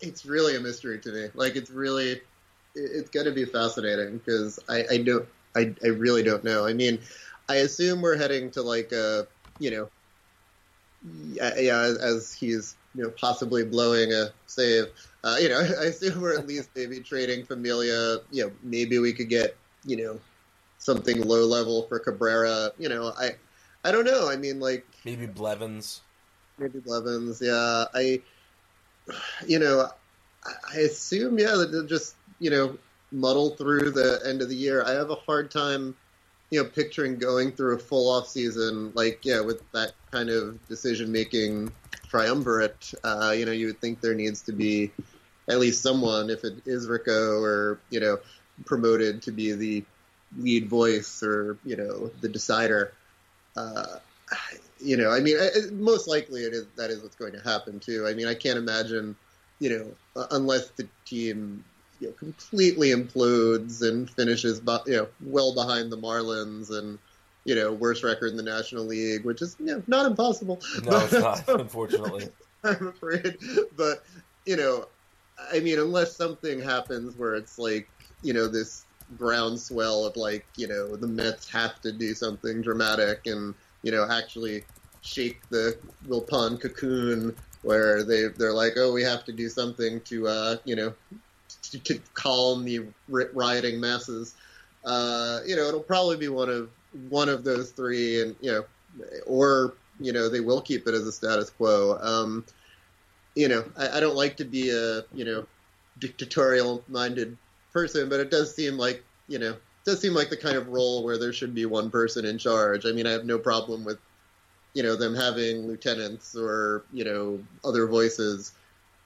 it's 0.00 0.24
really 0.24 0.54
a 0.54 0.60
mystery 0.60 1.00
to 1.00 1.10
me. 1.10 1.26
Like, 1.34 1.56
it's 1.56 1.70
really, 1.70 2.20
it's 2.76 3.10
going 3.10 3.26
to 3.26 3.32
be 3.32 3.44
fascinating 3.44 4.18
because 4.18 4.60
I, 4.68 4.84
I 4.92 4.98
don't, 4.98 5.26
I, 5.56 5.74
I 5.82 5.88
really 5.88 6.22
don't 6.22 6.44
know. 6.44 6.64
I 6.64 6.72
mean, 6.72 7.00
I 7.48 7.56
assume 7.56 8.00
we're 8.00 8.16
heading 8.16 8.52
to 8.52 8.62
like 8.62 8.92
a, 8.92 9.26
you 9.58 9.72
know, 9.72 9.88
yeah, 11.32 11.58
yeah 11.58 11.94
as, 12.00 12.32
he's, 12.32 12.76
you 12.94 13.02
know, 13.02 13.10
possibly 13.10 13.64
blowing 13.64 14.12
a 14.12 14.28
save. 14.46 14.84
Uh, 15.24 15.34
you 15.40 15.48
know, 15.48 15.58
I 15.80 15.86
assume 15.86 16.20
we're 16.20 16.38
at 16.38 16.46
least 16.46 16.68
maybe 16.76 17.00
trading 17.00 17.44
Familia. 17.44 18.18
You 18.30 18.44
know, 18.44 18.52
maybe 18.62 19.00
we 19.00 19.12
could 19.12 19.28
get, 19.28 19.56
you 19.84 19.96
know, 19.96 20.20
something 20.84 21.22
low 21.22 21.46
level 21.46 21.86
for 21.88 21.98
Cabrera. 21.98 22.70
You 22.78 22.90
know, 22.90 23.12
I, 23.18 23.30
I 23.84 23.90
don't 23.90 24.04
know. 24.04 24.28
I 24.28 24.36
mean, 24.36 24.60
like, 24.60 24.86
Maybe 25.04 25.26
Blevins. 25.26 26.00
maybe 26.58 26.78
Blevins. 26.80 27.40
Yeah, 27.40 27.86
I, 27.94 28.20
you 29.46 29.58
know, 29.58 29.88
I, 30.44 30.52
I 30.74 30.78
assume 30.80 31.38
yeah 31.38 31.54
that 31.56 31.72
they'll 31.72 31.86
just 31.86 32.16
you 32.38 32.50
know 32.50 32.78
muddle 33.12 33.50
through 33.56 33.90
the 33.92 34.20
end 34.26 34.42
of 34.42 34.48
the 34.48 34.56
year. 34.56 34.84
I 34.84 34.92
have 34.92 35.10
a 35.10 35.14
hard 35.14 35.50
time, 35.50 35.96
you 36.50 36.62
know, 36.62 36.68
picturing 36.68 37.16
going 37.18 37.52
through 37.52 37.76
a 37.76 37.78
full 37.78 38.10
off 38.10 38.28
season 38.28 38.92
like 38.94 39.24
yeah 39.24 39.40
with 39.40 39.62
that 39.72 39.92
kind 40.10 40.28
of 40.30 40.58
decision 40.68 41.10
making 41.10 41.72
triumvirate. 42.08 42.92
Uh, 43.02 43.34
you 43.36 43.46
know, 43.46 43.52
you 43.52 43.66
would 43.68 43.80
think 43.80 44.00
there 44.00 44.14
needs 44.14 44.42
to 44.42 44.52
be 44.52 44.90
at 45.48 45.58
least 45.58 45.82
someone, 45.82 46.30
if 46.30 46.44
it 46.44 46.54
is 46.66 46.88
Ricco 46.88 47.42
or 47.42 47.78
you 47.90 48.00
know, 48.00 48.18
promoted 48.66 49.22
to 49.22 49.32
be 49.32 49.52
the 49.52 49.84
lead 50.38 50.68
voice 50.68 51.22
or 51.22 51.58
you 51.64 51.76
know 51.76 52.10
the 52.20 52.28
decider. 52.28 52.92
Uh, 53.56 53.98
you 54.80 54.96
know, 54.96 55.10
I 55.10 55.20
mean, 55.20 55.36
I- 55.38 55.70
most 55.72 56.08
likely 56.08 56.42
it 56.42 56.52
is 56.52 56.66
that 56.76 56.90
is 56.90 57.02
what's 57.02 57.16
going 57.16 57.32
to 57.32 57.40
happen 57.40 57.80
too. 57.80 58.06
I 58.06 58.14
mean, 58.14 58.26
I 58.26 58.34
can't 58.34 58.58
imagine, 58.58 59.16
you 59.60 59.70
know, 59.70 60.20
uh, 60.20 60.26
unless 60.32 60.70
the 60.70 60.88
team 61.04 61.64
you 62.00 62.08
know 62.08 62.14
completely 62.14 62.88
implodes 62.88 63.82
and 63.82 64.10
finishes, 64.10 64.60
you 64.86 64.96
know, 64.96 65.08
well 65.22 65.54
behind 65.54 65.92
the 65.92 65.98
Marlins 65.98 66.70
and 66.70 66.98
you 67.44 67.54
know 67.54 67.72
worst 67.72 68.02
record 68.02 68.30
in 68.30 68.36
the 68.36 68.42
National 68.42 68.84
League, 68.84 69.24
which 69.24 69.42
is 69.42 69.56
you 69.58 69.66
know 69.66 69.82
not 69.86 70.06
impossible. 70.06 70.60
No, 70.82 70.98
it's 70.98 71.12
not, 71.48 71.48
unfortunately. 71.48 72.28
I'm 72.64 72.88
afraid. 72.88 73.36
But, 73.76 74.04
you 74.46 74.56
know, 74.56 74.86
I 75.52 75.60
mean, 75.60 75.78
unless 75.78 76.16
something 76.16 76.60
happens 76.60 77.16
where 77.16 77.34
it's 77.34 77.58
like, 77.58 77.88
you 78.22 78.32
know, 78.32 78.48
this 78.48 78.84
groundswell 79.16 80.04
of 80.04 80.16
like, 80.16 80.46
you 80.56 80.68
know, 80.68 80.96
the 80.96 81.06
Mets 81.06 81.48
have 81.50 81.80
to 81.82 81.92
do 81.92 82.14
something 82.14 82.62
dramatic 82.62 83.26
and, 83.26 83.54
you 83.82 83.92
know, 83.92 84.06
actually 84.10 84.64
shake 85.02 85.40
the 85.50 85.76
Wilpon 86.06 86.60
cocoon 86.60 87.34
where 87.62 88.02
they, 88.02 88.28
they're 88.28 88.52
like, 88.52 88.74
oh, 88.76 88.92
we 88.92 89.02
have 89.02 89.24
to 89.24 89.32
do 89.32 89.48
something 89.48 90.00
to, 90.02 90.28
uh, 90.28 90.56
you 90.64 90.76
know, 90.76 90.94
to, 91.62 91.78
to 91.80 92.00
calm 92.14 92.64
the 92.64 92.86
rioting 93.08 93.80
masses. 93.80 94.34
Uh, 94.84 95.40
you 95.46 95.56
know, 95.56 95.62
it'll 95.62 95.80
probably 95.80 96.16
be 96.16 96.28
one 96.28 96.50
of 96.50 96.70
one 97.08 97.28
of 97.28 97.44
those 97.44 97.70
three, 97.70 98.20
and 98.20 98.36
you 98.40 98.52
know, 98.52 98.64
or 99.26 99.74
you 100.00 100.12
know, 100.12 100.28
they 100.28 100.40
will 100.40 100.60
keep 100.60 100.86
it 100.86 100.94
as 100.94 101.06
a 101.06 101.12
status 101.12 101.50
quo. 101.50 101.98
Um, 102.00 102.44
you 103.34 103.48
know, 103.48 103.64
I, 103.76 103.98
I 103.98 104.00
don't 104.00 104.16
like 104.16 104.36
to 104.38 104.44
be 104.44 104.70
a 104.70 105.02
you 105.12 105.24
know 105.24 105.46
dictatorial-minded 105.98 107.36
person, 107.74 108.08
but 108.08 108.20
it 108.20 108.30
does 108.30 108.54
seem 108.54 108.78
like 108.78 109.04
you 109.28 109.38
know, 109.38 109.56
does 109.84 110.00
seem 110.00 110.14
like 110.14 110.30
the 110.30 110.36
kind 110.36 110.56
of 110.56 110.68
role 110.68 111.04
where 111.04 111.18
there 111.18 111.32
should 111.32 111.54
be 111.54 111.66
one 111.66 111.90
person 111.90 112.24
in 112.24 112.38
charge. 112.38 112.86
I 112.86 112.92
mean, 112.92 113.06
I 113.06 113.10
have 113.10 113.26
no 113.26 113.38
problem 113.38 113.84
with 113.84 113.98
you 114.72 114.82
know 114.82 114.96
them 114.96 115.14
having 115.14 115.66
lieutenants 115.66 116.34
or 116.34 116.84
you 116.92 117.04
know 117.04 117.40
other 117.64 117.86
voices, 117.86 118.52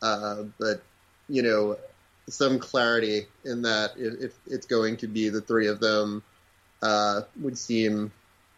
uh, 0.02 0.44
but 0.58 0.82
you 1.28 1.42
know 1.42 1.76
some 2.28 2.58
clarity 2.58 3.26
in 3.44 3.62
that 3.62 3.92
if, 3.96 4.20
if 4.20 4.32
it's 4.46 4.66
going 4.66 4.98
to 4.98 5.06
be 5.06 5.28
the 5.30 5.40
three 5.40 5.66
of 5.66 5.80
them 5.80 6.22
uh, 6.82 7.22
would 7.40 7.58
seem 7.58 8.12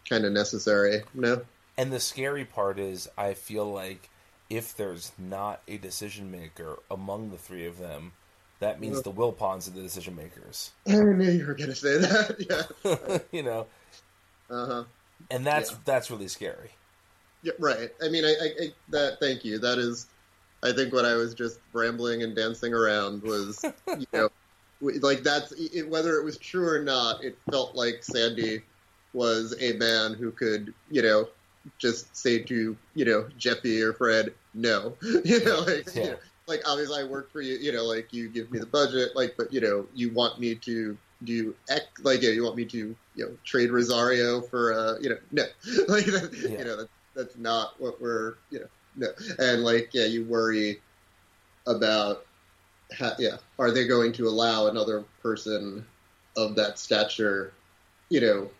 kind 0.08 0.24
of 0.24 0.32
necessary. 0.32 1.02
No. 1.14 1.42
And 1.76 1.92
the 1.92 2.00
scary 2.00 2.44
part 2.44 2.78
is, 2.78 3.08
I 3.16 3.34
feel 3.34 3.70
like 3.70 4.10
if 4.50 4.76
there's 4.76 5.12
not 5.16 5.62
a 5.68 5.78
decision 5.78 6.30
maker 6.30 6.80
among 6.90 7.30
the 7.30 7.38
three 7.38 7.66
of 7.66 7.78
them, 7.78 8.12
that 8.60 8.80
means 8.80 9.02
the 9.02 9.12
Wilpons 9.12 9.66
are 9.66 9.72
the 9.72 9.82
decision 9.82 10.14
makers. 10.14 10.70
I 10.88 10.92
knew 10.92 11.30
you 11.30 11.46
were 11.46 11.54
going 11.54 11.70
to 11.70 11.76
say 11.76 11.96
that. 11.98 12.36
Yeah. 12.84 13.18
you 13.32 13.42
know. 13.42 13.66
Uh 14.48 14.66
huh. 14.66 14.84
And 15.30 15.46
that's 15.46 15.70
Yeah. 15.72 15.76
that's 15.84 16.10
really 16.10 16.28
scary. 16.28 16.70
Yeah, 17.42 17.52
right. 17.58 17.90
I 18.02 18.08
mean, 18.08 18.24
I, 18.24 18.28
I, 18.28 18.64
I 18.64 18.72
that. 18.90 19.18
Thank 19.20 19.44
you. 19.44 19.58
That 19.58 19.78
is, 19.78 20.06
I 20.62 20.72
think 20.72 20.92
what 20.92 21.04
I 21.04 21.14
was 21.14 21.34
just 21.34 21.58
rambling 21.72 22.22
and 22.22 22.36
dancing 22.36 22.74
around 22.74 23.22
was, 23.22 23.64
you 23.98 24.06
know, 24.12 24.28
like 24.80 25.22
that's 25.22 25.52
it, 25.52 25.88
whether 25.88 26.16
it 26.18 26.24
was 26.24 26.36
true 26.36 26.68
or 26.68 26.82
not. 26.82 27.24
It 27.24 27.38
felt 27.50 27.74
like 27.74 28.02
Sandy 28.02 28.62
was 29.14 29.54
a 29.60 29.72
man 29.74 30.14
who 30.14 30.30
could, 30.32 30.74
you 30.90 31.00
know, 31.02 31.28
just 31.78 32.14
say 32.16 32.40
to 32.40 32.76
you 32.94 33.04
know 33.04 33.28
Jeffy 33.38 33.80
or 33.80 33.92
Fred, 33.94 34.34
no, 34.52 34.96
you 35.24 35.42
know, 35.44 35.60
like, 35.60 35.94
you 35.94 36.02
know, 36.04 36.16
like 36.50 36.68
obviously 36.68 37.00
I 37.00 37.04
work 37.04 37.32
for 37.32 37.40
you, 37.40 37.56
you 37.56 37.72
know, 37.72 37.84
like 37.84 38.12
you 38.12 38.28
give 38.28 38.50
me 38.50 38.58
the 38.58 38.66
budget, 38.66 39.14
like, 39.14 39.34
but 39.38 39.52
you 39.52 39.60
know, 39.60 39.86
you 39.94 40.12
want 40.12 40.38
me 40.38 40.54
to 40.56 40.98
do 41.24 41.54
X, 41.68 41.84
like, 42.02 42.22
yeah, 42.22 42.30
you 42.30 42.42
want 42.42 42.56
me 42.56 42.64
to, 42.66 42.78
you 43.14 43.24
know, 43.24 43.30
trade 43.44 43.70
Rosario 43.70 44.40
for, 44.40 44.72
uh, 44.72 44.98
you 45.00 45.10
know, 45.10 45.18
no, 45.30 45.44
like, 45.88 46.06
that, 46.06 46.30
Yeah. 46.42 46.58
you 46.58 46.64
know, 46.64 46.76
that, 46.76 46.88
that's 47.14 47.36
not 47.36 47.80
what 47.80 48.00
we're, 48.00 48.34
you 48.50 48.60
know, 48.60 48.66
no, 48.96 49.08
and 49.38 49.62
like, 49.62 49.90
yeah, 49.92 50.06
you 50.06 50.24
worry 50.24 50.80
about, 51.66 52.26
ha- 52.98 53.14
yeah, 53.18 53.36
are 53.58 53.70
they 53.70 53.86
going 53.86 54.12
to 54.14 54.26
allow 54.26 54.66
another 54.66 55.04
person 55.22 55.86
of 56.36 56.56
that 56.56 56.78
stature, 56.78 57.52
you 58.08 58.20
know, 58.20 58.50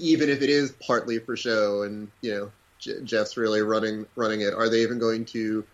even 0.00 0.28
if 0.28 0.42
it 0.42 0.50
is 0.50 0.72
partly 0.84 1.18
for 1.20 1.36
show 1.36 1.82
and 1.82 2.10
you 2.20 2.34
know 2.34 2.50
J- 2.80 3.00
Jeff's 3.04 3.36
really 3.36 3.62
running 3.62 4.06
running 4.16 4.40
it, 4.40 4.54
are 4.54 4.68
they 4.68 4.82
even 4.82 4.98
going 4.98 5.24
to, 5.26 5.64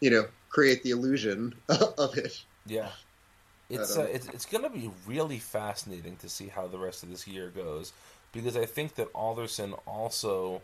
you 0.00 0.10
know, 0.10 0.26
create 0.54 0.82
the 0.82 0.90
illusion 0.90 1.54
of 1.68 2.16
it? 2.16 2.42
Yeah. 2.64 2.88
It's 3.70 3.96
uh, 3.96 4.02
it's 4.02 4.28
it's 4.28 4.44
going 4.44 4.62
to 4.62 4.70
be 4.70 4.90
really 5.06 5.38
fascinating 5.38 6.16
to 6.16 6.28
see 6.28 6.48
how 6.48 6.66
the 6.66 6.78
rest 6.78 7.02
of 7.02 7.10
this 7.10 7.26
year 7.26 7.48
goes 7.48 7.92
because 8.32 8.56
I 8.56 8.66
think 8.66 8.96
that 8.96 9.08
Alderson 9.14 9.72
also 9.86 10.62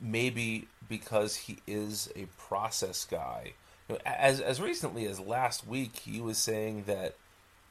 maybe 0.00 0.68
because 0.88 1.34
he 1.36 1.58
is 1.66 2.10
a 2.14 2.26
process 2.38 3.04
guy. 3.04 3.54
You 3.88 3.96
know, 3.96 4.00
as 4.06 4.40
as 4.40 4.60
recently 4.60 5.06
as 5.06 5.18
last 5.18 5.66
week, 5.66 5.96
he 5.96 6.20
was 6.20 6.38
saying 6.38 6.84
that 6.86 7.16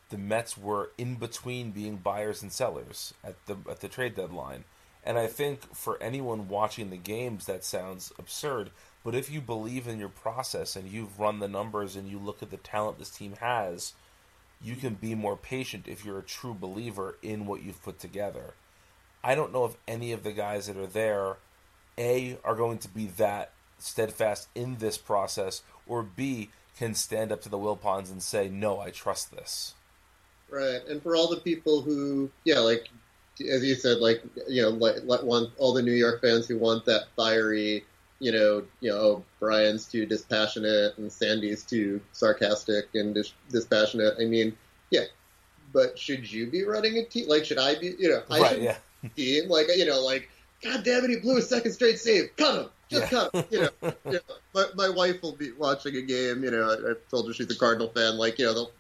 the 0.10 0.18
Mets 0.18 0.58
were 0.58 0.92
in 0.98 1.16
between 1.16 1.72
being 1.72 1.96
buyers 1.96 2.44
and 2.44 2.52
sellers 2.52 3.14
at 3.24 3.36
the 3.46 3.56
at 3.70 3.80
the 3.80 3.88
trade 3.88 4.16
deadline. 4.16 4.66
And 5.06 5.18
I 5.18 5.28
think 5.28 5.76
for 5.76 6.02
anyone 6.02 6.48
watching 6.48 6.90
the 6.90 6.98
games 6.98 7.46
that 7.46 7.64
sounds 7.64 8.14
absurd, 8.18 8.72
but 9.04 9.16
if 9.16 9.30
you 9.30 9.42
believe 9.42 9.88
in 9.88 10.00
your 10.00 10.10
process 10.10 10.76
and 10.76 10.90
you've 10.90 11.20
run 11.20 11.40
the 11.40 11.48
numbers 11.48 11.96
and 11.96 12.08
you 12.10 12.18
look 12.18 12.42
at 12.42 12.52
the 12.52 12.58
talent 12.58 13.00
this 13.00 13.10
team 13.10 13.34
has, 13.40 13.94
you 14.62 14.76
can 14.76 14.94
be 14.94 15.14
more 15.14 15.36
patient 15.36 15.88
if 15.88 16.06
you're 16.06 16.20
a 16.20 16.24
true 16.24 16.54
believer 16.54 17.18
in 17.22 17.46
what 17.46 17.62
you've 17.62 17.84
put 17.84 18.00
together. 18.00 18.54
I 19.24 19.36
don't 19.36 19.54
know 19.54 19.66
if 19.66 19.76
any 19.88 20.12
of 20.12 20.24
the 20.24 20.32
guys 20.32 20.68
that 20.68 20.78
are 20.78 20.88
there 20.88 21.38
a 21.98 22.38
are 22.44 22.56
going 22.56 22.80
to 22.80 22.88
be 22.88 23.08
that 23.18 23.52
steadfast 23.78 24.48
in 24.56 24.78
this 24.78 24.98
process 24.98 25.62
or 25.86 26.04
B 26.04 26.50
can 26.78 26.94
stand 26.96 27.32
up 27.32 27.42
to 27.42 27.50
the 27.50 27.58
Wilpons 27.58 28.12
and 28.12 28.22
say, 28.22 28.50
"No, 28.50 28.80
I 28.80 28.90
trust 28.90 29.32
this." 29.32 29.76
Right, 30.50 30.82
and 30.88 31.02
for 31.02 31.16
all 31.16 31.30
the 31.30 31.42
people 31.42 31.82
who, 31.82 32.32
yeah, 32.46 32.60
like 32.60 32.90
as 33.42 33.64
you 33.64 33.76
said, 33.76 33.98
like 33.98 34.24
you 34.48 34.62
know, 34.62 34.70
like, 34.70 35.04
like 35.04 35.24
want 35.24 35.52
all 35.58 35.74
the 35.74 35.82
New 35.82 35.94
York 35.94 36.22
fans 36.22 36.48
who 36.48 36.58
want 36.58 36.86
that 36.86 37.04
fiery, 37.16 37.86
you 38.24 38.32
know, 38.32 38.64
you 38.80 38.90
know, 38.90 38.98
oh, 38.98 39.24
Brian's 39.40 39.86
too 39.86 40.06
dispassionate 40.06 40.98
and 40.98 41.12
Sandy's 41.12 41.64
too 41.64 42.00
sarcastic 42.14 42.86
and 42.94 43.14
dis- 43.14 43.34
dispassionate. 43.50 44.14
I 44.20 44.24
mean, 44.24 44.56
yeah, 44.92 45.04
but 45.74 46.00
should 46.00 46.32
you 46.32 46.48
be 46.50 46.64
running 46.64 46.98
a 46.98 47.04
team? 47.06 47.28
Like, 47.28 47.44
should 47.44 47.58
I 47.60 47.76
be? 47.76 47.96
You 48.00 48.10
know, 48.12 48.24
I 48.30 48.40
right? 48.40 48.52
should 48.54 48.64
Yeah. 48.64 48.78
team. 49.18 49.50
Like, 49.50 49.68
you 49.76 49.86
know, 49.86 50.00
like, 50.00 50.30
God 50.64 50.86
damn 50.86 51.04
it, 51.04 51.10
he 51.10 51.18
blew 51.18 51.38
a 51.38 51.42
second 51.42 51.74
straight 51.74 52.00
save. 52.00 52.36
Cut 52.38 52.64
him. 52.64 52.70
Just 52.90 53.12
Yeah. 53.12 53.20
cut 53.30 53.36
him. 53.36 53.46
You 53.52 53.60
know, 53.60 53.70
you 54.06 54.12
know 54.14 54.20
my, 54.54 54.66
my 54.76 54.90
wife 54.90 55.22
will 55.22 55.36
be 55.36 55.52
watching 55.52 55.96
a 55.98 56.02
game. 56.02 56.46
You 56.46 56.52
know, 56.52 56.70
I, 56.70 56.92
I 56.92 56.94
told 57.12 57.28
her 57.28 57.34
she's 57.34 57.52
a 57.52 57.60
Cardinal 57.60 57.90
fan. 57.90 58.18
Like, 58.18 58.40
you 58.40 58.46
know, 58.46 58.54
they'll 58.54 58.72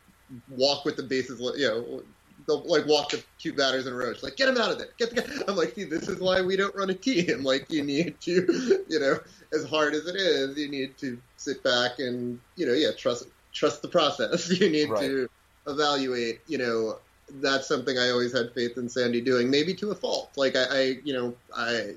walk 0.48 0.86
with 0.86 0.96
the 0.96 1.04
bases, 1.04 1.42
you 1.58 1.68
know, 1.68 2.04
they'll 2.48 2.64
like 2.68 2.86
walk 2.86 3.12
the 3.12 3.24
two 3.40 3.54
batters 3.54 3.88
in 3.88 3.94
a 3.94 3.96
row. 3.96 4.14
She's 4.14 4.24
like, 4.24 4.36
get 4.36 4.50
him 4.50 4.58
out 4.58 4.72
of 4.72 4.78
there. 4.78 4.90
Get 4.98 5.16
the 5.16 5.22
guy. 5.22 5.28
I'm 5.48 5.56
like, 5.56 5.76
see, 5.76 5.84
this 5.84 6.08
is 6.08 6.20
why 6.20 6.42
we 6.42 6.56
don't 6.56 6.76
run 6.76 6.90
a 6.90 6.94
team. 6.94 7.44
Like, 7.44 7.70
you 7.72 7.84
need 7.84 8.20
to, 8.22 8.84
you 8.88 9.00
know, 9.00 9.18
as 9.54 9.66
hard 9.66 9.94
as 9.94 10.08
it 10.08 10.16
is, 10.16 10.58
you 10.58 10.70
need 10.70 10.98
to 11.00 11.20
sit 11.38 11.64
back 11.64 12.00
and, 12.00 12.40
you 12.56 12.66
know, 12.66 12.74
yeah, 12.74 12.92
trust 12.98 13.28
trust 13.54 13.82
the 13.82 13.88
process. 13.88 14.50
You 14.60 14.70
need 14.70 14.90
Right. 14.90 15.02
to 15.02 15.30
evaluate, 15.68 16.42
you 16.48 16.58
know, 16.58 17.00
that's 17.42 17.68
something 17.68 17.98
I 17.98 18.10
always 18.10 18.36
had 18.36 18.54
faith 18.54 18.78
in 18.78 18.90
Sandy 18.90 19.22
doing, 19.22 19.50
maybe 19.50 19.74
to 19.76 19.92
a 19.92 19.96
fault. 19.96 20.32
Like 20.36 20.56
I, 20.56 20.66
I 20.70 20.82
you 21.04 21.14
know, 21.14 21.36
I, 21.56 21.92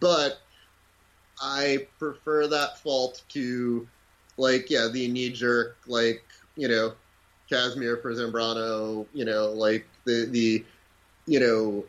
but 0.00 0.40
I 1.40 1.86
prefer 1.98 2.46
that 2.48 2.78
fault 2.78 3.22
to, 3.30 3.88
like, 4.36 4.70
yeah, 4.70 4.88
the 4.92 5.08
knee 5.08 5.30
jerk, 5.30 5.78
like, 5.86 6.22
you 6.56 6.68
know, 6.68 6.92
Kazmir 7.50 8.00
for 8.00 8.12
Zambrano, 8.12 9.06
you 9.12 9.24
know, 9.24 9.50
like 9.50 9.86
the 10.04 10.26
the, 10.26 10.64
you 11.26 11.40
know, 11.40 11.84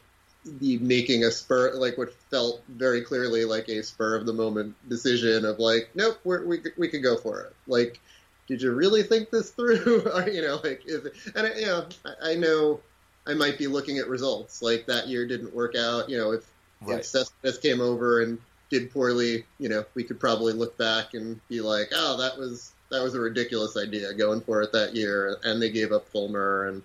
the 0.59 0.77
making 0.79 1.23
a 1.23 1.31
spur, 1.31 1.73
like 1.75 1.97
what 1.97 2.13
felt 2.29 2.63
very 2.67 3.01
clearly 3.01 3.45
like 3.45 3.67
a 3.69 3.83
spur 3.83 4.15
of 4.15 4.25
the 4.25 4.33
moment 4.33 4.75
decision 4.89 5.45
of 5.45 5.59
like, 5.59 5.89
nope, 5.95 6.19
we're, 6.23 6.45
we 6.45 6.61
we 6.77 6.87
could 6.87 7.03
go 7.03 7.17
for 7.17 7.41
it. 7.41 7.55
Like, 7.67 7.99
did 8.47 8.61
you 8.61 8.71
really 8.71 9.03
think 9.03 9.29
this 9.29 9.51
through? 9.51 10.09
or 10.13 10.27
you 10.29 10.41
know, 10.41 10.59
like, 10.63 10.83
is 10.85 11.05
it, 11.05 11.13
and 11.35 11.47
I, 11.47 11.53
you 11.55 11.65
know, 11.65 11.87
I, 12.05 12.31
I 12.31 12.35
know 12.35 12.79
I 13.27 13.33
might 13.33 13.57
be 13.57 13.67
looking 13.67 13.97
at 13.97 14.07
results 14.07 14.61
like 14.61 14.85
that 14.87 15.07
year 15.07 15.27
didn't 15.27 15.53
work 15.53 15.75
out. 15.75 16.09
You 16.09 16.17
know, 16.17 16.31
if 16.31 16.49
Right. 16.81 16.99
if 16.99 17.05
Cespedes 17.05 17.59
came 17.59 17.79
over 17.79 18.21
and 18.21 18.39
did 18.69 18.91
poorly, 18.91 19.45
you 19.59 19.69
know, 19.69 19.85
we 19.93 20.03
could 20.03 20.19
probably 20.19 20.53
look 20.53 20.77
back 20.77 21.13
and 21.13 21.39
be 21.47 21.61
like, 21.61 21.91
oh, 21.93 22.17
that 22.17 22.37
was 22.37 22.71
that 22.89 23.03
was 23.03 23.13
a 23.13 23.19
ridiculous 23.19 23.77
idea 23.77 24.13
going 24.13 24.41
for 24.41 24.61
it 24.61 24.71
that 24.73 24.95
year, 24.95 25.37
and 25.43 25.61
they 25.61 25.69
gave 25.69 25.91
up 25.91 26.07
Fulmer, 26.09 26.67
and 26.67 26.81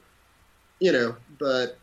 you 0.78 0.92
know, 0.92 1.16
but 1.38 1.78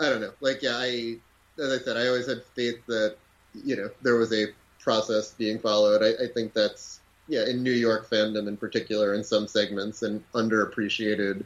I 0.00 0.08
don't 0.08 0.20
know. 0.20 0.32
Like, 0.40 0.62
yeah, 0.62 0.76
I 0.76 1.16
as 1.60 1.72
I 1.72 1.84
said, 1.84 1.96
I 1.96 2.06
always 2.06 2.28
had 2.28 2.44
faith 2.54 2.84
that 2.86 3.16
you 3.54 3.76
know 3.76 3.90
there 4.02 4.16
was 4.16 4.32
a 4.32 4.46
process 4.80 5.32
being 5.32 5.58
followed. 5.58 6.02
I, 6.02 6.24
I 6.24 6.28
think 6.28 6.52
that's 6.52 7.00
yeah, 7.28 7.46
in 7.46 7.62
New 7.62 7.72
York 7.72 8.08
fandom 8.08 8.48
in 8.48 8.56
particular, 8.56 9.14
in 9.14 9.22
some 9.22 9.46
segments, 9.46 10.02
an 10.02 10.24
underappreciated 10.34 11.44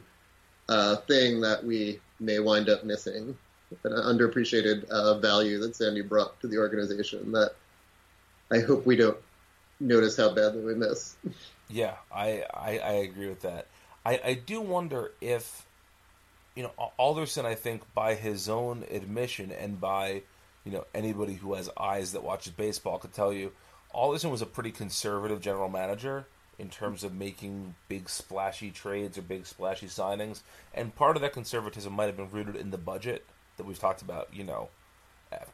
uh, 0.69 0.95
thing 0.95 1.41
that 1.41 1.63
we 1.63 1.99
may 2.19 2.39
wind 2.39 2.69
up 2.69 2.85
missing, 2.85 3.37
an 3.83 3.91
underappreciated 3.91 4.85
uh, 4.85 5.19
value 5.19 5.59
that 5.59 5.75
Sandy 5.75 6.01
brought 6.01 6.39
to 6.39 6.47
the 6.47 6.57
organization 6.57 7.31
that 7.33 7.53
I 8.51 8.59
hope 8.59 8.85
we 8.85 8.95
don't 8.95 9.17
notice 9.79 10.15
how 10.15 10.33
badly 10.33 10.63
we 10.63 10.75
miss. 10.75 11.15
Yeah, 11.69 11.95
I, 12.13 12.43
I, 12.53 12.77
I 12.77 12.91
agree 12.93 13.27
with 13.27 13.41
that. 13.41 13.67
I, 14.05 14.19
I 14.23 14.33
do 14.35 14.61
wonder 14.61 15.11
if, 15.21 15.65
you 16.55 16.63
know, 16.63 16.71
Al- 16.79 16.93
Alderson, 16.97 17.45
I 17.45 17.55
think, 17.55 17.81
by 17.93 18.15
his 18.15 18.49
own 18.49 18.85
admission 18.91 19.51
and 19.51 19.79
by, 19.79 20.23
you 20.63 20.71
know, 20.71 20.85
anybody 20.93 21.33
who 21.33 21.53
has 21.53 21.69
eyes 21.77 22.11
that 22.13 22.23
watches 22.23 22.53
baseball 22.53 22.99
could 22.99 23.13
tell 23.13 23.33
you, 23.33 23.51
Alderson 23.91 24.31
was 24.31 24.41
a 24.41 24.47
pretty 24.47 24.71
conservative 24.71 25.41
general 25.41 25.69
manager 25.69 26.25
in 26.59 26.69
terms 26.69 27.03
of 27.03 27.13
making 27.13 27.75
big 27.87 28.09
splashy 28.09 28.71
trades 28.71 29.17
or 29.17 29.21
big 29.21 29.45
splashy 29.45 29.87
signings. 29.87 30.41
And 30.73 30.95
part 30.95 31.15
of 31.15 31.21
that 31.21 31.33
conservatism 31.33 31.93
might 31.93 32.05
have 32.05 32.17
been 32.17 32.29
rooted 32.29 32.55
in 32.55 32.71
the 32.71 32.77
budget 32.77 33.25
that 33.57 33.65
we've 33.65 33.79
talked 33.79 34.01
about, 34.01 34.29
you 34.33 34.43
know, 34.43 34.69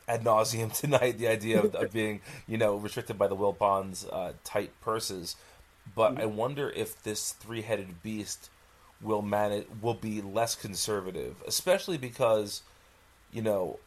ad 0.08 0.24
nauseum 0.24 0.74
tonight. 0.80 1.18
The 1.18 1.28
idea 1.28 1.62
of, 1.62 1.76
of 1.76 1.92
being, 1.92 2.22
you 2.48 2.58
know, 2.58 2.76
restricted 2.76 3.18
by 3.18 3.28
the 3.28 3.36
Wilpons' 3.36 4.08
uh, 4.12 4.34
tight 4.44 4.72
purses. 4.82 5.36
But 5.96 6.20
I 6.20 6.26
wonder 6.26 6.70
if 6.70 7.02
this 7.02 7.32
three-headed 7.32 8.04
beast 8.04 8.50
will 9.02 9.22
manage 9.22 9.66
will 9.82 9.94
be 9.94 10.22
less 10.22 10.56
conservative, 10.56 11.36
especially 11.48 11.98
because, 11.98 12.62
you 13.32 13.42
know, 13.42 13.80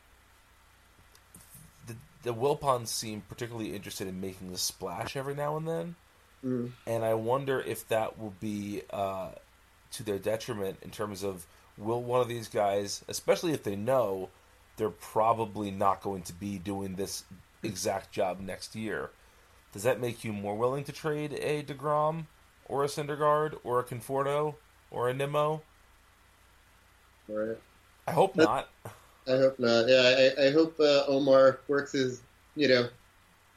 the 1.87 1.97
the 2.23 2.35
Wilpons 2.35 2.89
seem 2.89 3.23
particularly 3.29 3.75
interested 3.75 4.07
in 4.09 4.21
making 4.21 4.53
a 4.53 4.59
splash 4.59 5.17
every 5.17 5.35
now 5.35 5.57
and 5.57 5.67
then, 5.69 5.95
Mm. 6.45 6.73
and 6.89 7.05
I 7.05 7.15
wonder 7.15 7.61
if 7.61 7.87
that 7.89 8.19
will 8.19 8.35
be 8.41 8.83
uh, 8.91 9.31
to 9.93 10.03
their 10.03 10.19
detriment 10.19 10.79
in 10.83 10.91
terms 10.91 11.23
of 11.23 11.47
will 11.79 12.03
one 12.03 12.21
of 12.21 12.27
these 12.29 12.49
guys, 12.49 13.05
especially 13.07 13.53
if 13.53 13.63
they 13.63 13.77
know 13.77 14.29
they're 14.77 14.89
probably 14.91 15.71
not 15.71 16.03
going 16.03 16.23
to 16.23 16.33
be 16.33 16.59
doing 16.59 16.97
this 16.97 17.25
exact 17.63 18.11
job 18.11 18.41
next 18.41 18.75
year, 18.75 19.11
does 19.73 19.85
that 19.85 20.01
make 20.01 20.25
you 20.25 20.33
more 20.33 20.57
willing 20.57 20.83
to 20.85 20.93
trade 20.93 21.33
a 21.35 21.63
deGrom 21.63 22.25
or 22.67 22.83
a 22.83 22.89
Syndergaard 22.89 23.57
or 23.63 23.79
a 23.79 23.85
Conforto 23.85 24.55
or 24.93 25.09
a 25.09 25.15
Nimmo? 25.15 25.63
Right. 27.29 27.57
I 28.07 28.13
hope 28.13 28.35
That- 28.35 28.45
not. 28.45 28.69
I 29.29 29.37
hope 29.37 29.59
not. 29.61 29.89
Yeah, 29.89 30.31
I, 30.39 30.47
I 30.47 30.51
hope 30.51 30.79
uh, 30.81 31.05
Omar 31.07 31.61
works 31.69 31.93
his, 31.93 32.23
you 32.57 32.67
know, 32.67 32.89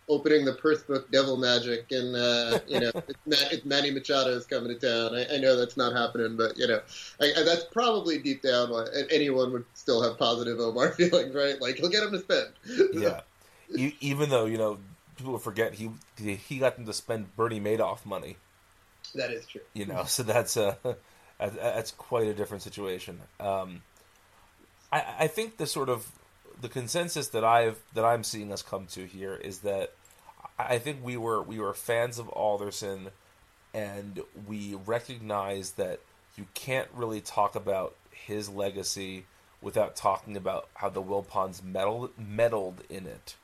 opening 0.08 0.46
the 0.46 0.54
purse 0.54 0.84
book 0.84 1.10
devil 1.12 1.38
magic, 1.38 1.88
and 1.92 2.16
uh, 2.16 2.60
you 2.68 2.80
know, 2.82 2.92
it's, 3.08 3.52
it's 3.52 3.66
Manny 3.66 3.90
Machado 3.90 4.30
is 4.30 4.46
coming 4.46 4.70
to 4.70 4.76
town. 4.80 5.16
I, 5.18 5.34
I 5.36 5.38
know 5.40 5.56
that's 5.56 5.76
not 5.76 5.94
happening, 5.94 6.38
but 6.38 6.56
you 6.56 6.68
know, 6.68 6.80
I, 7.20 7.32
I, 7.38 7.44
that's 7.44 7.64
probably 7.64 8.20
deep 8.20 8.44
down 8.44 8.70
why 8.70 8.86
anyone 9.10 9.52
would 9.54 9.66
still 9.74 10.04
have 10.04 10.20
positive 10.20 10.60
Omar 10.60 10.92
feelings, 10.94 11.34
right? 11.34 11.60
Like 11.60 11.78
he'll 11.78 11.90
get 11.90 12.04
him 12.04 12.12
to 12.12 12.20
spend. 12.20 12.50
Yeah. 12.94 13.22
E- 13.76 13.96
even 14.02 14.30
though 14.30 14.46
you 14.46 14.60
know 14.60 14.78
people 15.18 15.40
forget 15.40 15.74
he 15.74 15.90
he 16.20 16.60
got 16.60 16.76
them 16.76 16.86
to 16.86 16.94
spend 16.94 17.36
Bernie 17.36 17.60
Madoff 17.60 18.06
money. 18.06 18.38
that 19.16 19.32
is 19.32 19.48
true. 19.48 19.62
you 19.74 19.88
know 19.88 20.04
so 20.04 20.22
that's 20.22 20.56
a 20.58 20.78
that's 21.40 21.92
quite 21.92 22.28
a 22.28 22.34
different 22.34 22.64
situation. 22.64 23.20
Um 23.40 23.82
i 24.92 25.04
i 25.20 25.28
think 25.28 25.58
the 25.58 25.68
sort 25.68 25.90
of 25.90 26.12
the 26.62 26.70
consensus 26.70 27.30
that 27.30 27.44
i've 27.44 27.80
that 27.94 28.06
i'm 28.06 28.24
seeing 28.24 28.52
us 28.52 28.62
come 28.62 28.86
to 28.86 29.06
here 29.06 29.36
is 29.36 29.60
that 29.60 29.92
i 30.58 30.78
think 30.78 31.04
we 31.04 31.18
were 31.18 31.42
we 31.42 31.60
were 31.60 31.74
fans 31.74 32.18
of 32.18 32.30
alderson 32.30 33.10
and 33.74 34.22
we 34.48 34.76
recognize 34.86 35.72
that 35.72 36.00
you 36.38 36.46
can't 36.54 36.88
really 36.94 37.20
talk 37.20 37.56
about 37.56 37.96
his 38.12 38.50
legacy 38.50 39.26
without 39.62 39.96
talking 39.96 40.38
about 40.38 40.70
how 40.76 40.90
the 40.90 41.02
wilpons 41.02 41.64
meddled 41.64 42.12
meddled 42.18 42.82
in 42.90 43.06
it. 43.06 43.36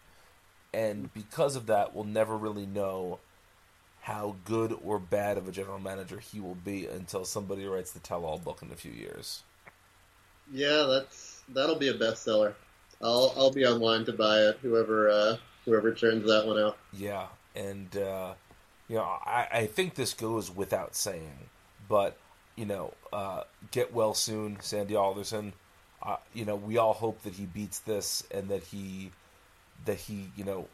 And 0.73 1.13
because 1.13 1.55
of 1.55 1.65
that 1.65 1.93
we'll 1.93 2.05
never 2.05 2.37
really 2.37 2.65
know 2.65 3.19
how 4.01 4.35
good 4.45 4.77
or 4.83 4.99
bad 4.99 5.37
of 5.37 5.47
a 5.47 5.51
general 5.51 5.79
manager 5.79 6.19
he 6.19 6.39
will 6.39 6.55
be 6.55 6.87
until 6.87 7.23
somebody 7.23 7.65
writes 7.65 7.91
the 7.91 7.99
tell-all 7.99 8.39
book 8.39 8.61
in 8.61 8.71
a 8.71 8.75
few 8.75 8.91
years. 8.91 9.43
Yeah, 10.51 10.87
that's 10.89 11.43
that'll 11.49 11.77
be 11.77 11.89
a 11.89 11.93
bestseller. 11.93 12.53
I'll 13.01 13.33
I'll 13.37 13.51
be 13.51 13.65
online 13.65 14.05
to 14.05 14.13
buy 14.13 14.39
it. 14.39 14.57
Whoever 14.61 15.09
uh, 15.09 15.37
whoever 15.65 15.93
turns 15.93 16.25
that 16.27 16.45
one 16.45 16.59
out. 16.59 16.77
Yeah, 16.91 17.27
and 17.55 17.95
uh, 17.95 18.33
you 18.89 18.95
know, 18.95 19.03
I, 19.03 19.47
I 19.51 19.65
think 19.67 19.95
this 19.95 20.13
goes 20.13 20.53
without 20.53 20.95
saying, 20.95 21.49
but 21.87 22.17
you 22.55 22.65
know, 22.65 22.93
uh, 23.13 23.43
get 23.69 23.93
well 23.93 24.13
soon, 24.13 24.57
Sandy 24.61 24.95
Alderson. 24.95 25.53
Uh, 26.03 26.17
you 26.33 26.45
know, 26.45 26.55
we 26.55 26.77
all 26.77 26.93
hope 26.93 27.21
that 27.21 27.33
he 27.33 27.45
beats 27.45 27.79
this 27.79 28.23
and 28.31 28.49
that 28.49 28.63
he 28.63 29.11
that 29.85 29.97
he 29.97 30.31
you 30.35 30.43
know 30.43 30.67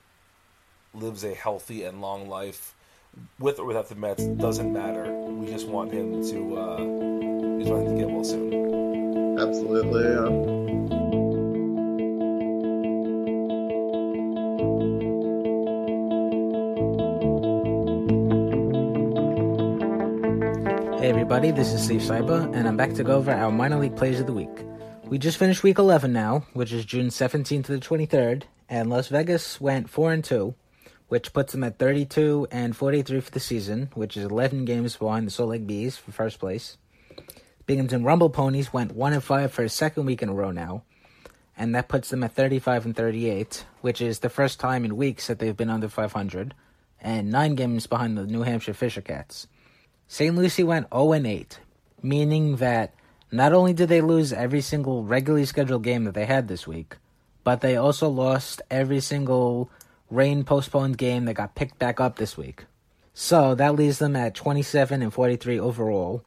lives 0.94 1.24
a 1.24 1.34
healthy 1.34 1.84
and 1.84 2.02
long 2.02 2.28
life 2.28 2.74
with 3.40 3.60
or 3.60 3.66
without 3.66 3.90
the 3.90 3.96
Mets 3.96 4.26
doesn't 4.26 4.72
matter. 4.72 5.12
We 5.12 5.48
just 5.48 5.68
want 5.68 5.92
him 5.92 6.24
to 6.30 6.58
uh, 6.58 6.84
we 6.84 7.64
just 7.64 7.72
want 7.72 7.88
him 7.88 7.96
to 7.96 8.02
get 8.02 8.10
well 8.10 8.24
soon. 8.24 9.40
Absolutely. 9.40 10.04
Yeah. 10.04 10.68
Hey 21.00 21.12
everybody, 21.12 21.52
this 21.52 21.72
is 21.72 21.84
Steve 21.84 22.02
Sypa, 22.02 22.54
and 22.54 22.68
I'm 22.68 22.76
back 22.76 22.94
to 22.96 23.04
go 23.04 23.16
over 23.18 23.32
our 23.32 23.52
minor 23.52 23.78
league 23.78 23.96
plays 23.96 24.20
of 24.20 24.26
the 24.26 24.34
week. 24.34 24.66
We 25.06 25.18
just 25.18 25.38
finished 25.38 25.64
week 25.64 25.78
11 25.78 26.12
now, 26.12 26.44
which 26.52 26.74
is 26.74 26.84
June 26.84 27.08
17th 27.08 27.66
to 27.66 27.72
the 27.72 27.80
23rd, 27.80 28.44
and 28.68 28.90
Las 28.90 29.08
Vegas 29.08 29.62
went 29.62 29.90
4 29.90 30.12
and 30.12 30.24
2, 30.24 30.54
which 31.08 31.34
puts 31.34 31.54
them 31.54 31.64
at 31.64 31.78
32 31.78 32.48
and 32.52 32.76
43 32.76 33.20
for 33.22 33.32
the 33.32 33.40
season, 33.40 33.90
which 33.94 34.18
is 34.18 34.26
11 34.26 34.66
games 34.66 34.98
behind 34.98 35.28
the 35.28 35.32
Salt 35.32 35.50
Lake 35.50 35.68
Bees 35.68 35.98
for 35.98 36.12
first 36.12 36.40
place. 36.40 36.78
Binghamton 37.66 38.04
Rumble 38.04 38.30
Ponies 38.30 38.72
went 38.72 38.96
1 38.96 39.14
and 39.14 39.24
5 39.24 39.52
for 39.52 39.64
a 39.64 39.70
second 39.70 40.06
week 40.06 40.22
in 40.22 40.30
a 40.30 40.34
row 40.34 40.52
now, 40.52 40.84
and 41.58 41.74
that 41.76 41.90
puts 41.90 42.10
them 42.10 42.24
at 42.24 42.34
35 42.34 42.86
and 42.86 42.96
38, 42.96 43.66
which 43.82 44.02
is 44.02 44.20
the 44.20 44.30
first 44.30 44.60
time 44.60 44.86
in 44.86 44.96
weeks 44.96 45.28
that 45.28 45.40
they've 45.40 45.58
been 45.58 45.70
under 45.70 45.90
500, 45.90 46.54
and 47.02 47.32
9 47.32 47.56
games 47.56 47.88
behind 47.88 48.18
the 48.18 48.26
New 48.26 48.44
Hampshire 48.44 48.74
Fisher 48.74 49.02
Cats. 49.02 49.48
St. 50.08 50.36
Lucie 50.36 50.64
went 50.64 50.88
0 50.94 51.12
and 51.14 51.28
8, 51.28 51.60
meaning 52.02 52.58
that 52.58 52.94
not 53.32 53.52
only 53.52 53.74
did 53.74 53.90
they 53.90 54.02
lose 54.02 54.32
every 54.32 54.62
single 54.62 55.04
regularly 55.04 55.46
scheduled 55.46 55.84
game 55.84 56.06
that 56.06 56.14
they 56.14 56.26
had 56.26 56.48
this 56.48 56.66
week, 56.66 56.96
but 57.44 57.62
they 57.62 57.76
also 57.76 58.08
lost 58.08 58.62
every 58.72 59.02
single 59.02 59.70
rain 60.10 60.44
postponed 60.44 60.98
game 60.98 61.26
that 61.26 61.34
got 61.34 61.56
picked 61.56 61.80
back 61.80 62.00
up 62.00 62.18
this 62.18 62.38
week. 62.38 62.66
So 63.14 63.56
that 63.56 63.76
leaves 63.76 64.00
them 64.00 64.16
at 64.16 64.36
27 64.36 65.02
and 65.02 65.14
43 65.14 65.60
overall, 65.60 66.24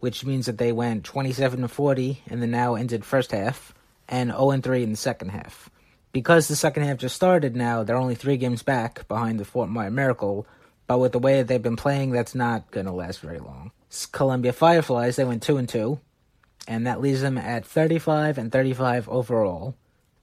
which 0.00 0.24
means 0.24 0.46
that 0.46 0.58
they 0.58 0.72
went 0.72 1.04
27 1.04 1.60
and 1.60 1.70
40 1.70 2.22
in 2.26 2.40
the 2.40 2.46
now 2.46 2.74
ended 2.74 3.04
first 3.04 3.32
half 3.32 3.74
and 4.08 4.30
0 4.30 4.50
and 4.50 4.62
3 4.62 4.82
in 4.82 4.90
the 4.90 4.96
second 4.96 5.30
half. 5.30 5.70
Because 6.12 6.48
the 6.48 6.56
second 6.56 6.84
half 6.84 6.98
just 6.98 7.16
started 7.16 7.56
now, 7.56 7.82
they're 7.82 7.96
only 7.96 8.14
three 8.14 8.36
games 8.36 8.62
back 8.62 9.06
behind 9.08 9.38
the 9.38 9.44
Fort 9.44 9.68
Myers 9.68 9.92
Miracle, 9.92 10.46
but 10.86 10.98
with 10.98 11.12
the 11.12 11.18
way 11.18 11.36
that 11.36 11.48
they've 11.48 11.62
been 11.62 11.76
playing, 11.76 12.10
that's 12.10 12.34
not 12.34 12.70
going 12.70 12.86
to 12.86 12.92
last 12.92 13.20
very 13.20 13.38
long. 13.38 13.72
Columbia 14.12 14.52
Fireflies, 14.52 15.16
they 15.16 15.24
went 15.24 15.42
2 15.42 15.56
and 15.58 15.68
2, 15.68 16.00
and 16.66 16.86
that 16.86 17.00
leaves 17.00 17.20
them 17.20 17.38
at 17.38 17.64
35 17.64 18.38
and 18.38 18.52
35 18.52 19.08
overall, 19.08 19.74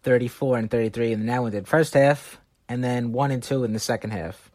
34 0.03 0.57
and 0.57 0.71
33 0.71 1.13
in 1.13 1.19
the 1.19 1.25
now 1.25 1.45
ended 1.45 1.67
first 1.67 1.93
half, 1.93 2.39
and 2.67 2.83
then 2.83 3.11
1 3.11 3.31
and 3.31 3.43
2 3.43 3.63
in 3.63 3.73
the 3.73 3.79
second 3.79 4.11
half. 4.11 4.51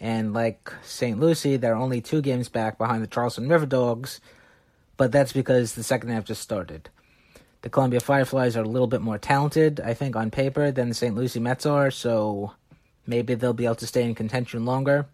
And 0.00 0.32
like 0.32 0.72
St. 0.82 1.18
Lucie, 1.18 1.56
they're 1.56 1.76
only 1.76 2.00
two 2.00 2.20
games 2.20 2.48
back 2.48 2.78
behind 2.78 3.02
the 3.02 3.08
Charleston 3.08 3.48
River 3.48 3.66
Dogs, 3.66 4.20
but 4.96 5.12
that's 5.12 5.32
because 5.32 5.74
the 5.74 5.82
second 5.82 6.10
half 6.10 6.24
just 6.24 6.42
started. 6.42 6.90
The 7.62 7.70
Columbia 7.70 8.00
Fireflies 8.00 8.56
are 8.56 8.62
a 8.62 8.68
little 8.68 8.86
bit 8.86 9.00
more 9.00 9.16
talented, 9.16 9.80
I 9.80 9.94
think, 9.94 10.16
on 10.16 10.30
paper 10.30 10.70
than 10.70 10.90
the 10.90 10.94
St. 10.94 11.16
Lucie 11.16 11.40
Mets 11.40 11.64
are, 11.64 11.90
so 11.90 12.52
maybe 13.06 13.34
they'll 13.34 13.54
be 13.54 13.64
able 13.64 13.76
to 13.76 13.86
stay 13.86 14.04
in 14.04 14.14
contention 14.14 14.66
longer. 14.66 15.06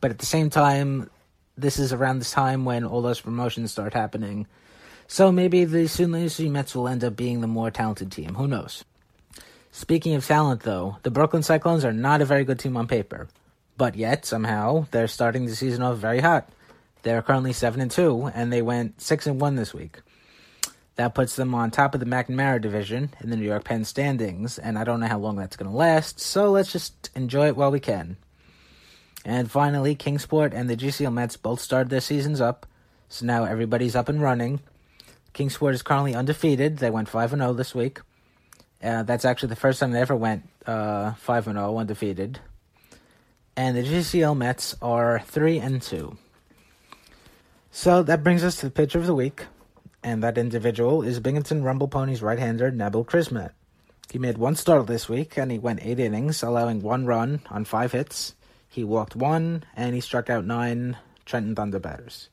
But 0.00 0.10
at 0.10 0.18
the 0.18 0.26
same 0.26 0.50
time, 0.50 1.08
this 1.56 1.78
is 1.78 1.92
around 1.92 2.18
this 2.18 2.32
time 2.32 2.64
when 2.64 2.84
all 2.84 3.02
those 3.02 3.20
promotions 3.20 3.70
start 3.70 3.94
happening. 3.94 4.46
So 5.06 5.30
maybe 5.30 5.64
the 5.64 5.86
St. 5.86 6.10
Lucie 6.10 6.48
Mets 6.48 6.74
will 6.74 6.88
end 6.88 7.04
up 7.04 7.14
being 7.14 7.40
the 7.40 7.46
more 7.46 7.70
talented 7.70 8.10
team. 8.10 8.34
Who 8.34 8.48
knows? 8.48 8.84
Speaking 9.76 10.14
of 10.14 10.24
talent, 10.24 10.60
though, 10.60 10.98
the 11.02 11.10
Brooklyn 11.10 11.42
Cyclones 11.42 11.84
are 11.84 11.92
not 11.92 12.22
a 12.22 12.24
very 12.24 12.44
good 12.44 12.60
team 12.60 12.76
on 12.76 12.86
paper. 12.86 13.26
But 13.76 13.96
yet, 13.96 14.24
somehow, 14.24 14.86
they're 14.92 15.08
starting 15.08 15.46
the 15.46 15.56
season 15.56 15.82
off 15.82 15.98
very 15.98 16.20
hot. 16.20 16.48
They're 17.02 17.22
currently 17.22 17.52
7 17.52 17.80
and 17.80 17.90
2, 17.90 18.30
and 18.32 18.52
they 18.52 18.62
went 18.62 19.00
6 19.00 19.26
and 19.26 19.40
1 19.40 19.56
this 19.56 19.74
week. 19.74 20.00
That 20.94 21.16
puts 21.16 21.34
them 21.34 21.56
on 21.56 21.72
top 21.72 21.92
of 21.92 21.98
the 21.98 22.06
McNamara 22.06 22.60
division 22.60 23.10
in 23.20 23.30
the 23.30 23.36
New 23.36 23.46
York 23.46 23.64
Penn 23.64 23.84
standings, 23.84 24.60
and 24.60 24.78
I 24.78 24.84
don't 24.84 25.00
know 25.00 25.08
how 25.08 25.18
long 25.18 25.34
that's 25.34 25.56
going 25.56 25.68
to 25.68 25.76
last, 25.76 26.20
so 26.20 26.52
let's 26.52 26.70
just 26.70 27.10
enjoy 27.16 27.48
it 27.48 27.56
while 27.56 27.72
we 27.72 27.80
can. 27.80 28.16
And 29.24 29.50
finally, 29.50 29.96
Kingsport 29.96 30.54
and 30.54 30.70
the 30.70 30.76
GCL 30.76 31.12
Mets 31.12 31.36
both 31.36 31.60
started 31.60 31.90
their 31.90 32.00
seasons 32.00 32.40
up, 32.40 32.64
so 33.08 33.26
now 33.26 33.42
everybody's 33.42 33.96
up 33.96 34.08
and 34.08 34.22
running. 34.22 34.60
Kingsport 35.32 35.74
is 35.74 35.82
currently 35.82 36.14
undefeated. 36.14 36.78
They 36.78 36.90
went 36.90 37.08
5 37.08 37.30
0 37.30 37.52
this 37.54 37.74
week. 37.74 37.98
Uh, 38.84 39.02
that's 39.02 39.24
actually 39.24 39.48
the 39.48 39.56
first 39.56 39.80
time 39.80 39.92
they 39.92 40.00
ever 40.00 40.14
went 40.14 40.46
uh, 40.66 41.14
5 41.14 41.44
0 41.44 41.78
undefeated. 41.78 42.38
And 43.56 43.76
the 43.76 43.82
GCL 43.82 44.36
Mets 44.36 44.76
are 44.82 45.20
3 45.20 45.58
and 45.58 45.80
2. 45.80 46.16
So 47.70 48.02
that 48.02 48.22
brings 48.22 48.44
us 48.44 48.56
to 48.56 48.66
the 48.66 48.72
pitcher 48.72 48.98
of 48.98 49.06
the 49.06 49.14
week, 49.14 49.46
and 50.02 50.22
that 50.22 50.36
individual 50.36 51.02
is 51.02 51.18
Binghamton 51.18 51.64
Rumble 51.64 51.88
Ponies 51.88 52.22
right-hander 52.22 52.70
Nabil 52.70 53.06
Crismatt. 53.06 53.52
He 54.10 54.18
made 54.18 54.38
one 54.38 54.54
start 54.54 54.86
this 54.86 55.08
week, 55.08 55.38
and 55.38 55.50
he 55.50 55.58
went 55.58 55.80
eight 55.82 55.98
innings, 55.98 56.42
allowing 56.42 56.82
one 56.82 57.06
run 57.06 57.40
on 57.50 57.64
five 57.64 57.92
hits. 57.92 58.34
He 58.68 58.84
walked 58.84 59.16
one, 59.16 59.64
and 59.74 59.94
he 59.94 60.00
struck 60.00 60.28
out 60.28 60.44
nine 60.44 60.98
Trenton 61.24 61.54
Thunder 61.54 61.78
batters. 61.78 62.28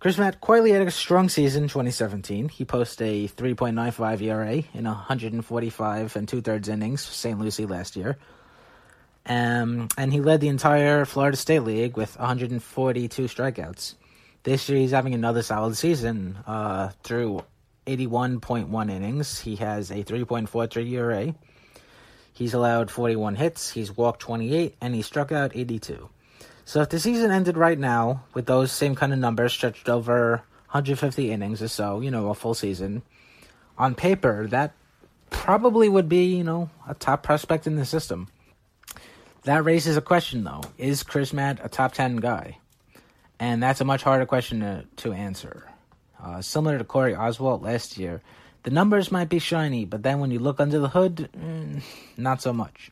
Crismatt 0.00 0.40
quietly 0.40 0.70
had 0.70 0.86
a 0.86 0.92
strong 0.92 1.28
season 1.28 1.64
2017. 1.64 2.50
He 2.50 2.64
posted 2.64 3.04
a 3.04 3.26
3.95 3.26 4.22
ERA 4.22 4.62
in 4.72 4.84
145 4.84 6.14
and 6.14 6.28
two-thirds 6.28 6.68
innings 6.68 7.04
for 7.04 7.12
St. 7.12 7.36
Lucie 7.36 7.66
last 7.66 7.96
year. 7.96 8.16
Um, 9.26 9.88
and 9.98 10.12
he 10.12 10.20
led 10.20 10.40
the 10.40 10.48
entire 10.48 11.04
Florida 11.04 11.36
State 11.36 11.64
League 11.64 11.96
with 11.96 12.16
142 12.16 13.24
strikeouts. 13.24 13.94
This 14.44 14.68
year, 14.68 14.78
he's 14.78 14.92
having 14.92 15.14
another 15.14 15.42
solid 15.42 15.76
season. 15.76 16.38
Uh, 16.46 16.90
through 17.02 17.42
81.1 17.88 18.90
innings, 18.90 19.40
he 19.40 19.56
has 19.56 19.90
a 19.90 20.04
3.43 20.04 20.92
ERA. 20.92 21.34
He's 22.32 22.54
allowed 22.54 22.88
41 22.88 23.34
hits, 23.34 23.68
he's 23.72 23.96
walked 23.96 24.20
28, 24.20 24.76
and 24.80 24.94
he 24.94 25.02
struck 25.02 25.32
out 25.32 25.56
82. 25.56 26.08
So 26.68 26.82
if 26.82 26.90
the 26.90 27.00
season 27.00 27.30
ended 27.30 27.56
right 27.56 27.78
now 27.78 28.24
with 28.34 28.44
those 28.44 28.70
same 28.70 28.94
kind 28.94 29.14
of 29.14 29.18
numbers 29.18 29.54
stretched 29.54 29.88
over 29.88 30.42
150 30.66 31.30
innings 31.30 31.62
or 31.62 31.68
so, 31.68 32.00
you 32.00 32.10
know, 32.10 32.28
a 32.28 32.34
full 32.34 32.52
season, 32.52 33.00
on 33.78 33.94
paper, 33.94 34.46
that 34.48 34.74
probably 35.30 35.88
would 35.88 36.10
be, 36.10 36.36
you 36.36 36.44
know, 36.44 36.68
a 36.86 36.92
top 36.92 37.22
prospect 37.22 37.66
in 37.66 37.76
the 37.76 37.86
system. 37.86 38.28
That 39.44 39.64
raises 39.64 39.96
a 39.96 40.02
question, 40.02 40.44
though. 40.44 40.60
Is 40.76 41.02
Crismatt 41.02 41.64
a 41.64 41.70
top 41.70 41.94
10 41.94 42.16
guy? 42.16 42.58
And 43.40 43.62
that's 43.62 43.80
a 43.80 43.86
much 43.86 44.02
harder 44.02 44.26
question 44.26 44.60
to, 44.60 44.84
to 44.96 45.14
answer. 45.14 45.70
Uh, 46.22 46.42
similar 46.42 46.76
to 46.76 46.84
Corey 46.84 47.14
Oswalt 47.14 47.62
last 47.62 47.96
year, 47.96 48.20
the 48.64 48.70
numbers 48.70 49.10
might 49.10 49.30
be 49.30 49.38
shiny, 49.38 49.86
but 49.86 50.02
then 50.02 50.20
when 50.20 50.30
you 50.30 50.38
look 50.38 50.60
under 50.60 50.80
the 50.80 50.90
hood, 50.90 51.30
mm, 51.34 51.80
not 52.18 52.42
so 52.42 52.52
much. 52.52 52.90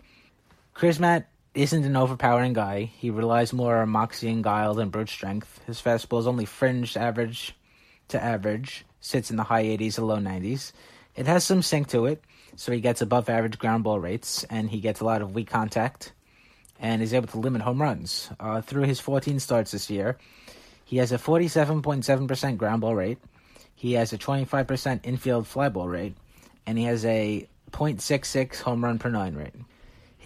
Crismatt 0.74 1.27
isn't 1.57 1.84
an 1.84 1.96
overpowering 1.96 2.52
guy. 2.52 2.90
He 2.98 3.09
relies 3.09 3.54
more 3.54 3.78
on 3.78 3.88
moxie 3.88 4.28
and 4.28 4.44
guile 4.44 4.74
than 4.74 4.90
brute 4.90 5.09
strength. 5.09 5.61
His 5.66 5.80
fastball 5.80 6.20
is 6.20 6.26
only 6.26 6.44
fringed 6.44 6.98
average 6.98 7.57
to 8.09 8.22
average, 8.22 8.84
sits 9.00 9.30
in 9.30 9.36
the 9.36 9.44
high 9.44 9.64
80s 9.64 9.94
to 9.94 10.04
low 10.04 10.18
90s. 10.18 10.72
It 11.16 11.26
has 11.26 11.44
some 11.44 11.62
sink 11.62 11.88
to 11.88 12.04
it, 12.04 12.22
so 12.57 12.72
he 12.72 12.80
gets 12.80 13.00
above 13.00 13.30
average 13.30 13.59
ground 13.59 13.84
ball 13.84 13.98
rates, 13.98 14.44
and 14.50 14.68
he 14.68 14.80
gets 14.80 15.00
a 15.00 15.04
lot 15.04 15.22
of 15.22 15.34
weak 15.34 15.48
contact, 15.48 16.12
and 16.78 17.02
is 17.02 17.14
able 17.14 17.28
to 17.28 17.38
limit 17.38 17.62
home 17.62 17.80
runs. 17.80 18.28
Uh, 18.38 18.61
through 18.61 18.82
his 18.82 19.00
14 19.00 19.40
starts 19.40 19.70
this 19.70 19.88
year, 19.88 20.18
he 20.84 20.98
has 20.98 21.11
a 21.11 21.18
47.7% 21.18 22.59
ground 22.59 22.82
ball 22.82 22.94
rate, 22.94 23.18
he 23.74 23.94
has 23.94 24.12
a 24.12 24.18
25% 24.18 25.00
infield 25.04 25.46
fly 25.46 25.70
ball 25.70 25.88
rate, 25.88 26.16
and 26.66 26.76
he 26.76 26.84
has 26.84 27.04
a 27.07 27.48
.66 27.72 28.61
home 28.61 28.84
run 28.84 28.98
per 28.98 29.09
nine 29.09 29.34
rate. 29.34 29.54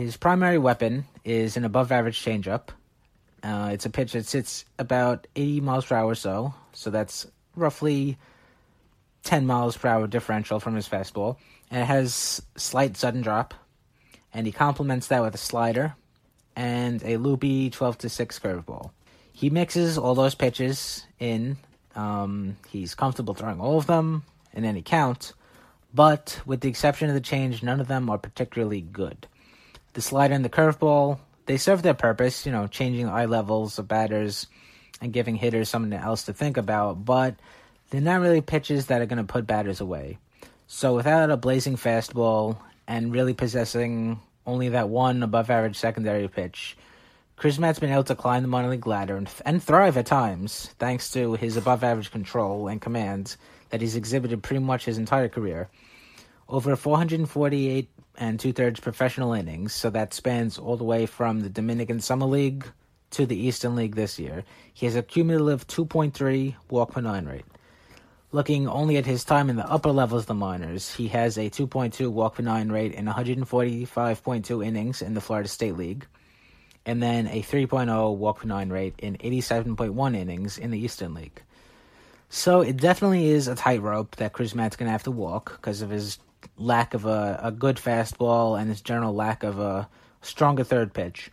His 0.01 0.17
primary 0.17 0.57
weapon 0.57 1.05
is 1.27 1.59
an 1.59 1.67
above 1.67 1.93
average 1.93 2.25
changeup. 2.25 2.69
Uh, 3.43 3.69
it's 3.71 3.85
a 3.85 3.91
pitch 3.91 4.13
that 4.13 4.25
sits 4.25 4.65
about 4.79 5.27
80 5.37 5.61
miles 5.61 5.85
per 5.85 5.95
hour 5.95 6.09
or 6.09 6.15
so, 6.15 6.55
so 6.73 6.89
that's 6.89 7.27
roughly 7.55 8.17
10 9.25 9.47
miles 9.47 9.77
per 9.77 9.89
hour 9.89 10.07
differential 10.07 10.59
from 10.59 10.75
his 10.75 10.89
fastball. 10.89 11.37
And 11.71 11.83
it 11.83 11.85
has 11.85 12.41
slight 12.57 12.97
sudden 12.97 13.21
drop, 13.21 13.53
and 14.33 14.47
he 14.47 14.53
complements 14.53 15.09
that 15.09 15.21
with 15.21 15.35
a 15.35 15.39
slider 15.39 15.95
and 16.57 17.05
a 17.05 17.19
loopy 17.19 17.69
12 17.69 17.99
to 17.99 18.09
6 18.09 18.39
curveball. 18.39 18.93
He 19.35 19.51
mixes 19.51 19.99
all 19.99 20.15
those 20.15 20.35
pitches 20.35 21.05
in. 21.19 21.59
Um, 21.95 22.57
he's 22.71 22.95
comfortable 22.95 23.35
throwing 23.35 23.61
all 23.61 23.77
of 23.77 23.87
them 23.87 24.23
in 24.55 24.65
any 24.65 24.81
count, 24.81 25.35
but 25.93 26.41
with 26.47 26.63
the 26.63 26.71
exception 26.71 27.11
of 27.11 27.15
the 27.15 27.21
change, 27.21 27.63
none 27.63 27.83
of 27.83 27.89
them 27.89 28.09
are 28.09 28.17
particularly 28.17 28.81
good. 28.81 29.27
The 29.93 30.03
slider 30.03 30.35
and 30.35 30.45
the 30.45 30.49
curveball, 30.51 31.19
they 31.47 31.57
serve 31.57 31.83
their 31.83 31.95
purpose, 31.95 32.47
you 32.47 32.53
know, 32.53 32.67
changing 32.67 33.09
eye 33.09 33.25
levels 33.25 33.79
of 33.79 33.89
batters 33.89 34.47
and 35.01 35.13
giving 35.13 35.37
hitters 35.37 35.69
something 35.69 35.99
else 35.99 36.25
to 36.25 36.33
think 36.33 36.57
about, 36.57 37.05
but 37.05 37.37
they're 37.91 38.01
not 38.01 38.21
really 38.21 38.41
pitches 38.41 38.87
that 38.87 39.01
are 39.01 39.07
going 39.07 39.25
to 39.25 39.33
put 39.33 39.47
batters 39.47 39.81
away. 39.81 40.19
So 40.67 40.95
without 40.95 41.31
a 41.31 41.37
blazing 41.37 41.77
fastball 41.77 42.59
and 42.87 43.13
really 43.13 43.35
possessing 43.35 44.21
only 44.47 44.69
that 44.69 44.89
one 44.89 45.23
above 45.23 45.51
average 45.51 45.77
secondary 45.77 46.29
pitch, 46.29 46.77
Crismatt's 47.37 47.81
been 47.81 47.91
able 47.91 48.05
to 48.05 48.15
climb 48.15 48.43
the 48.43 48.49
minor 48.49 48.69
league 48.69 48.87
ladder 48.87 49.17
and, 49.17 49.29
and 49.45 49.63
thrive 49.63 49.97
at 49.97 50.07
times 50.07 50.75
thanks 50.79 51.11
to 51.13 51.35
his 51.35 51.57
above 51.57 51.83
average 51.83 52.11
control 52.11 52.69
and 52.69 52.81
command 52.81 53.37
that 53.71 53.81
he's 53.81 53.97
exhibited 53.97 54.43
pretty 54.43 54.63
much 54.63 54.85
his 54.85 54.99
entire 54.99 55.29
career. 55.29 55.69
Over 56.49 56.77
448 56.77 57.89
and 58.21 58.39
two 58.39 58.53
thirds 58.53 58.79
professional 58.79 59.33
innings, 59.33 59.75
so 59.75 59.91
that 59.91 60.15
spans 60.15 60.59
all 60.59 60.77
the 60.77 60.85
way 60.85 61.07
from 61.07 61.41
the 61.41 61.49
Dominican 61.49 62.01
Summer 62.01 62.27
League 62.27 62.67
to 63.11 63.27
the 63.27 63.37
Eastern 63.37 63.75
League 63.75 63.97
this 63.97 64.19
year. 64.19 64.45
He 64.73 64.87
has 64.87 64.95
a 64.95 65.03
cumulative 65.03 65.67
2.3 65.67 66.55
walk 66.69 66.93
per 66.93 67.01
nine 67.01 67.27
rate. 67.27 67.47
Looking 68.31 68.69
only 68.69 68.99
at 68.99 69.07
his 69.07 69.25
time 69.25 69.51
in 69.51 69.57
the 69.57 69.69
upper 69.69 69.91
levels 69.91 70.23
of 70.23 70.27
the 70.27 70.35
minors, 70.35 70.95
he 70.95 71.09
has 71.09 71.37
a 71.37 71.51
2.2 71.51 72.13
walk 72.13 72.37
per 72.37 72.43
nine 72.43 72.71
rate 72.71 72.93
in 72.93 73.07
145.2 73.07 74.65
innings 74.65 75.03
in 75.03 75.15
the 75.15 75.21
Florida 75.21 75.49
State 75.49 75.77
League, 75.77 76.07
and 76.87 77.03
then 77.03 77.27
a 77.27 77.43
3.0 77.43 78.17
walk 78.17 78.41
per 78.41 78.47
nine 78.47 78.69
rate 78.69 78.95
in 78.99 79.17
87.1 79.17 80.15
innings 80.15 80.59
in 80.59 80.71
the 80.71 80.79
Eastern 80.79 81.15
League. 81.15 81.43
So 82.29 82.61
it 82.61 82.77
definitely 82.77 83.31
is 83.31 83.49
a 83.49 83.57
tightrope 83.57 84.15
that 84.17 84.35
Crismatt's 84.35 84.77
going 84.77 84.87
to 84.87 84.93
have 84.93 85.03
to 85.05 85.11
walk 85.11 85.53
because 85.57 85.83
of 85.83 85.91
his 85.91 86.19
lack 86.57 86.95
of 86.95 87.07
a, 87.07 87.41
a 87.43 87.51
good 87.51 87.77
fastball 87.77 88.61
and 88.61 88.69
his 88.69 88.81
general 88.81 89.15
lack 89.15 89.43
of 89.43 89.59
a 89.59 89.89
stronger 90.23 90.65
third 90.65 90.93
pitch. 90.93 91.31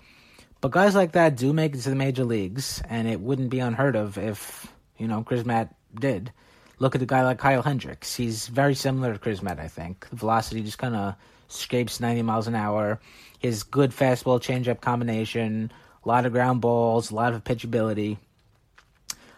But 0.62 0.72
guys 0.72 0.96
like 0.96 1.12
that 1.12 1.36
do 1.36 1.54
make 1.54 1.76
it 1.76 1.82
to 1.82 1.90
the 1.90 1.96
major 1.96 2.24
leagues, 2.24 2.82
and 2.90 3.08
it 3.08 3.20
wouldn't 3.20 3.50
be 3.50 3.60
unheard 3.60 3.96
of 3.96 4.18
if, 4.18 4.72
you 4.98 5.08
know, 5.08 5.24
Crismatt 5.24 5.70
did. 6.00 6.32
Look 6.80 6.96
at 6.96 7.02
a 7.02 7.06
guy 7.06 7.24
like 7.24 7.40
Kyle 7.40 7.62
Hendricks. 7.62 8.16
He's 8.16 8.48
very 8.48 8.76
similar 8.76 9.14
to 9.14 9.20
Crismatt, 9.20 9.60
I 9.60 9.68
think. 9.68 10.10
The 10.10 10.16
velocity 10.16 10.64
just 10.64 10.78
kind 10.78 10.96
of 10.96 11.16
scrapes 11.48 12.00
90 12.00 12.24
miles 12.24 12.48
an 12.48 12.56
hour. 12.56 13.00
His 13.40 13.64
good 13.64 13.92
fastball 13.92 14.40
changeup 14.40 14.82
combination, 14.82 15.72
a 16.04 16.08
lot 16.08 16.26
of 16.26 16.32
ground 16.32 16.62
balls, 16.62 17.12
a 17.12 17.16
lot 17.16 17.34
of 17.34 17.44
pitchability. 17.44 18.18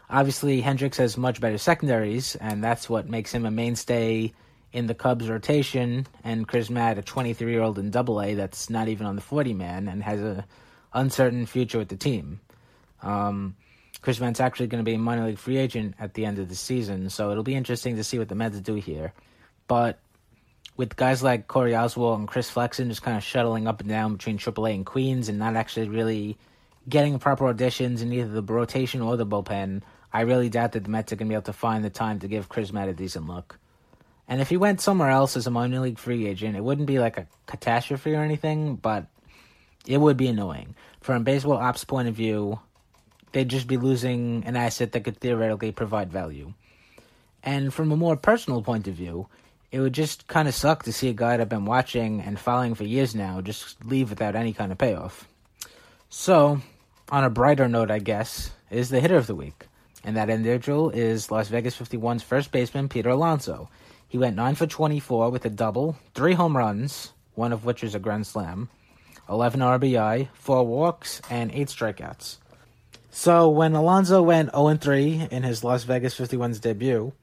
Obviously, 0.10 0.62
Hendricks 0.62 0.98
has 0.98 1.18
much 1.18 1.40
better 1.40 1.58
secondaries, 1.58 2.36
and 2.36 2.64
that's 2.64 2.90
what 2.90 3.10
makes 3.10 3.32
him 3.32 3.46
a 3.46 3.52
mainstay 3.52 4.34
in 4.72 4.88
the 4.88 4.94
Cubs 4.94 5.30
rotation. 5.30 6.08
And 6.24 6.48
Crismatt, 6.48 6.98
a 6.98 7.02
23 7.02 7.52
year 7.52 7.62
old 7.62 7.80
in 7.80 7.92
Double 7.92 8.22
A, 8.22 8.36
that's 8.36 8.70
not 8.70 8.88
even 8.88 9.06
on 9.06 9.16
the 9.16 9.22
40 9.22 9.54
man 9.54 9.88
and 9.88 10.04
has 10.04 10.20
a 10.20 10.46
uncertain 10.94 11.46
future 11.46 11.78
with 11.78 11.90
the 11.90 11.96
team. 11.96 12.40
Um, 13.02 13.56
Crismatt's 14.02 14.40
actually 14.40 14.68
going 14.68 14.84
to 14.84 14.90
be 14.90 14.96
a 14.96 15.00
minor 15.00 15.26
league 15.26 15.38
free 15.38 15.58
agent 15.58 15.96
at 16.00 16.14
the 16.14 16.26
end 16.26 16.40
of 16.40 16.48
the 16.50 16.56
season, 16.56 17.10
so 17.10 17.32
it'll 17.32 17.44
be 17.44 17.56
interesting 17.56 17.98
to 17.98 18.04
see 18.04 18.18
what 18.18 18.30
the 18.30 18.36
Mets 18.36 18.60
do 18.62 18.76
here. 18.76 19.14
But 19.68 20.00
with 20.78 20.96
guys 20.96 21.22
like 21.22 21.48
Corey 21.48 21.74
Oswalt 21.74 22.16
and 22.16 22.28
Chris 22.28 22.50
Flexen 22.50 22.88
just 22.88 23.02
kind 23.02 23.18
of 23.18 23.24
shuttling 23.24 23.68
up 23.68 23.82
and 23.82 23.90
down 23.90 24.14
between 24.14 24.38
AAA 24.38 24.76
and 24.76 24.86
Queens 24.86 25.28
and 25.28 25.38
not 25.38 25.56
actually 25.56 25.90
really 25.90 26.38
getting 26.88 27.20
proper 27.20 27.54
auditions 27.54 28.02
in 28.02 28.14
either 28.14 28.30
the 28.30 28.42
rotation 28.42 29.02
or 29.02 29.18
the 29.18 29.26
bullpen, 29.26 29.82
I 30.14 30.22
really 30.22 30.50
doubt 30.50 30.72
that 30.72 30.86
the 30.86 30.90
Mets 30.90 31.12
are 31.12 31.18
going 31.18 31.28
to 31.28 31.32
be 31.32 31.36
able 31.36 31.44
to 31.44 31.54
find 31.54 31.84
the 31.84 31.90
time 31.90 32.20
to 32.20 32.28
give 32.28 32.50
Crismatt 32.50 32.88
a 32.88 32.94
decent 32.94 33.28
look. 33.28 33.60
And 34.30 34.42
if 34.42 34.50
he 34.50 34.58
went 34.58 34.80
somewhere 34.80 35.10
else 35.10 35.36
as 35.36 35.48
a 35.48 35.52
minor 35.52 35.80
league 35.80 35.98
free 35.98 36.28
agent, 36.28 36.56
it 36.56 36.64
wouldn't 36.64 36.88
be 36.88 37.00
like 37.00 37.18
a 37.18 37.26
catastrophe 37.48 38.14
or 38.14 38.22
anything, 38.22 38.76
but 38.76 39.08
it 39.88 39.98
would 39.98 40.18
be 40.18 40.28
annoying. 40.28 40.76
From 41.02 41.22
a 41.22 41.26
baseball 41.26 41.58
ops 41.58 41.84
point 41.84 42.08
of 42.08 42.14
view, 42.14 42.60
they'd 43.32 43.50
just 43.50 43.66
be 43.66 43.78
losing 43.78 44.44
an 44.46 44.56
asset 44.56 44.92
that 44.92 45.04
could 45.04 45.18
theoretically 45.18 45.72
provide 45.72 46.12
value. 46.12 46.54
And 47.44 47.74
from 47.74 47.92
a 47.92 47.98
more 47.98 48.16
personal 48.16 48.62
point 48.62 48.88
of 48.88 48.94
view, 48.94 49.28
it 49.72 49.80
would 49.80 49.94
just 49.94 50.28
kind 50.28 50.48
of 50.48 50.54
suck 50.54 50.84
to 50.84 50.94
see 50.94 51.10
a 51.10 51.14
guy 51.14 51.32
that 51.32 51.42
I've 51.42 51.50
been 51.50 51.66
watching 51.66 52.22
and 52.22 52.40
following 52.40 52.76
for 52.76 52.84
years 52.84 53.16
now 53.16 53.42
just 53.42 53.84
leave 53.84 54.12
without 54.12 54.36
any 54.36 54.54
kind 54.54 54.72
of 54.72 54.78
payoff. 54.78 55.28
So, 56.10 56.62
on 57.10 57.24
a 57.24 57.30
brighter 57.32 57.68
note, 57.68 57.90
I 57.90 57.98
guess, 57.98 58.52
is 58.70 58.90
the 58.90 59.00
hitter 59.00 59.18
of 59.18 59.26
the 59.26 59.36
week. 59.36 59.66
And 60.04 60.18
that 60.18 60.30
individual 60.30 60.92
is 60.92 61.32
Las 61.32 61.48
Vegas 61.48 61.76
51's 61.78 62.24
first 62.24 62.52
baseman, 62.52 62.90
Peter 62.90 63.10
Alonso. 63.10 63.70
He 64.10 64.18
went 64.18 64.36
9 64.36 64.56
for 64.56 64.66
24 64.66 65.30
with 65.30 65.46
a 65.46 65.52
double, 65.52 65.96
three 66.16 66.34
home 66.34 66.58
runs, 66.58 67.14
one 67.36 67.54
of 67.54 67.64
which 67.64 67.84
is 67.84 67.94
a 67.94 68.00
grand 68.00 68.26
slam, 68.26 68.68
11 69.30 69.60
RBI, 69.60 70.30
four 70.34 70.66
walks, 70.66 71.22
and 71.30 71.52
eight 71.52 71.68
strikeouts. 71.68 72.38
So 73.12 73.50
when 73.50 73.76
Alonso 73.76 74.24
went 74.24 74.50
0 74.52 74.78
3 74.78 75.28
in 75.30 75.44
his 75.44 75.64
Las 75.64 75.84
Vegas 75.84 76.20
51's 76.20 76.60
debut, 76.60 77.14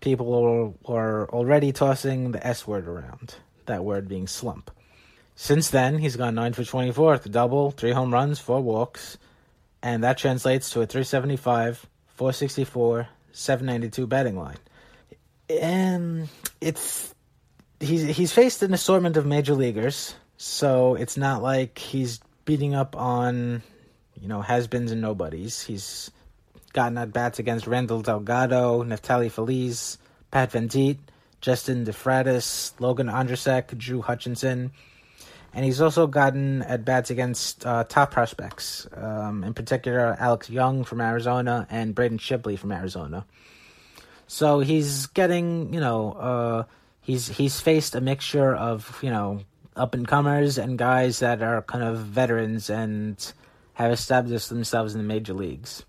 people 0.00 0.76
were, 0.86 1.28
already 1.28 1.72
tossing 1.72 2.30
the 2.30 2.46
S 2.46 2.68
word 2.68 2.86
around, 2.86 3.34
that 3.66 3.84
word 3.84 4.08
being 4.08 4.28
slump. 4.28 4.70
Since 5.34 5.70
then, 5.70 5.98
he's 5.98 6.14
gone 6.14 6.36
9 6.36 6.52
for 6.52 6.62
24 6.62 7.12
with 7.14 7.26
a 7.26 7.30
double, 7.30 7.72
three 7.72 7.92
home 7.92 8.12
runs, 8.12 8.38
four 8.38 8.60
walks, 8.60 9.18
and 9.82 10.04
that 10.04 10.18
translates 10.18 10.70
to 10.70 10.82
a 10.82 10.86
375, 10.86 11.84
464, 12.14 13.08
792 13.32 14.06
batting 14.06 14.38
line. 14.38 14.58
And 15.48 16.28
it's 16.60 17.14
he's 17.80 18.04
he's 18.16 18.32
faced 18.32 18.62
an 18.62 18.74
assortment 18.74 19.16
of 19.16 19.26
major 19.26 19.54
leaguers, 19.54 20.14
so 20.36 20.94
it's 20.94 21.16
not 21.16 21.42
like 21.42 21.78
he's 21.78 22.20
beating 22.44 22.74
up 22.74 22.96
on 22.96 23.62
you 24.20 24.28
know 24.28 24.42
has-beens 24.42 24.92
and 24.92 25.00
nobodies. 25.00 25.62
He's 25.62 26.10
gotten 26.72 26.98
at 26.98 27.12
bats 27.12 27.38
against 27.38 27.66
Randall 27.66 28.02
Delgado, 28.02 28.82
Neftali 28.84 29.30
Feliz, 29.30 29.98
Pat 30.30 30.52
Venditte, 30.52 30.98
Justin 31.40 31.84
De 31.84 31.92
Fratus, 31.92 32.72
Logan 32.78 33.06
Ondrusek, 33.06 33.76
Drew 33.78 34.02
Hutchison, 34.02 34.72
and 35.54 35.64
he's 35.64 35.80
also 35.80 36.06
gotten 36.06 36.62
at 36.62 36.84
bats 36.84 37.10
against 37.10 37.64
uh, 37.64 37.84
top 37.84 38.10
prospects, 38.10 38.86
um, 38.94 39.44
in 39.44 39.54
particular 39.54 40.16
Alex 40.18 40.50
Young 40.50 40.84
from 40.84 41.00
Arizona 41.00 41.66
and 41.70 41.94
Braden 41.94 42.18
Shipley 42.18 42.56
from 42.56 42.72
Arizona. 42.72 43.24
So 44.28 44.60
he's 44.60 45.06
getting, 45.06 45.72
you 45.72 45.80
know, 45.80 46.12
uh, 46.12 46.64
he's 47.00 47.28
he's 47.28 47.60
faced 47.60 47.94
a 47.94 48.00
mixture 48.00 48.54
of, 48.54 48.98
you 49.02 49.10
know, 49.10 49.40
up 49.74 49.94
and 49.94 50.06
comers 50.06 50.58
and 50.58 50.78
guys 50.78 51.20
that 51.20 51.42
are 51.42 51.62
kind 51.62 51.82
of 51.82 51.98
veterans 51.98 52.68
and 52.68 53.32
have 53.72 53.90
established 53.90 54.50
themselves 54.50 54.94
in 54.94 55.00
the 55.00 55.06
major 55.06 55.32
leagues. 55.32 55.82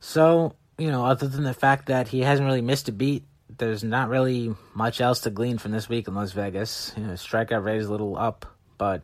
So, 0.00 0.56
you 0.76 0.90
know, 0.90 1.04
other 1.04 1.28
than 1.28 1.44
the 1.44 1.54
fact 1.54 1.86
that 1.86 2.08
he 2.08 2.20
hasn't 2.20 2.46
really 2.46 2.62
missed 2.62 2.88
a 2.88 2.92
beat, 2.92 3.24
there's 3.58 3.84
not 3.84 4.08
really 4.08 4.54
much 4.74 5.00
else 5.00 5.20
to 5.20 5.30
glean 5.30 5.58
from 5.58 5.70
this 5.70 5.88
week 5.88 6.08
in 6.08 6.14
Las 6.14 6.32
Vegas. 6.32 6.92
You 6.96 7.04
know, 7.04 7.12
strikeout 7.12 7.62
rate 7.62 7.78
is 7.78 7.86
a 7.86 7.92
little 7.92 8.16
up, 8.16 8.44
but 8.76 9.02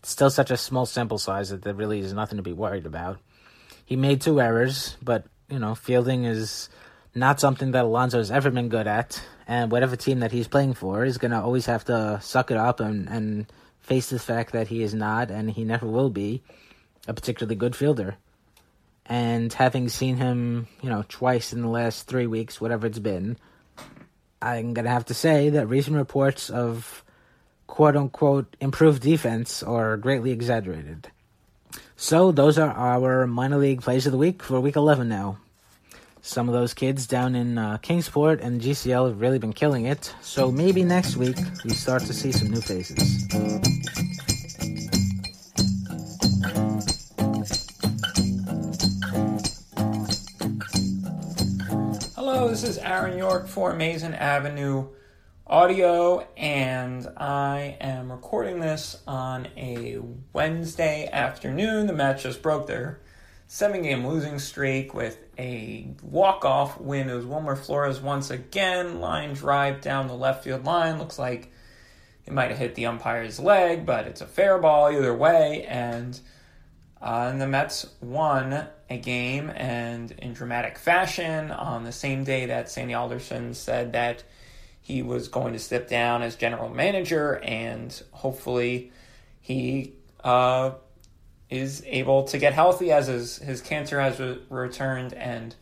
it's 0.00 0.10
still 0.10 0.30
such 0.30 0.50
a 0.50 0.56
small 0.56 0.84
sample 0.84 1.18
size 1.18 1.48
that 1.48 1.62
there 1.62 1.74
really 1.74 2.00
is 2.00 2.12
nothing 2.12 2.36
to 2.36 2.42
be 2.42 2.52
worried 2.52 2.84
about. 2.84 3.18
He 3.86 3.96
made 3.96 4.20
two 4.20 4.38
errors, 4.38 4.98
but 5.02 5.24
you 5.48 5.58
know, 5.58 5.74
fielding 5.74 6.24
is 6.24 6.68
not 7.18 7.40
something 7.40 7.72
that 7.72 7.84
Alonso 7.84 8.18
has 8.18 8.30
ever 8.30 8.50
been 8.50 8.68
good 8.68 8.86
at, 8.86 9.22
and 9.46 9.70
whatever 9.70 9.96
team 9.96 10.20
that 10.20 10.32
he's 10.32 10.48
playing 10.48 10.74
for 10.74 11.04
is 11.04 11.18
going 11.18 11.30
to 11.30 11.40
always 11.40 11.66
have 11.66 11.84
to 11.86 12.18
suck 12.22 12.50
it 12.50 12.56
up 12.56 12.80
and, 12.80 13.08
and 13.08 13.46
face 13.80 14.10
the 14.10 14.18
fact 14.18 14.52
that 14.52 14.68
he 14.68 14.82
is 14.82 14.94
not, 14.94 15.30
and 15.30 15.50
he 15.50 15.64
never 15.64 15.86
will 15.86 16.10
be, 16.10 16.42
a 17.06 17.14
particularly 17.14 17.56
good 17.56 17.74
fielder. 17.74 18.16
And 19.06 19.52
having 19.52 19.88
seen 19.88 20.16
him, 20.16 20.68
you 20.82 20.90
know, 20.90 21.04
twice 21.08 21.52
in 21.52 21.62
the 21.62 21.68
last 21.68 22.06
three 22.06 22.26
weeks, 22.26 22.60
whatever 22.60 22.86
it's 22.86 22.98
been, 22.98 23.38
I'm 24.42 24.74
going 24.74 24.84
to 24.84 24.90
have 24.90 25.06
to 25.06 25.14
say 25.14 25.48
that 25.50 25.66
recent 25.66 25.96
reports 25.96 26.50
of 26.50 27.02
quote 27.66 27.96
unquote 27.96 28.54
improved 28.60 29.02
defense 29.02 29.62
are 29.62 29.96
greatly 29.96 30.30
exaggerated. 30.30 31.10
So, 31.96 32.30
those 32.32 32.58
are 32.58 32.70
our 32.70 33.26
minor 33.26 33.56
league 33.56 33.82
plays 33.82 34.06
of 34.06 34.12
the 34.12 34.18
week 34.18 34.42
for 34.42 34.60
week 34.60 34.76
11 34.76 35.08
now. 35.08 35.38
Some 36.20 36.48
of 36.48 36.54
those 36.54 36.74
kids 36.74 37.06
down 37.06 37.34
in 37.34 37.58
uh, 37.58 37.78
Kingsport 37.78 38.40
and 38.40 38.60
GCL 38.60 39.08
have 39.08 39.20
really 39.20 39.38
been 39.38 39.52
killing 39.52 39.86
it, 39.86 40.12
so 40.20 40.50
maybe 40.50 40.82
next 40.82 41.16
week 41.16 41.36
we 41.64 41.70
start 41.70 42.02
to 42.02 42.12
see 42.12 42.32
some 42.32 42.50
new 42.50 42.60
faces. 42.60 43.26
Hello, 52.14 52.48
this 52.48 52.64
is 52.64 52.78
Aaron 52.78 53.16
York 53.16 53.46
for 53.46 53.72
Amazin' 53.72 54.14
Avenue 54.14 54.88
Audio, 55.46 56.26
and 56.36 57.08
I 57.16 57.76
am 57.80 58.10
recording 58.10 58.60
this 58.60 59.02
on 59.06 59.48
a 59.56 59.98
Wednesday 60.32 61.08
afternoon. 61.12 61.86
The 61.86 61.92
Mets 61.92 62.24
just 62.24 62.42
broke 62.42 62.66
their 62.66 63.00
seven 63.46 63.82
game 63.82 64.06
losing 64.06 64.38
streak 64.38 64.92
with 64.92 65.18
a 65.38 65.88
walk 66.02 66.44
off 66.44 66.80
win. 66.80 67.08
It 67.08 67.14
was 67.14 67.24
Wilmer 67.24 67.56
Flores 67.56 68.00
once 68.00 68.30
again, 68.30 69.00
line 69.00 69.34
drive 69.34 69.80
down 69.80 70.08
the 70.08 70.14
left 70.14 70.44
field 70.44 70.64
line. 70.64 70.98
Looks 70.98 71.18
like 71.18 71.52
it 72.26 72.32
might 72.32 72.50
have 72.50 72.58
hit 72.58 72.74
the 72.74 72.86
umpire's 72.86 73.38
leg, 73.38 73.86
but 73.86 74.06
it's 74.06 74.20
a 74.20 74.26
fair 74.26 74.58
ball 74.58 74.90
either 74.90 75.14
way. 75.14 75.64
And, 75.68 76.18
uh, 77.00 77.28
and 77.30 77.40
the 77.40 77.46
Mets 77.46 77.86
won 78.00 78.66
a 78.90 78.98
game 78.98 79.50
and 79.50 80.10
in 80.12 80.32
dramatic 80.32 80.78
fashion 80.78 81.50
on 81.50 81.84
the 81.84 81.92
same 81.92 82.24
day 82.24 82.46
that 82.46 82.70
Sandy 82.70 82.94
Alderson 82.94 83.54
said 83.54 83.92
that 83.92 84.24
he 84.80 85.02
was 85.02 85.28
going 85.28 85.52
to 85.52 85.58
step 85.58 85.88
down 85.88 86.22
as 86.22 86.34
general 86.34 86.70
manager 86.70 87.38
and 87.44 88.02
hopefully 88.10 88.90
he 89.40 89.92
uh, 90.24 90.72
is 91.50 91.82
able 91.86 92.24
to 92.24 92.38
get 92.38 92.52
healthy 92.52 92.92
as 92.92 93.06
his, 93.06 93.38
his 93.38 93.60
cancer 93.60 94.00
has 94.00 94.20
re- 94.20 94.38
returned 94.50 95.14
and 95.14 95.54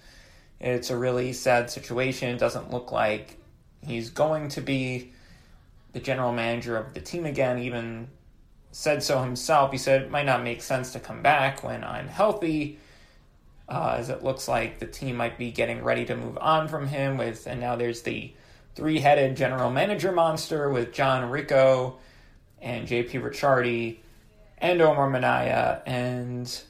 it's 0.61 0.91
a 0.91 0.97
really 0.97 1.32
sad 1.32 1.70
situation. 1.70 2.34
It 2.34 2.39
doesn't 2.39 2.70
look 2.70 2.91
like 2.91 3.39
he's 3.87 4.11
going 4.11 4.49
to 4.51 4.61
be 4.61 5.12
the 5.93 6.01
general 6.01 6.32
manager 6.32 6.76
of 6.76 6.95
the 6.95 7.01
team 7.01 7.26
again, 7.26 7.59
even 7.59 8.09
said 8.72 9.03
so 9.03 9.22
himself. 9.22 9.72
He 9.72 9.78
said 9.78 10.03
it 10.03 10.11
might 10.11 10.26
not 10.26 10.43
make 10.43 10.62
sense 10.62 10.93
to 10.93 11.01
come 11.01 11.22
back 11.22 11.62
when 11.62 11.84
I'm 11.84 12.09
healthy, 12.09 12.78
uh, 13.68 13.97
as 13.99 14.09
it 14.09 14.22
looks 14.22 14.49
like 14.49 14.78
the 14.78 14.87
team 14.87 15.16
might 15.16 15.39
be 15.39 15.51
getting 15.51 15.82
ready 15.82 16.05
to 16.07 16.16
move 16.16 16.39
on 16.39 16.68
from 16.68 16.87
him. 16.87 17.16
With 17.16 17.47
and 17.47 17.61
now 17.61 17.76
there's 17.76 18.03
the 18.03 18.32
three-headed 18.74 19.37
general 19.37 19.70
manager 19.70 20.12
monster 20.12 20.68
with 20.68 20.93
John 20.93 21.30
Ricco 21.30 21.97
and 22.61 22.87
J.P. 22.87 23.18
Ricciardi 23.18 23.99
and 24.59 24.80
Omar 24.80 25.11
Minaya, 25.11 25.82
and 25.86 26.62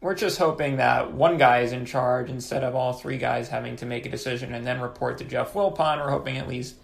we're 0.00 0.14
just 0.14 0.38
hoping 0.38 0.76
that 0.76 1.12
one 1.14 1.38
guy 1.38 1.60
is 1.60 1.72
in 1.72 1.86
charge 1.86 2.28
instead 2.28 2.62
of 2.62 2.74
all 2.74 2.92
three 2.92 3.16
guys 3.16 3.48
having 3.48 3.76
to 3.76 3.86
make 3.86 4.04
a 4.04 4.10
decision 4.10 4.54
and 4.54 4.66
then 4.66 4.80
report 4.80 5.18
to 5.18 5.24
Jeff 5.24 5.54
Wilpon. 5.54 5.98
We're 5.98 6.10
hoping 6.10 6.36
at 6.36 6.46
least 6.46 6.76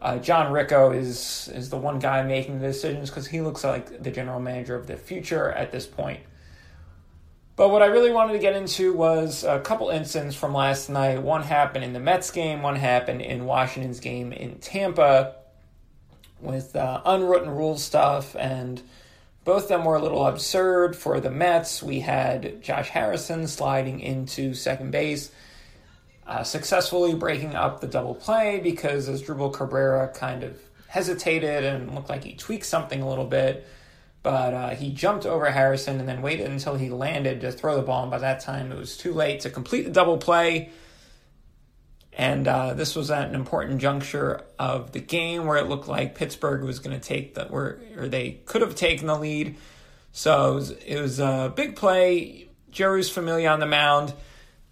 uh, 0.00 0.18
John 0.18 0.52
Ricco 0.52 0.92
is 0.92 1.50
is 1.54 1.70
the 1.70 1.76
one 1.76 1.98
guy 1.98 2.22
making 2.22 2.60
the 2.60 2.68
decisions 2.68 3.10
because 3.10 3.26
he 3.26 3.40
looks 3.40 3.64
like 3.64 4.02
the 4.02 4.10
general 4.10 4.40
manager 4.40 4.76
of 4.76 4.86
the 4.86 4.96
future 4.96 5.50
at 5.50 5.72
this 5.72 5.86
point. 5.86 6.20
But 7.54 7.70
what 7.70 7.82
I 7.82 7.86
really 7.86 8.10
wanted 8.10 8.32
to 8.32 8.38
get 8.38 8.56
into 8.56 8.92
was 8.92 9.44
a 9.44 9.60
couple 9.60 9.90
incidents 9.90 10.34
from 10.34 10.54
last 10.54 10.88
night. 10.88 11.22
One 11.22 11.42
happened 11.42 11.84
in 11.84 11.92
the 11.92 12.00
Mets 12.00 12.30
game, 12.30 12.62
one 12.62 12.76
happened 12.76 13.20
in 13.20 13.44
Washington's 13.44 14.00
game 14.00 14.32
in 14.32 14.58
Tampa 14.58 15.36
with 16.42 16.76
uh, 16.76 17.00
unwritten 17.04 17.50
rule 17.50 17.78
stuff, 17.78 18.36
and 18.36 18.82
both 19.44 19.64
of 19.64 19.68
them 19.68 19.84
were 19.84 19.96
a 19.96 20.02
little 20.02 20.26
absurd. 20.26 20.96
For 20.96 21.20
the 21.20 21.30
Mets, 21.30 21.82
we 21.82 22.00
had 22.00 22.62
Josh 22.62 22.88
Harrison 22.88 23.46
sliding 23.46 24.00
into 24.00 24.54
second 24.54 24.90
base, 24.90 25.30
uh, 26.26 26.42
successfully 26.42 27.14
breaking 27.14 27.54
up 27.54 27.80
the 27.80 27.86
double 27.86 28.14
play 28.14 28.60
because 28.62 29.08
as 29.08 29.22
Asdrubal 29.22 29.52
Cabrera 29.52 30.08
kind 30.08 30.44
of 30.44 30.58
hesitated 30.88 31.64
and 31.64 31.94
looked 31.94 32.08
like 32.08 32.22
he 32.22 32.34
tweaked 32.34 32.66
something 32.66 33.00
a 33.00 33.08
little 33.08 33.24
bit. 33.24 33.66
But 34.22 34.54
uh, 34.54 34.70
he 34.70 34.92
jumped 34.92 35.26
over 35.26 35.50
Harrison 35.50 35.98
and 35.98 36.08
then 36.08 36.22
waited 36.22 36.48
until 36.48 36.76
he 36.76 36.90
landed 36.90 37.40
to 37.40 37.50
throw 37.50 37.74
the 37.76 37.82
ball. 37.82 38.02
And 38.02 38.10
by 38.10 38.18
that 38.18 38.40
time, 38.40 38.70
it 38.70 38.78
was 38.78 38.96
too 38.96 39.12
late 39.12 39.40
to 39.40 39.50
complete 39.50 39.82
the 39.82 39.90
double 39.90 40.18
play. 40.18 40.70
And 42.14 42.46
uh, 42.46 42.74
this 42.74 42.94
was 42.94 43.10
at 43.10 43.28
an 43.28 43.34
important 43.34 43.80
juncture 43.80 44.42
of 44.58 44.92
the 44.92 45.00
game 45.00 45.46
where 45.46 45.56
it 45.56 45.68
looked 45.68 45.88
like 45.88 46.14
Pittsburgh 46.14 46.62
was 46.62 46.78
going 46.78 46.98
to 46.98 47.02
take 47.02 47.34
the, 47.34 47.48
or, 47.48 47.80
or 47.96 48.08
they 48.08 48.32
could 48.44 48.60
have 48.60 48.74
taken 48.74 49.06
the 49.06 49.18
lead. 49.18 49.56
So 50.12 50.52
it 50.52 50.54
was, 50.54 50.70
it 50.70 51.00
was 51.00 51.20
a 51.20 51.52
big 51.54 51.74
play. 51.76 52.48
Jeurys 52.70 53.10
Familia 53.10 53.50
on 53.50 53.60
the 53.60 53.66
mound 53.66 54.12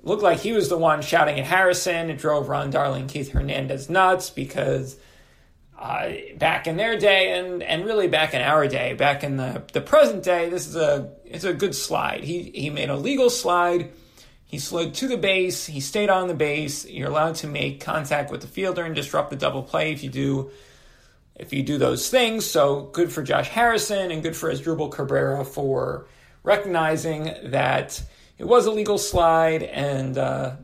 looked 0.02 0.22
like 0.22 0.40
he 0.40 0.52
was 0.52 0.68
the 0.68 0.78
one 0.78 1.02
shouting 1.02 1.38
at 1.38 1.46
Harrison. 1.46 2.10
It 2.10 2.18
drove 2.18 2.48
Ron 2.48 2.70
Darling, 2.70 3.06
Keith 3.06 3.30
Hernandez 3.30 3.88
nuts 3.88 4.30
because 4.30 4.98
uh, 5.78 6.10
back 6.36 6.66
in 6.66 6.76
their 6.76 6.98
day 6.98 7.38
and, 7.38 7.62
and 7.62 7.86
really 7.86 8.06
back 8.06 8.34
in 8.34 8.42
our 8.42 8.68
day, 8.68 8.92
back 8.92 9.24
in 9.24 9.38
the, 9.38 9.62
the 9.72 9.80
present 9.80 10.22
day, 10.22 10.50
this 10.50 10.66
is 10.66 10.76
a 10.76 11.12
it's 11.24 11.44
a 11.44 11.54
good 11.54 11.74
slide. 11.74 12.22
He 12.22 12.50
he 12.54 12.70
made 12.70 12.90
a 12.90 12.96
legal 12.96 13.30
slide 13.30 13.90
he 14.50 14.58
slid 14.58 14.94
to 14.94 15.06
the 15.06 15.16
base. 15.16 15.66
He 15.66 15.78
stayed 15.78 16.10
on 16.10 16.26
the 16.26 16.34
base. 16.34 16.84
You're 16.84 17.08
allowed 17.08 17.36
to 17.36 17.46
make 17.46 17.78
contact 17.78 18.32
with 18.32 18.40
the 18.40 18.48
fielder 18.48 18.84
and 18.84 18.96
disrupt 18.96 19.30
the 19.30 19.36
double 19.36 19.62
play 19.62 19.92
if 19.92 20.02
you 20.02 20.10
do 20.10 20.50
if 21.36 21.52
you 21.52 21.62
do 21.62 21.78
those 21.78 22.10
things. 22.10 22.46
So 22.46 22.90
good 22.92 23.12
for 23.12 23.22
Josh 23.22 23.48
Harrison 23.48 24.10
and 24.10 24.24
good 24.24 24.34
for 24.34 24.52
Asdrubal 24.52 24.90
Cabrera 24.90 25.44
for 25.44 26.08
recognizing 26.42 27.32
that 27.44 28.02
it 28.38 28.44
was 28.44 28.66
a 28.66 28.72
legal 28.72 28.98
slide 28.98 29.62
and 29.62 30.18
uh, 30.18 30.56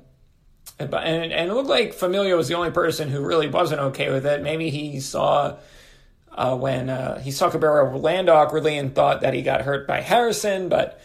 and, 0.80 0.92
and 0.92 1.48
it 1.48 1.54
looked 1.54 1.68
like 1.68 1.94
Familia 1.94 2.34
was 2.34 2.48
the 2.48 2.54
only 2.54 2.72
person 2.72 3.08
who 3.08 3.24
really 3.24 3.48
wasn't 3.48 3.80
okay 3.80 4.10
with 4.10 4.26
it. 4.26 4.42
Maybe 4.42 4.68
he 4.70 4.98
saw 4.98 5.58
uh, 6.32 6.56
when 6.56 6.90
uh, 6.90 7.20
he 7.20 7.30
saw 7.30 7.50
Cabrera 7.50 7.96
land 7.96 8.28
awkwardly 8.28 8.78
and 8.78 8.92
thought 8.92 9.20
that 9.20 9.32
he 9.32 9.42
got 9.42 9.60
hurt 9.60 9.86
by 9.86 10.00
Harrison, 10.00 10.68
but 10.68 11.00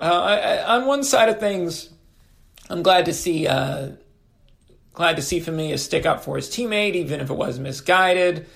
uh, 0.00 0.04
I, 0.04 0.36
I, 0.36 0.76
on 0.76 0.86
one 0.86 1.04
side 1.04 1.28
of 1.28 1.40
things, 1.40 1.90
I'm 2.68 2.82
glad 2.82 3.06
to 3.06 3.12
see 3.12 3.46
uh, 3.46 3.90
glad 4.92 5.16
to 5.16 5.22
see 5.22 5.40
Familia 5.40 5.78
stick 5.78 6.06
up 6.06 6.24
for 6.24 6.36
his 6.36 6.48
teammate, 6.48 6.94
even 6.94 7.20
if 7.20 7.30
it 7.30 7.34
was 7.34 7.58
misguided. 7.58 8.46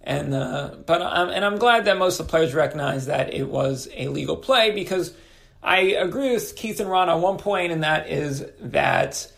And 0.00 0.34
uh, 0.34 0.76
but 0.86 1.02
I'm 1.02 1.28
and 1.28 1.44
I'm 1.44 1.58
glad 1.58 1.84
that 1.84 1.96
most 1.98 2.20
of 2.20 2.26
the 2.26 2.30
players 2.30 2.54
recognize 2.54 3.06
that 3.06 3.32
it 3.32 3.48
was 3.48 3.88
a 3.94 4.08
legal 4.08 4.36
play 4.36 4.72
because 4.72 5.14
I 5.62 5.78
agree 5.80 6.32
with 6.32 6.56
Keith 6.56 6.80
and 6.80 6.90
Ron 6.90 7.08
on 7.08 7.22
one 7.22 7.38
point, 7.38 7.72
and 7.72 7.84
that 7.84 8.08
is 8.08 8.44
that 8.60 9.32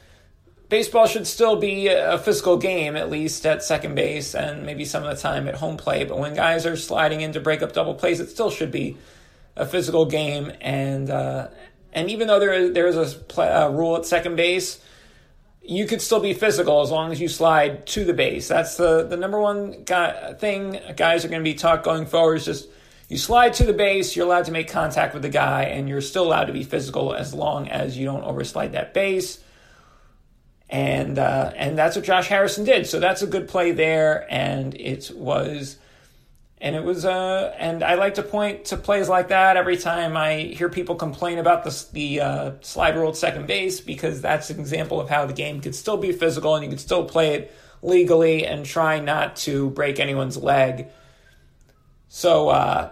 baseball 0.71 1.07
should 1.07 1.27
still 1.27 1.57
be 1.57 1.89
a 1.89 2.19
physical 2.19 2.57
game, 2.57 2.97
at 2.97 3.11
least 3.11 3.45
at 3.47 3.63
second 3.63 3.95
base 3.95 4.35
and 4.35 4.65
maybe 4.65 4.85
some 4.85 5.05
of 5.05 5.15
the 5.15 5.21
time 5.21 5.47
at 5.49 5.55
home 5.55 5.77
plate. 5.77 6.09
But 6.09 6.19
when 6.19 6.35
guys 6.35 6.67
are 6.67 6.77
sliding 6.77 7.21
in 7.21 7.33
to 7.35 7.41
break 7.41 7.63
up 7.63 7.73
double 7.73 7.95
plays, 7.95 8.21
it 8.21 8.31
still 8.31 8.51
should 8.51 8.73
be 8.73 8.97
a 9.57 9.67
physical 9.67 10.07
game, 10.07 10.53
and 10.61 11.11
uh, 11.11 11.49
and 11.93 12.11
even 12.11 12.27
though 12.27 12.41
there 12.41 12.53
is, 12.53 12.73
there 12.73 12.87
is 12.87 12.97
a, 12.97 13.19
play, 13.19 13.49
a 13.49 13.71
rule 13.71 13.97
at 13.97 14.05
second 14.05 14.37
base, 14.37 14.81
you 15.63 15.87
could 15.87 16.03
still 16.03 16.21
be 16.21 16.35
physical 16.35 16.83
as 16.83 16.91
long 16.91 17.13
as 17.13 17.21
you 17.21 17.29
slide 17.29 17.87
to 17.89 18.05
the 18.05 18.13
base. 18.13 18.49
That's 18.49 18.77
the 18.77 19.05
the 19.05 19.17
number 19.17 19.41
one 19.41 19.85
guy, 19.85 20.35
thing 20.35 20.81
guys 20.97 21.25
are 21.25 21.29
going 21.29 21.43
to 21.43 21.51
be 21.51 21.55
taught 21.55 21.85
going 21.85 22.07
forward. 22.07 22.37
Is 22.37 22.45
just 22.45 22.69
you 23.09 23.19
slide 23.19 23.55
to 23.55 23.65
the 23.65 23.73
base, 23.73 24.17
you're 24.17 24.27
allowed 24.27 24.47
to 24.47 24.53
make 24.53 24.69
contact 24.69 25.15
with 25.15 25.23
the 25.23 25.29
guy, 25.29 25.65
and 25.65 25.89
you're 25.89 26.01
still 26.01 26.27
allowed 26.27 26.47
to 26.47 26.53
be 26.53 26.65
physical 26.65 27.15
as 27.15 27.33
long 27.33 27.69
as 27.69 27.97
you 27.97 28.05
don't 28.05 28.25
overslide 28.25 28.73
that 28.73 28.95
base. 28.95 29.41
And 30.69 31.19
uh, 31.19 31.53
and 31.55 31.79
that's 31.79 31.95
what 31.95 32.05
Josh 32.05 32.27
Harrison 32.29 32.65
did. 32.65 32.87
So 32.87 32.99
that's 32.99 33.23
a 33.23 33.27
good 33.27 33.47
play 33.47 33.73
there, 33.73 34.27
and 34.31 34.75
it 34.75 35.13
was 35.15 35.77
and 36.61 36.75
it 36.77 36.83
was 36.85 37.05
uh 37.05 37.55
and 37.59 37.83
I 37.83 37.95
like 37.95 38.15
to 38.15 38.23
point 38.23 38.67
to 38.67 38.77
plays 38.77 39.09
like 39.09 39.29
that 39.29 39.57
every 39.57 39.77
time 39.77 40.17
I 40.17 40.39
hear 40.39 40.69
people 40.69 40.95
complain 40.95 41.39
about 41.39 41.65
the 41.65 41.87
the 41.93 42.21
uh, 42.21 42.53
slide 42.61 42.97
rule 42.97 43.11
at 43.11 43.17
second 43.17 43.47
base 43.47 43.81
because 43.81 44.21
that's 44.21 44.51
an 44.51 44.61
example 44.61 45.01
of 45.01 45.09
how 45.09 45.27
the 45.27 45.33
game 45.33 45.61
could 45.61 45.75
still 45.75 45.97
be 45.97 46.13
physical 46.13 46.55
and 46.55 46.65
you 46.65 46.71
could 46.71 46.81
still 46.81 47.05
play 47.05 47.35
it 47.35 47.55
legally 47.83 48.47
and 48.47 48.65
try 48.65 48.99
not 48.99 49.37
to 49.37 49.71
break 49.71 50.01
anyone's 50.01 50.37
leg. 50.37 50.89
So 52.09 52.49
uh, 52.49 52.91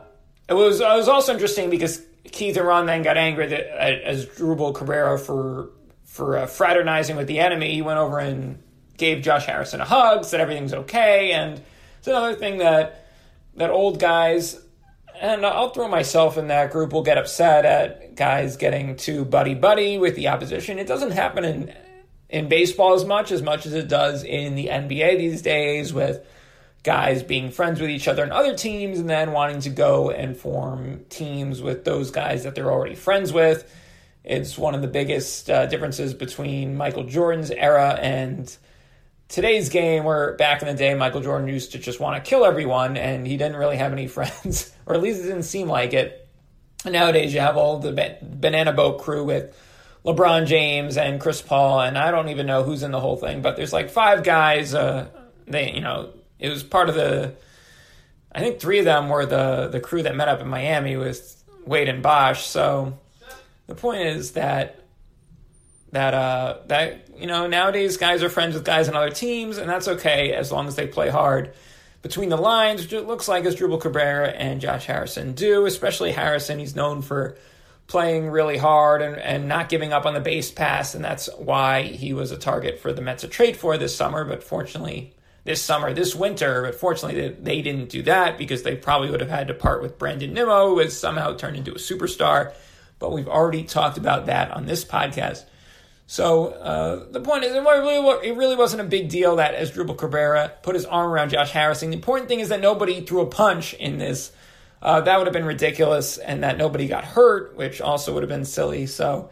it 0.49 0.55
was 0.55 0.81
it 0.81 0.87
was 0.87 1.09
also 1.09 1.33
interesting 1.33 1.71
because 1.71 2.03
Keith 2.31 2.57
and 2.57 2.67
Ron 2.67 2.87
then 2.87 3.03
got 3.03 3.17
angry 3.17 3.47
that, 3.49 4.07
Asdrubal 4.07 4.75
Cabrera 4.75 5.19
for 5.19 5.71
for 6.05 6.39
uh, 6.39 6.47
fraternizing 6.47 7.17
with 7.17 7.27
the 7.27 7.39
enemy. 7.41 7.73
He 7.73 7.83
went 7.83 7.99
over 7.99 8.19
and 8.19 8.63
gave 8.97 9.23
Josh 9.23 9.47
Harrison 9.47 9.81
a 9.81 9.85
hug, 9.85 10.25
said 10.25 10.41
everything's 10.41 10.75
okay, 10.75 11.33
and 11.33 11.61
it's 11.99 12.09
another 12.09 12.35
thing 12.35 12.59
that 12.59 13.02
that 13.57 13.71
old 13.71 13.99
guys 13.99 14.61
and 15.21 15.47
I'll 15.47 15.71
throw 15.71 15.89
myself 15.89 16.37
in 16.37 16.49
that 16.49 16.73
group 16.73 16.93
will 16.93 17.03
get 17.03 17.17
upset 17.17 17.65
at 17.65 18.17
guys 18.17 18.57
getting 18.57 18.97
too 18.97 19.25
buddy 19.25 19.55
buddy 19.55 19.99
with 19.99 20.17
the 20.17 20.29
opposition. 20.29 20.79
It 20.79 20.87
doesn't 20.87 21.13
happen 21.13 21.45
in 21.45 21.75
in 22.29 22.49
baseball 22.49 22.95
as 22.95 23.05
much 23.05 23.31
as 23.31 23.43
much 23.43 23.67
as 23.67 23.75
it 23.75 23.89
does 23.89 24.25
in 24.25 24.55
the 24.55 24.69
NBA 24.69 25.19
these 25.19 25.43
days 25.43 25.93
with 25.93 26.27
guys 26.83 27.23
being 27.23 27.51
friends 27.51 27.81
with 27.81 27.91
each 27.91 28.09
other 28.09 28.23
and 28.23 28.33
other 28.33 28.57
teams 28.57 28.99
and 28.99 29.09
then 29.09 29.33
wanting 29.33 29.61
to 29.61 29.71
go 29.71 30.11
and 30.11 30.37
form 30.37 31.05
teams 31.11 31.61
with 31.61 31.85
those 31.85 32.11
guys 32.11 32.43
that 32.43 32.55
they're 32.55 32.73
already 32.73 32.95
friends 32.95 33.33
with. 33.33 33.71
It's 34.25 34.57
one 34.57 34.75
of 34.75 34.83
the 34.83 34.89
biggest 34.89 35.51
uh, 35.51 35.67
differences 35.67 36.15
between 36.15 36.77
Michael 36.77 37.05
Jordan's 37.05 37.51
era 37.51 37.99
and 38.01 38.57
today's 39.33 39.71
game, 39.71 40.05
where 40.05 40.35
back 40.37 40.61
in 40.63 40.69
the 40.69 40.75
day, 40.75 40.95
Michael 40.95 41.23
Jordan 41.23 41.49
used 41.49 41.73
to 41.73 41.79
just 41.79 41.99
want 41.99 42.23
to 42.23 42.29
kill 42.29 42.45
everyone 42.45 42.99
and 42.99 43.27
he 43.27 43.39
didn't 43.39 43.57
really 43.57 43.79
have 43.79 43.93
any 43.93 44.07
friends, 44.19 44.73
or 44.87 44.95
at 44.95 45.03
least 45.03 45.21
it 45.21 45.25
didn't 45.25 45.45
seem 45.45 45.69
like 45.69 45.95
it. 45.95 46.29
And 46.85 46.93
nowadays, 46.93 47.33
you 47.33 47.41
have 47.41 47.57
all 47.57 47.79
the 47.79 48.19
banana 48.23 48.73
boat 48.73 49.01
crew 49.01 49.25
with 49.25 49.57
LeBron 50.05 50.47
James 50.47 50.97
and 50.97 51.21
Chris 51.21 51.41
Paul, 51.41 51.81
and 51.81 51.97
I 51.97 52.11
don't 52.11 52.29
even 52.29 52.47
know 52.47 52.63
who's 52.63 52.83
in 52.83 52.91
the 52.91 53.01
whole 53.01 53.17
thing, 53.17 53.41
but 53.41 53.57
there's 53.57 53.73
like 53.73 53.91
five 53.91 54.23
guys. 54.25 54.75
Uh, 54.75 55.09
they, 55.47 55.73
you 55.73 55.81
know, 55.81 56.11
it 56.39 56.49
was 56.49 56.63
part 56.63 56.89
of 56.89 56.95
the. 56.95 57.35
I 58.35 58.41
think 58.41 58.59
three 58.59 58.81
of 58.81 58.85
them 58.85 59.09
were 59.09 59.27
the 59.27 59.69
the 59.69 59.79
crew 59.81 60.03
that 60.03 60.17
met 60.17 60.29
up 60.29 60.41
in 60.41 60.49
Miami 60.49 60.97
with 60.97 61.43
Wade 61.65 61.89
and 61.89 62.03
Bosh. 62.03 62.47
So 62.47 62.99
the 63.69 63.77
point 63.77 64.03
is 64.03 64.33
that 64.33 64.82
that 65.93 66.15
uh 66.15 66.59
that 66.67 67.09
you 67.17 67.27
know 67.27 67.47
nowadays 67.47 67.97
guys 67.97 68.23
are 68.23 68.29
friends 68.29 68.55
with 68.55 68.65
guys 68.65 68.89
on 68.89 68.97
other 68.97 69.11
teams, 69.11 69.59
and 69.59 69.71
that's 69.71 69.89
okay 69.89 70.33
as 70.33 70.51
long 70.51 70.67
as 70.67 70.77
they 70.77 70.87
play 70.87 71.09
hard. 71.09 71.55
Between 72.03 72.31
the 72.31 72.37
lines, 72.37 72.83
which 72.83 72.93
it 72.93 73.07
looks 73.07 73.29
like 73.29 73.45
Asdrubal 73.45 73.81
Cabrera 73.81 74.31
and 74.31 74.61
Josh 74.61 74.87
Harrison 74.87 75.35
do, 75.35 75.67
especially 75.67 76.11
Harrison. 76.11 76.59
He's 76.59 76.75
known 76.75 77.01
for 77.01 77.37
playing 77.87 78.31
really 78.31 78.59
hard 78.59 79.03
and, 79.03 79.17
and 79.17 79.47
not 79.47 79.69
giving 79.69 79.93
up 79.93 80.05
on 80.05 80.15
the 80.15 80.21
base 80.21 80.51
pass, 80.51 80.97
and 80.97 81.05
that's 81.05 81.29
why 81.39 81.83
he 81.83 82.13
was 82.13 82.33
a 82.33 82.37
target 82.37 82.81
for 82.81 82.93
the 82.93 83.03
Mets 83.03 83.21
to 83.21 83.29
trade 83.29 83.57
for 83.57 83.79
this 83.79 83.95
summer. 83.95 84.25
But 84.25 84.43
fortunately, 84.43 85.15
this 85.45 85.63
summer, 85.63 85.93
this 85.93 86.15
winter, 86.15 86.63
but 86.63 86.75
fortunately 86.75 87.21
they, 87.21 87.35
they 87.35 87.63
didn't 87.63 87.89
do 87.89 88.03
that 88.03 88.39
because 88.39 88.63
they 88.63 88.77
probably 88.77 89.11
would 89.11 89.21
have 89.21 89.31
had 89.31 89.49
to 89.49 89.55
part 89.55 89.83
with 89.83 89.99
Brandon 89.99 90.33
Nimmo, 90.33 90.71
who 90.71 90.79
has 90.79 90.99
somehow 90.99 91.35
turned 91.35 91.57
into 91.57 91.73
a 91.73 91.77
superstar. 91.77 92.53
But 92.99 93.13
we've 93.13 93.29
already 93.29 93.65
talked 93.65 93.99
about 93.99 94.27
that 94.27 94.51
on 94.53 94.67
this 94.67 94.85
podcast. 94.85 95.45
So 96.13 96.49
uh, 96.49 97.11
the 97.11 97.21
point 97.21 97.45
is, 97.45 97.55
it 97.55 97.61
really, 97.63 98.29
it 98.29 98.37
really 98.37 98.55
wasn't 98.55 98.83
a 98.83 98.85
big 98.85 99.09
deal 99.09 99.37
that 99.37 99.55
Asdrubal 99.55 99.97
Cabrera 99.97 100.53
put 100.63 100.75
his 100.75 100.85
arm 100.85 101.11
around 101.11 101.31
Josh 101.31 101.53
Harrison. 101.53 101.89
The 101.89 101.97
important 101.97 102.29
thing 102.29 102.41
is 102.41 102.51
that 102.51 102.61
nobody 102.61 103.01
threw 103.01 103.23
a 103.23 103.27
punch 103.27 103.73
in 103.73 103.97
this 103.97 104.31
uh, 104.83 105.01
that 105.01 105.17
would 105.17 105.27
have 105.27 105.33
been 105.33 105.47
ridiculous, 105.47 106.19
and 106.19 106.43
that 106.43 106.59
nobody 106.59 106.89
got 106.89 107.05
hurt, 107.05 107.57
which 107.57 107.81
also 107.81 108.13
would 108.13 108.23
have 108.23 108.29
been 108.29 108.45
silly. 108.45 108.87
So 108.87 109.31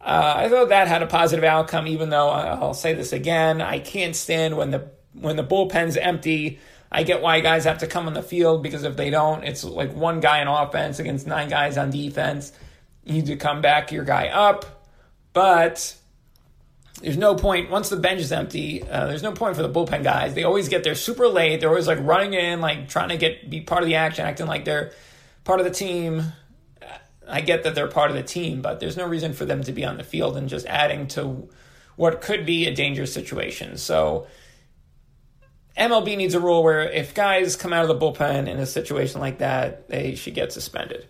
uh, 0.00 0.34
I 0.36 0.48
thought 0.48 0.70
that 0.70 0.88
had 0.88 1.02
a 1.02 1.06
positive 1.06 1.44
outcome. 1.44 1.88
Even 1.88 2.08
though 2.08 2.30
I'll 2.30 2.72
say 2.72 2.94
this 2.94 3.12
again, 3.12 3.60
I 3.60 3.80
can't 3.80 4.14
stand 4.14 4.56
when 4.56 4.70
the 4.70 4.88
when 5.12 5.36
the 5.36 5.44
bullpen's 5.44 5.98
empty. 5.98 6.60
I 6.90 7.02
get 7.02 7.20
why 7.20 7.40
guys 7.40 7.64
have 7.64 7.78
to 7.78 7.86
come 7.86 8.06
on 8.06 8.14
the 8.14 8.22
field 8.22 8.62
because 8.62 8.84
if 8.84 8.96
they 8.96 9.10
don't, 9.10 9.44
it's 9.44 9.62
like 9.62 9.92
one 9.92 10.20
guy 10.20 10.42
on 10.42 10.48
offense 10.48 11.00
against 11.00 11.26
nine 11.26 11.50
guys 11.50 11.76
on 11.76 11.90
defense. 11.90 12.50
You 13.04 13.12
need 13.12 13.26
to 13.26 13.36
come 13.36 13.60
back 13.60 13.92
your 13.92 14.04
guy 14.04 14.28
up, 14.28 14.86
but 15.34 15.97
there's 17.00 17.16
no 17.16 17.34
point 17.34 17.70
once 17.70 17.88
the 17.88 17.96
bench 17.96 18.20
is 18.20 18.32
empty. 18.32 18.82
Uh, 18.82 19.06
there's 19.06 19.22
no 19.22 19.32
point 19.32 19.56
for 19.56 19.62
the 19.62 19.68
bullpen 19.68 20.02
guys. 20.02 20.34
They 20.34 20.44
always 20.44 20.68
get 20.68 20.84
there 20.84 20.94
super 20.94 21.28
late. 21.28 21.60
They're 21.60 21.68
always 21.68 21.86
like 21.86 21.98
running 22.00 22.34
in, 22.34 22.60
like 22.60 22.88
trying 22.88 23.10
to 23.10 23.16
get 23.16 23.48
be 23.48 23.60
part 23.60 23.82
of 23.82 23.88
the 23.88 23.96
action, 23.96 24.26
acting 24.26 24.46
like 24.46 24.64
they're 24.64 24.92
part 25.44 25.60
of 25.60 25.66
the 25.66 25.72
team. 25.72 26.24
I 27.26 27.40
get 27.42 27.64
that 27.64 27.74
they're 27.74 27.88
part 27.88 28.10
of 28.10 28.16
the 28.16 28.22
team, 28.22 28.62
but 28.62 28.80
there's 28.80 28.96
no 28.96 29.06
reason 29.06 29.32
for 29.32 29.44
them 29.44 29.62
to 29.64 29.72
be 29.72 29.84
on 29.84 29.96
the 29.98 30.04
field 30.04 30.36
and 30.36 30.48
just 30.48 30.66
adding 30.66 31.06
to 31.08 31.48
what 31.96 32.20
could 32.20 32.46
be 32.46 32.66
a 32.66 32.74
dangerous 32.74 33.12
situation. 33.12 33.76
So 33.76 34.26
MLB 35.76 36.16
needs 36.16 36.34
a 36.34 36.40
rule 36.40 36.62
where 36.62 36.90
if 36.90 37.14
guys 37.14 37.54
come 37.54 37.72
out 37.72 37.88
of 37.88 37.88
the 37.88 38.06
bullpen 38.06 38.48
in 38.48 38.58
a 38.58 38.66
situation 38.66 39.20
like 39.20 39.38
that, 39.38 39.88
they 39.88 40.14
should 40.14 40.34
get 40.34 40.52
suspended. 40.52 41.06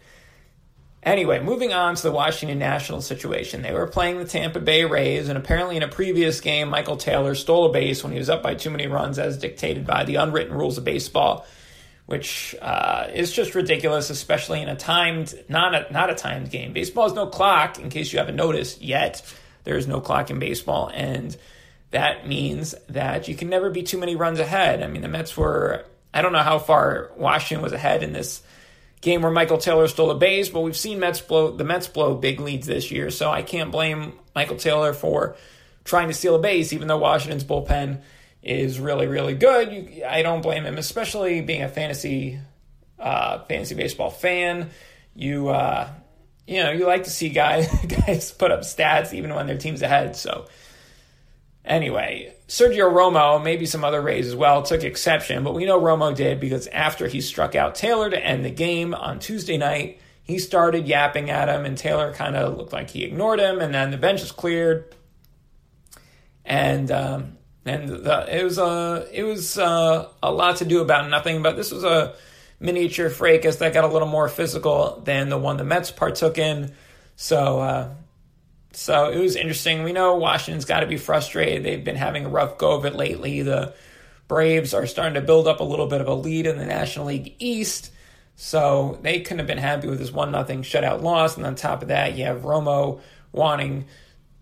Anyway, 1.09 1.40
moving 1.40 1.72
on 1.72 1.94
to 1.94 2.02
the 2.02 2.12
Washington 2.12 2.59
Nationals 2.59 3.06
situation. 3.06 3.62
They 3.62 3.72
were 3.72 3.86
playing 3.86 4.18
the 4.18 4.26
Tampa 4.26 4.61
Bay 4.61 4.84
Rays, 4.84 5.30
and 5.30 5.38
apparently 5.38 5.78
in 5.78 5.82
a 5.82 5.88
previous 5.88 6.42
game, 6.42 6.68
Michael 6.68 6.98
Taylor 6.98 7.34
stole 7.34 7.64
a 7.64 7.72
base 7.72 8.04
when 8.04 8.12
he 8.12 8.18
was 8.18 8.28
up 8.28 8.42
by 8.42 8.54
too 8.54 8.68
many 8.68 8.88
runs, 8.88 9.18
as 9.18 9.38
dictated 9.38 9.86
by 9.86 10.04
the 10.04 10.16
unwritten 10.16 10.52
rules 10.52 10.76
of 10.76 10.84
baseball, 10.84 11.46
which 12.04 12.54
uh, 12.61 13.06
is 13.14 13.32
just 13.32 13.54
ridiculous, 13.54 14.11
especially 14.11 14.61
in 14.61 14.68
a 14.68 14.76
timed, 14.76 15.34
not 15.48 15.74
a, 15.74 15.90
not 15.90 16.11
a 16.11 16.14
timed 16.14 16.50
game. 16.50 16.74
Baseball 16.74 17.04
has 17.04 17.14
no 17.14 17.26
clock, 17.26 17.78
in 17.78 17.88
case 17.88 18.12
you 18.12 18.18
haven't 18.18 18.36
noticed 18.36 18.82
yet. 18.82 19.22
There 19.64 19.78
is 19.78 19.86
no 19.86 20.02
clock 20.02 20.28
in 20.28 20.38
baseball, 20.38 20.90
and 20.92 21.34
that 21.90 22.28
means 22.28 22.74
that 22.90 23.28
you 23.28 23.34
can 23.34 23.48
never 23.48 23.70
be 23.70 23.82
too 23.82 23.96
many 23.96 24.14
runs 24.14 24.40
ahead. 24.40 24.82
I 24.82 24.88
mean, 24.88 25.00
the 25.00 25.09
Mets 25.09 25.38
were, 25.38 25.86
I 26.12 26.20
don't 26.20 26.34
know 26.34 26.40
how 26.40 26.59
far 26.59 27.12
Washington 27.16 27.62
was 27.62 27.72
ahead 27.72 28.02
in 28.02 28.12
this 28.12 28.42
game 29.01 29.22
where 29.22 29.30
Michael 29.30 29.59
Taylor 29.59 29.88
stole 29.88 30.11
a 30.11 30.14
base, 30.14 30.49
but 30.49 30.61
we've 30.61 30.76
seen 30.76 30.99
Mets 30.99 31.20
blow 31.20 31.51
the 31.51 31.64
Mets 31.64 31.86
blow 31.86 32.14
big 32.14 32.40
leads 32.40 32.66
this 32.66 32.90
year, 32.90 33.11
so 33.11 33.30
I 33.30 33.42
can't 33.42 33.70
blame 33.70 34.14
Michael 34.34 34.57
Taylor 34.57 34.92
for 34.92 35.36
trying 35.84 36.09
to 36.09 36.14
steal 36.14 36.34
a 36.34 36.38
base, 36.38 36.72
even 36.72 36.88
though 36.88 36.99
Washington's 36.99 37.44
bullpen 37.44 38.01
is 38.42 38.80
really 38.80 39.07
really 39.07 39.34
good. 39.34 39.72
You, 39.72 40.05
I 40.05 40.22
don't 40.22 40.42
blame 40.42 40.64
him, 40.64 40.78
especially 40.78 41.40
being 41.40 41.62
a 41.62 41.68
fantasy 41.68 42.40
uh, 42.99 43.44
fantasy 43.44 43.74
baseball 43.74 44.11
fan. 44.11 44.70
You 45.14 45.49
uh, 45.49 45.88
you 46.46 46.62
know 46.62 46.70
you 46.70 46.86
like 46.86 47.05
to 47.05 47.11
see 47.11 47.28
guys 47.28 47.68
guys 48.07 48.32
put 48.32 48.51
up 48.51 48.61
stats 48.61 49.12
even 49.14 49.34
when 49.34 49.46
their 49.46 49.59
team's 49.59 49.82
ahead. 49.82 50.16
So 50.16 50.46
Anyway, 51.68 52.34
Sergio 52.48 52.90
Romo, 52.90 53.42
maybe 53.42 53.66
some 53.66 53.84
other 53.84 54.00
Rays 54.00 54.26
as 54.26 54.34
well, 54.34 54.62
took 54.62 54.82
exception, 54.82 55.44
but 55.44 55.54
we 55.54 55.66
know 55.66 55.78
Romo 55.78 56.16
did 56.16 56.40
because 56.40 56.66
after 56.68 57.06
he 57.06 57.20
struck 57.20 57.54
out 57.54 57.74
Taylor 57.74 58.08
to 58.08 58.18
end 58.18 58.42
the 58.42 58.50
game 58.50 58.94
on 58.94 59.18
Tuesday 59.18 59.58
night, 59.58 60.00
he 60.22 60.38
started 60.38 60.88
yapping 60.88 61.28
at 61.28 61.50
him, 61.50 61.66
and 61.66 61.76
Taylor 61.76 62.14
kind 62.14 62.36
of 62.36 62.56
looked 62.56 62.72
like 62.72 62.88
he 62.88 63.04
ignored 63.04 63.38
him, 63.38 63.60
and 63.60 63.74
then 63.74 63.90
the 63.90 63.98
bench 63.98 64.22
is 64.22 64.32
cleared, 64.32 64.94
and 66.46 66.90
um, 66.90 67.36
and 67.66 67.88
the, 67.88 68.38
it 68.38 68.42
was 68.42 68.56
a 68.56 69.06
it 69.12 69.24
was 69.24 69.58
uh, 69.58 70.08
a 70.22 70.32
lot 70.32 70.56
to 70.56 70.64
do 70.64 70.80
about 70.80 71.10
nothing, 71.10 71.42
but 71.42 71.54
this 71.54 71.70
was 71.70 71.84
a 71.84 72.14
miniature 72.60 73.10
fracas 73.10 73.56
that 73.56 73.74
got 73.74 73.84
a 73.84 73.88
little 73.88 74.08
more 74.08 74.28
physical 74.28 75.02
than 75.04 75.28
the 75.28 75.38
one 75.38 75.58
the 75.58 75.64
Mets 75.64 75.90
partook 75.90 76.38
in. 76.38 76.72
So 77.16 77.60
uh, 77.60 77.94
so 78.78 79.10
it 79.10 79.18
was 79.18 79.34
interesting. 79.34 79.82
We 79.82 79.92
know 79.92 80.14
Washington's 80.14 80.64
got 80.64 80.80
to 80.80 80.86
be 80.86 80.98
frustrated. 80.98 81.64
They've 81.64 81.82
been 81.82 81.96
having 81.96 82.24
a 82.24 82.28
rough 82.28 82.58
go 82.58 82.76
of 82.76 82.84
it 82.84 82.94
lately. 82.94 83.42
The 83.42 83.74
Braves 84.28 84.72
are 84.72 84.86
starting 84.86 85.14
to 85.14 85.20
build 85.20 85.48
up 85.48 85.58
a 85.58 85.64
little 85.64 85.88
bit 85.88 86.00
of 86.00 86.06
a 86.06 86.14
lead 86.14 86.46
in 86.46 86.58
the 86.58 86.64
National 86.64 87.06
League 87.06 87.34
East. 87.40 87.90
So 88.36 89.00
they 89.02 89.18
couldn't 89.18 89.40
have 89.40 89.48
been 89.48 89.58
happy 89.58 89.88
with 89.88 89.98
this 89.98 90.12
one 90.12 90.30
nothing 90.30 90.62
shutout 90.62 91.02
loss. 91.02 91.36
And 91.36 91.44
on 91.44 91.56
top 91.56 91.82
of 91.82 91.88
that, 91.88 92.16
you 92.16 92.24
have 92.26 92.42
Romo 92.42 93.00
wanting 93.32 93.86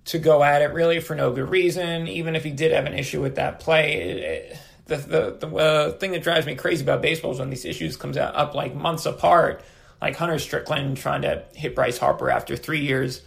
to 0.04 0.18
go 0.18 0.44
at 0.44 0.60
it 0.60 0.74
really 0.74 1.00
for 1.00 1.14
no 1.14 1.32
good 1.32 1.48
reason. 1.48 2.06
Even 2.06 2.36
if 2.36 2.44
he 2.44 2.50
did 2.50 2.72
have 2.72 2.84
an 2.84 2.92
issue 2.92 3.22
with 3.22 3.36
that 3.36 3.58
play, 3.58 3.94
it, 3.94 4.58
the 4.84 4.96
the, 4.98 5.46
the 5.46 5.56
uh, 5.56 5.92
thing 5.92 6.12
that 6.12 6.22
drives 6.22 6.44
me 6.44 6.56
crazy 6.56 6.84
about 6.84 7.00
baseball 7.00 7.32
is 7.32 7.38
when 7.38 7.48
these 7.48 7.64
issues 7.64 7.96
comes 7.96 8.18
out 8.18 8.36
up 8.36 8.54
like 8.54 8.74
months 8.74 9.06
apart, 9.06 9.64
like 10.02 10.14
Hunter 10.14 10.38
Strickland 10.38 10.98
trying 10.98 11.22
to 11.22 11.42
hit 11.54 11.74
Bryce 11.74 11.96
Harper 11.96 12.28
after 12.30 12.54
three 12.54 12.80
years 12.80 13.22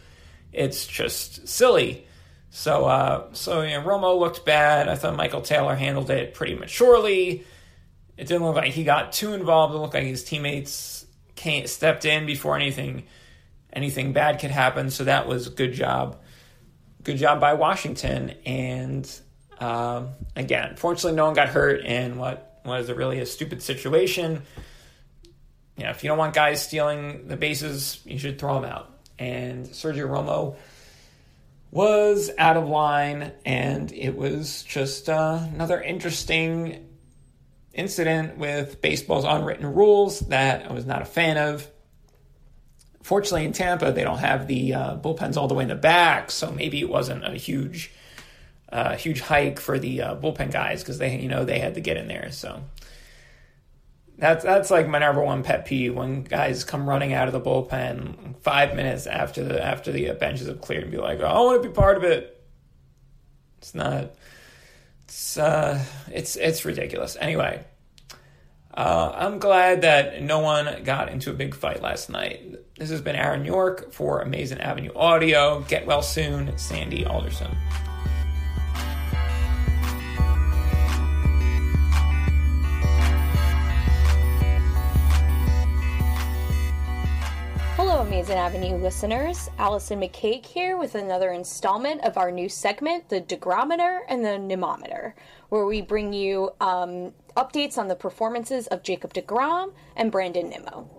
it's 0.51 0.85
just 0.87 1.47
silly. 1.47 2.07
So, 2.49 2.85
uh, 2.85 3.27
so 3.33 3.61
you 3.61 3.71
know, 3.71 3.81
Romo 3.81 4.19
looked 4.19 4.45
bad. 4.45 4.87
I 4.87 4.95
thought 4.95 5.15
Michael 5.15 5.41
Taylor 5.41 5.75
handled 5.75 6.09
it 6.09 6.33
pretty 6.33 6.55
maturely. 6.55 7.45
It 8.17 8.27
didn't 8.27 8.43
look 8.43 8.55
like 8.55 8.73
he 8.73 8.83
got 8.83 9.13
too 9.13 9.33
involved. 9.33 9.73
It 9.73 9.77
looked 9.77 9.93
like 9.93 10.03
his 10.03 10.23
teammates 10.23 11.05
stepped 11.65 12.03
in 12.03 12.25
before 12.25 12.57
anything 12.57 13.03
anything 13.71 14.13
bad 14.13 14.39
could 14.39 14.51
happen. 14.51 14.89
So 14.89 15.05
that 15.05 15.27
was 15.27 15.47
a 15.47 15.51
good 15.51 15.73
job. 15.73 16.19
Good 17.03 17.17
job 17.17 17.39
by 17.39 17.53
Washington. 17.53 18.33
And 18.45 19.09
um, 19.59 20.09
again, 20.35 20.75
fortunately, 20.75 21.15
no 21.15 21.25
one 21.25 21.33
got 21.33 21.49
hurt 21.49 21.85
And 21.85 22.17
what 22.17 22.61
was 22.65 22.91
really 22.91 23.19
a 23.19 23.25
stupid 23.25 23.61
situation. 23.63 24.41
You 25.77 25.85
know, 25.85 25.91
if 25.91 26.03
you 26.03 26.09
don't 26.09 26.17
want 26.17 26.33
guys 26.33 26.61
stealing 26.61 27.27
the 27.27 27.37
bases, 27.37 28.01
you 28.05 28.19
should 28.19 28.37
throw 28.37 28.55
them 28.55 28.69
out 28.69 28.98
and 29.19 29.67
Sergio 29.67 30.07
Romo 30.07 30.55
was 31.71 32.31
out 32.37 32.57
of 32.57 32.67
line, 32.67 33.31
and 33.45 33.91
it 33.91 34.15
was 34.15 34.63
just 34.63 35.09
uh, 35.09 35.39
another 35.53 35.79
interesting 35.81 36.87
incident 37.73 38.37
with 38.37 38.81
baseball's 38.81 39.25
unwritten 39.25 39.73
rules 39.73 40.21
that 40.21 40.69
I 40.69 40.73
was 40.73 40.85
not 40.85 41.01
a 41.01 41.05
fan 41.05 41.37
of. 41.37 41.69
Fortunately, 43.03 43.45
in 43.45 43.53
Tampa, 43.53 43.91
they 43.91 44.03
don't 44.03 44.17
have 44.17 44.47
the 44.47 44.73
uh, 44.73 44.97
bullpens 44.97 45.37
all 45.37 45.47
the 45.47 45.53
way 45.53 45.63
in 45.63 45.69
the 45.69 45.75
back, 45.75 46.31
so 46.31 46.51
maybe 46.51 46.79
it 46.79 46.89
wasn't 46.89 47.25
a 47.25 47.31
huge, 47.31 47.91
uh, 48.71 48.95
huge 48.95 49.21
hike 49.21 49.59
for 49.59 49.77
the 49.77 50.01
uh, 50.01 50.15
bullpen 50.15 50.51
guys 50.51 50.81
because 50.81 50.97
they, 50.97 51.19
you 51.19 51.27
know, 51.27 51.45
they 51.45 51.59
had 51.59 51.75
to 51.75 51.81
get 51.81 51.97
in 51.97 52.07
there. 52.07 52.31
So 52.31 52.63
that's 54.19 54.43
that's 54.43 54.69
like 54.69 54.87
my 54.87 54.99
number 54.99 55.23
one 55.23 55.43
pet 55.43 55.65
peeve 55.65 55.95
when 55.95 56.23
guys 56.23 56.63
come 56.63 56.87
running 56.87 57.13
out 57.13 57.27
of 57.27 57.33
the 57.33 57.39
bullpen 57.39 58.35
five 58.41 58.75
minutes 58.75 59.07
after 59.07 59.43
the 59.43 59.63
after 59.63 59.91
the 59.91 60.11
benches 60.11 60.47
have 60.47 60.61
cleared 60.61 60.83
and 60.83 60.91
be 60.91 60.97
like, 60.97 61.19
oh, 61.21 61.25
I 61.25 61.39
want 61.39 61.63
to 61.63 61.69
be 61.69 61.73
part 61.73 61.97
of 61.97 62.03
it. 62.03 62.43
It's 63.59 63.73
not. 63.73 64.11
It's 65.05 65.37
uh, 65.37 65.83
it's 66.11 66.35
it's 66.35 66.65
ridiculous. 66.65 67.15
Anyway, 67.19 67.63
uh, 68.73 69.13
I'm 69.15 69.39
glad 69.39 69.81
that 69.81 70.21
no 70.21 70.39
one 70.39 70.83
got 70.83 71.09
into 71.09 71.31
a 71.31 71.33
big 71.33 71.55
fight 71.55 71.81
last 71.81 72.09
night. 72.09 72.55
This 72.77 72.89
has 72.89 73.01
been 73.01 73.15
Aaron 73.15 73.45
York 73.45 73.93
for 73.93 74.21
Amazin' 74.21 74.59
Avenue 74.59 74.91
Audio. 74.95 75.61
Get 75.61 75.85
well 75.85 76.01
soon, 76.01 76.57
Sandy 76.57 77.05
Alderson. 77.05 77.55
Amazin' 88.09 88.37
Avenue 88.37 88.75
listeners. 88.77 89.51
Allison 89.59 90.01
McCague 90.01 90.43
here 90.43 90.77
with 90.77 90.95
another 90.95 91.31
installment 91.31 92.01
of 92.01 92.17
our 92.17 92.31
new 92.31 92.49
segment, 92.49 93.07
the 93.07 93.21
Degrometer 93.21 93.99
and 94.07 94.25
the 94.25 94.39
Nemometer, 94.39 95.13
where 95.49 95.67
we 95.67 95.83
bring 95.83 96.11
you 96.11 96.49
um, 96.59 97.13
updates 97.37 97.77
on 97.77 97.87
the 97.87 97.93
performances 97.93 98.65
of 98.65 98.81
Jacob 98.81 99.13
deGrom 99.13 99.73
and 99.95 100.11
Brandon 100.11 100.49
Nimmo. 100.49 100.89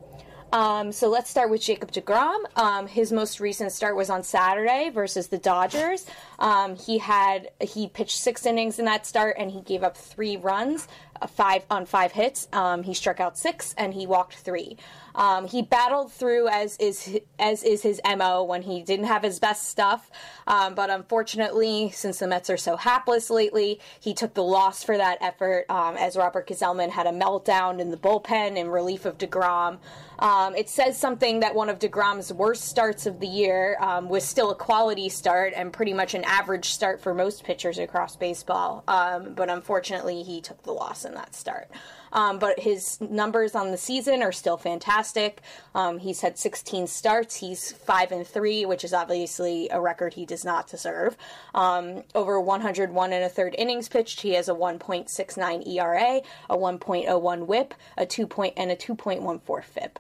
Um, 0.53 0.91
so 0.93 1.09
let's 1.09 1.31
start 1.31 1.51
with 1.51 1.63
Jacob 1.63 1.93
deGrom. 1.93 2.39
Um, 2.57 2.87
his 2.87 3.13
most 3.13 3.41
recent 3.41 3.73
start 3.73 3.97
was 3.97 4.11
on 4.11 4.23
Saturday 4.23 4.91
versus 4.91 5.29
the 5.29 5.39
Dodgers. 5.39 6.07
Um, 6.39 6.77
he 6.77 6.99
had 6.99 7.51
he 7.61 7.89
pitched 7.89 8.19
six 8.19 8.47
innings 8.47 8.79
in 8.79 8.85
that 8.87 9.07
start 9.07 9.37
and 9.39 9.51
he 9.51 9.61
gave 9.61 9.83
up 9.83 9.97
three 9.97 10.37
runs, 10.37 10.89
five 11.29 11.65
on 11.71 11.87
five 11.87 12.13
hits. 12.13 12.49
Um, 12.53 12.83
he 12.83 12.95
struck 12.95 13.21
out 13.21 13.37
six 13.37 13.75
and 13.77 13.95
he 13.95 14.07
walked 14.07 14.37
three. 14.37 14.77
Um, 15.15 15.47
he 15.47 15.63
battled 15.63 16.13
through 16.13 16.49
as 16.49 16.77
is 16.79 17.19
as 17.39 17.63
is 17.63 17.83
his 17.83 18.01
mo 18.17 18.45
when 18.45 18.63
he 18.63 18.83
didn't 18.83 19.07
have 19.07 19.23
his 19.23 19.39
best 19.39 19.69
stuff, 19.69 20.11
um, 20.47 20.75
but 20.75 20.91
unfortunately, 20.91 21.91
since 21.91 22.21
the 22.21 22.29
Mets 22.29 22.49
are 22.49 22.57
so 22.57 22.77
hapless 22.77 23.31
lately, 23.31 23.81
he 23.99 24.15
took 24.15 24.35
the 24.35 24.45
loss 24.45 24.83
for 24.83 24.97
that 24.97 25.19
effort. 25.21 25.67
Um, 25.69 25.97
as 25.97 26.17
Robert 26.17 26.47
Gsellman 26.47 26.91
had 26.91 27.07
a 27.07 27.11
meltdown 27.11 27.81
in 27.81 27.91
the 27.91 27.97
bullpen 27.97 28.57
in 28.57 28.69
relief 28.69 29.05
of 29.05 29.19
deGrom. 29.19 29.79
Um, 30.19 30.55
it 30.55 30.69
says 30.69 30.99
something 30.99 31.41
that 31.41 31.55
one 31.55 31.71
of 31.71 31.79
deGrom's 31.79 32.33
worst 32.33 32.65
starts 32.65 33.07
of 33.07 33.21
the 33.21 33.27
year 33.27 33.79
um, 33.81 34.09
was 34.09 34.23
still 34.23 34.51
a 34.51 34.55
quality 34.55 35.09
start 35.09 35.55
and 35.57 35.73
pretty 35.73 35.95
much 35.95 36.15
an 36.15 36.25
average 36.25 36.67
start 36.67 37.01
for 37.01 37.15
most 37.15 37.43
pitchers 37.43 37.79
across 37.79 38.17
baseball. 38.17 38.85
But 38.87 39.49
unfortunately, 39.49 40.23
he 40.23 40.41
took 40.41 40.63
the 40.63 40.73
loss 40.73 41.05
in 41.11 41.17
that 41.17 41.35
start. 41.35 41.69
Um, 42.13 42.39
but 42.39 42.59
his 42.59 43.01
numbers 43.01 43.55
on 43.55 43.71
the 43.71 43.77
season 43.77 44.23
are 44.23 44.33
still 44.33 44.57
fantastic. 44.57 45.43
Um, 45.75 45.99
he's 45.99 46.21
had 46.21 46.39
16 46.39 46.87
starts. 46.87 47.37
He's 47.37 47.73
five 47.73 48.13
and 48.13 48.27
three, 48.27 48.65
which 48.65 48.85
is 48.85 48.93
obviously 48.93 49.69
a 49.71 49.81
record 49.81 50.15
he 50.15 50.27
does 50.27 50.45
not 50.45 50.67
deserve. 50.67 51.17
Um, 51.55 52.03
over 52.15 52.41
101 52.41 53.13
and 53.13 53.25
a 53.25 53.29
third 53.29 53.55
innings 53.59 53.89
pitched. 53.89 54.21
He 54.21 54.35
has 54.35 54.49
a 54.49 54.55
1.69 54.55 55.67
ERA, 55.69 56.21
a 56.49 56.57
1.01 56.57 57.47
WHIP, 57.47 57.75
a 57.97 58.07
two 58.07 58.27
point 58.27 58.55
and 58.57 58.71
a 58.71 58.77
2.14 58.77 59.65
FIP. 59.65 59.99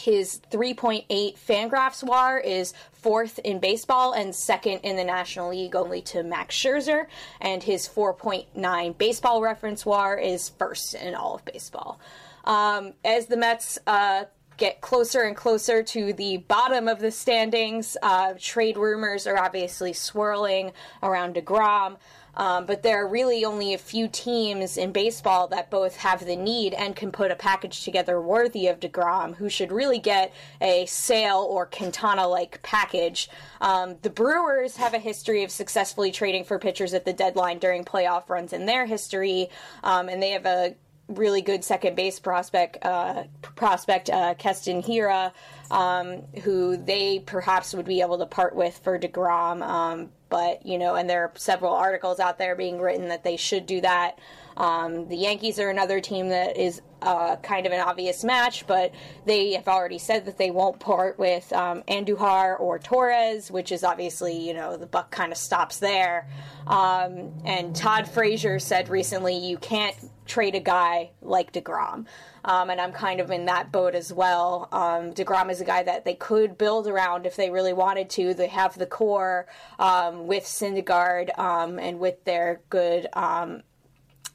His 0.00 0.40
3.8 0.50 1.38
Fangraphs 1.38 2.02
WAR 2.02 2.38
is 2.38 2.74
fourth 2.92 3.38
in 3.40 3.58
baseball 3.58 4.12
and 4.12 4.34
second 4.34 4.80
in 4.80 4.96
the 4.96 5.04
National 5.04 5.50
League, 5.50 5.74
only 5.76 6.02
to 6.02 6.22
Max 6.22 6.56
Scherzer. 6.56 7.06
And 7.40 7.62
his 7.62 7.88
4.9 7.88 8.98
Baseball 8.98 9.42
Reference 9.42 9.84
WAR 9.84 10.16
is 10.18 10.48
first 10.50 10.94
in 10.94 11.14
all 11.14 11.34
of 11.34 11.44
baseball. 11.44 12.00
Um, 12.44 12.94
as 13.04 13.26
the 13.26 13.36
Mets 13.36 13.78
uh, 13.86 14.24
get 14.56 14.80
closer 14.80 15.22
and 15.22 15.36
closer 15.36 15.82
to 15.82 16.12
the 16.12 16.38
bottom 16.38 16.88
of 16.88 16.98
the 16.98 17.10
standings, 17.10 17.96
uh, 18.02 18.34
trade 18.38 18.76
rumors 18.76 19.26
are 19.26 19.38
obviously 19.38 19.92
swirling 19.92 20.72
around 21.02 21.36
deGrom. 21.36 21.96
Um, 22.38 22.64
but 22.64 22.82
there 22.82 23.02
are 23.02 23.08
really 23.08 23.44
only 23.44 23.74
a 23.74 23.78
few 23.78 24.08
teams 24.08 24.78
in 24.78 24.92
baseball 24.92 25.48
that 25.48 25.70
both 25.70 25.96
have 25.96 26.24
the 26.24 26.36
need 26.36 26.72
and 26.72 26.96
can 26.96 27.12
put 27.12 27.30
a 27.30 27.36
package 27.36 27.84
together 27.84 28.20
worthy 28.20 28.68
of 28.68 28.80
deGrom, 28.80 29.34
who 29.34 29.50
should 29.50 29.72
really 29.72 29.98
get 29.98 30.32
a 30.60 30.86
Sale 30.86 31.46
or 31.50 31.66
Quintana 31.66 32.26
like 32.26 32.62
package. 32.62 33.28
Um, 33.60 33.96
the 34.02 34.10
Brewers 34.10 34.76
have 34.76 34.94
a 34.94 34.98
history 34.98 35.42
of 35.42 35.50
successfully 35.50 36.12
trading 36.12 36.44
for 36.44 36.58
pitchers 36.58 36.94
at 36.94 37.04
the 37.04 37.12
deadline 37.12 37.58
during 37.58 37.84
playoff 37.84 38.28
runs 38.28 38.52
in 38.52 38.66
their 38.66 38.86
history, 38.86 39.50
um, 39.82 40.08
and 40.08 40.22
they 40.22 40.30
have 40.30 40.46
a 40.46 40.76
really 41.08 41.40
good 41.40 41.64
second 41.64 41.96
base 41.96 42.20
prospect, 42.20 42.78
uh, 42.82 43.24
prospect 43.56 44.10
uh, 44.10 44.34
Keston 44.34 44.82
Hiura, 44.82 45.32
um, 45.70 46.22
who 46.42 46.76
they 46.76 47.20
perhaps 47.20 47.74
would 47.74 47.86
be 47.86 48.00
able 48.00 48.18
to 48.18 48.26
part 48.26 48.54
with 48.54 48.78
for 48.78 48.98
deGrom. 48.98 49.62
Um, 49.62 50.10
but 50.28 50.64
you 50.66 50.78
know, 50.78 50.94
and 50.94 51.08
there 51.08 51.22
are 51.22 51.32
several 51.34 51.72
articles 51.72 52.20
out 52.20 52.38
there 52.38 52.54
being 52.54 52.80
written 52.80 53.08
that 53.08 53.24
they 53.24 53.36
should 53.36 53.66
do 53.66 53.80
that. 53.80 54.18
Um, 54.56 55.08
the 55.08 55.16
Yankees 55.16 55.58
are 55.58 55.70
another 55.70 56.00
team 56.00 56.28
that 56.28 56.56
is 56.56 56.82
uh, 57.02 57.36
kind 57.36 57.66
of 57.66 57.72
an 57.72 57.80
obvious 57.80 58.24
match, 58.24 58.66
but 58.66 58.92
they 59.24 59.52
have 59.52 59.68
already 59.68 59.98
said 59.98 60.24
that 60.26 60.38
they 60.38 60.50
won't 60.50 60.80
part 60.80 61.18
with 61.18 61.52
um, 61.52 61.82
Andujar 61.82 62.58
or 62.58 62.78
Torres, 62.78 63.50
which 63.50 63.72
is 63.72 63.84
obviously, 63.84 64.36
you 64.36 64.54
know, 64.54 64.76
the 64.76 64.86
buck 64.86 65.10
kind 65.10 65.32
of 65.32 65.38
stops 65.38 65.78
there. 65.78 66.28
Um, 66.66 67.32
and 67.44 67.74
Todd 67.74 68.08
Frazier 68.08 68.58
said 68.58 68.88
recently, 68.88 69.36
you 69.36 69.58
can't 69.58 69.96
trade 70.26 70.54
a 70.54 70.60
guy 70.60 71.10
like 71.22 71.52
deGrom. 71.52 72.06
Um, 72.44 72.70
and 72.70 72.80
I'm 72.80 72.92
kind 72.92 73.20
of 73.20 73.30
in 73.30 73.46
that 73.46 73.72
boat 73.72 73.94
as 73.94 74.12
well. 74.12 74.68
Um, 74.72 75.12
deGrom 75.12 75.50
is 75.50 75.60
a 75.60 75.64
guy 75.64 75.82
that 75.82 76.04
they 76.04 76.14
could 76.14 76.56
build 76.56 76.86
around 76.86 77.26
if 77.26 77.36
they 77.36 77.50
really 77.50 77.72
wanted 77.72 78.10
to. 78.10 78.34
They 78.34 78.48
have 78.48 78.78
the 78.78 78.86
core 78.86 79.46
um, 79.78 80.26
with 80.26 80.44
Syndergaard 80.44 81.36
um, 81.38 81.78
and 81.78 81.98
with 81.98 82.24
their 82.24 82.60
good 82.70 83.06
um, 83.14 83.62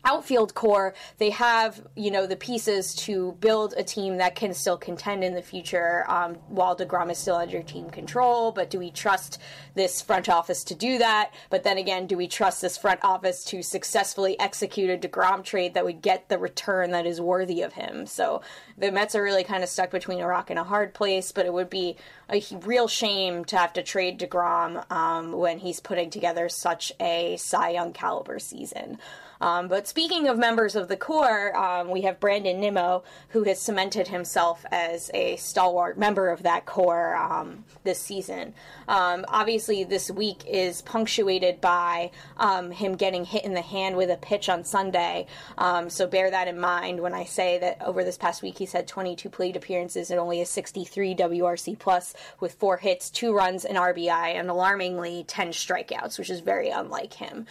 outfield 0.05 0.53
core, 0.53 0.93
they 1.17 1.29
have 1.29 1.81
you 1.95 2.11
know 2.11 2.27
the 2.27 2.35
pieces 2.35 2.93
to 2.95 3.33
build 3.39 3.73
a 3.77 3.83
team 3.83 4.17
that 4.17 4.35
can 4.35 4.53
still 4.53 4.77
contend 4.77 5.23
in 5.23 5.33
the 5.33 5.41
future 5.41 6.05
um, 6.09 6.35
while 6.47 6.75
deGrom 6.75 7.11
is 7.11 7.17
still 7.17 7.35
under 7.35 7.61
team 7.61 7.89
control. 7.89 8.51
But 8.51 8.69
do 8.69 8.79
we 8.79 8.91
trust 8.91 9.39
this 9.75 10.01
front 10.01 10.29
office 10.29 10.63
to 10.65 10.75
do 10.75 10.97
that? 10.97 11.33
But 11.49 11.63
then 11.63 11.77
again, 11.77 12.07
do 12.07 12.17
we 12.17 12.27
trust 12.27 12.61
this 12.61 12.77
front 12.77 12.99
office 13.03 13.43
to 13.45 13.63
successfully 13.63 14.39
execute 14.39 14.89
a 14.89 15.07
deGrom 15.07 15.43
trade 15.43 15.73
that 15.73 15.85
would 15.85 16.01
get 16.01 16.29
the 16.29 16.37
return 16.37 16.91
that 16.91 17.05
is 17.05 17.21
worthy 17.21 17.61
of 17.61 17.73
him? 17.73 18.05
So 18.05 18.41
the 18.77 18.91
Mets 18.91 19.15
are 19.15 19.23
really 19.23 19.43
kind 19.43 19.63
of 19.63 19.69
stuck 19.69 19.91
between 19.91 20.19
a 20.19 20.27
rock 20.27 20.49
and 20.49 20.59
a 20.59 20.63
hard 20.63 20.93
place. 20.93 21.31
But 21.31 21.45
it 21.45 21.53
would 21.53 21.69
be 21.69 21.97
a 22.29 22.43
real 22.63 22.87
shame 22.87 23.45
to 23.45 23.57
have 23.57 23.73
to 23.73 23.83
trade 23.83 24.19
deGrom 24.19 24.89
um, 24.91 25.31
when 25.31 25.59
he's 25.59 25.79
putting 25.79 26.09
together 26.09 26.49
such 26.49 26.91
a 26.99 27.37
Cy 27.37 27.69
Young 27.69 27.93
caliber 27.93 28.39
season. 28.39 28.97
Um, 29.43 29.67
but 29.67 29.89
speaking 29.89 30.29
of 30.29 30.37
members 30.37 30.73
of 30.73 30.87
the 30.87 30.95
core, 30.95 31.53
um, 31.57 31.89
we 31.89 32.03
have 32.03 32.17
Brandon 32.21 32.61
Nimmo, 32.61 33.03
who 33.27 33.43
has 33.43 33.59
cemented 33.59 34.07
himself 34.07 34.65
as 34.71 35.11
a 35.13 35.35
stalwart 35.35 35.97
member 35.97 36.29
of 36.29 36.43
that 36.43 36.65
core 36.65 37.17
um, 37.17 37.65
this 37.83 37.99
season. 37.99 38.53
Um, 38.87 39.25
obviously, 39.27 39.83
this 39.83 40.09
week 40.09 40.45
is 40.47 40.81
punctuated 40.83 41.59
by 41.59 42.11
um, 42.37 42.71
him 42.71 42.95
getting 42.95 43.25
hit 43.25 43.43
in 43.43 43.53
the 43.53 43.61
hand 43.61 43.97
with 43.97 44.09
a 44.09 44.15
pitch 44.15 44.47
on 44.47 44.63
Sunday. 44.63 45.27
Um, 45.57 45.89
so 45.89 46.07
bear 46.07 46.31
that 46.31 46.47
in 46.47 46.57
mind 46.57 47.01
when 47.01 47.13
I 47.13 47.25
say 47.25 47.59
that 47.59 47.81
over 47.81 48.05
this 48.05 48.17
past 48.17 48.43
week 48.43 48.57
he's 48.57 48.71
had 48.71 48.87
22 48.87 49.29
plate 49.29 49.57
appearances 49.57 50.09
and 50.09 50.21
only 50.21 50.39
a 50.39 50.45
63 50.45 51.15
WRC 51.15 51.77
plus 51.77 52.13
with 52.39 52.53
four 52.53 52.77
hits, 52.77 53.09
two 53.09 53.35
runs, 53.35 53.65
an 53.65 53.75
RBI, 53.75 54.35
and 54.35 54.49
alarmingly 54.49 55.25
10 55.27 55.49
strikeouts, 55.49 56.17
which 56.17 56.29
is 56.29 56.39
very 56.39 56.69
unlike 56.69 57.11
him. 57.15 57.45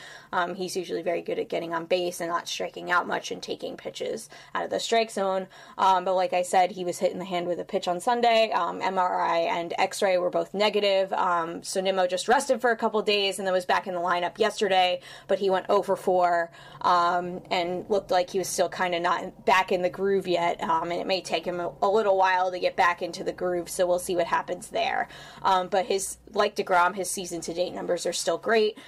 he's 0.54 0.74
usually 0.74 1.02
very 1.02 1.20
good 1.20 1.38
at 1.38 1.50
getting 1.50 1.74
on 1.74 1.81
on 1.82 1.86
base 1.86 2.20
and 2.20 2.30
not 2.30 2.48
striking 2.48 2.90
out 2.90 3.06
much 3.06 3.30
and 3.30 3.42
taking 3.42 3.76
pitches 3.76 4.28
out 4.54 4.64
of 4.64 4.70
the 4.70 4.80
strike 4.80 5.10
zone. 5.10 5.46
Um, 5.76 6.04
but 6.04 6.14
like 6.14 6.32
I 6.32 6.42
said, 6.42 6.70
he 6.70 6.84
was 6.84 6.98
hit 6.98 7.12
in 7.12 7.18
the 7.18 7.24
hand 7.24 7.46
with 7.46 7.58
a 7.60 7.64
pitch 7.64 7.88
on 7.88 8.00
Sunday. 8.00 8.50
Um, 8.52 8.80
MRI 8.80 9.46
and 9.48 9.74
X 9.78 10.02
ray 10.02 10.18
were 10.18 10.30
both 10.30 10.54
negative. 10.54 11.12
Um, 11.12 11.62
so 11.62 11.80
Nimmo 11.80 12.06
just 12.06 12.28
rested 12.28 12.60
for 12.60 12.70
a 12.70 12.76
couple 12.76 13.02
days 13.02 13.38
and 13.38 13.46
then 13.46 13.52
was 13.52 13.66
back 13.66 13.86
in 13.86 13.94
the 13.94 14.00
lineup 14.00 14.38
yesterday, 14.38 15.00
but 15.26 15.38
he 15.38 15.50
went 15.50 15.66
0 15.66 15.82
for 15.82 15.96
4 15.96 16.50
um, 16.82 17.40
and 17.50 17.88
looked 17.88 18.10
like 18.10 18.30
he 18.30 18.38
was 18.38 18.48
still 18.48 18.68
kind 18.68 18.94
of 18.94 19.02
not 19.02 19.44
back 19.44 19.72
in 19.72 19.82
the 19.82 19.90
groove 19.90 20.28
yet. 20.28 20.62
Um, 20.62 20.90
and 20.90 21.00
it 21.00 21.06
may 21.06 21.20
take 21.20 21.44
him 21.44 21.60
a, 21.60 21.72
a, 21.82 21.88
little 21.88 22.16
while 22.16 22.50
to 22.50 22.58
get 22.58 22.74
back 22.74 23.02
into 23.02 23.22
the 23.22 23.32
groove, 23.32 23.68
so 23.68 23.86
we'll 23.86 23.98
see 23.98 24.16
what 24.16 24.26
happens 24.26 24.68
there. 24.68 25.08
Um, 25.42 25.68
but 25.68 25.86
his, 25.86 26.16
like 26.32 26.56
deGrom, 26.56 26.94
his 26.94 27.10
season 27.10 27.40
to 27.42 27.52
date 27.52 27.74
numbers 27.74 28.06
are 28.06 28.12
still 28.12 28.38
great. 28.38 28.78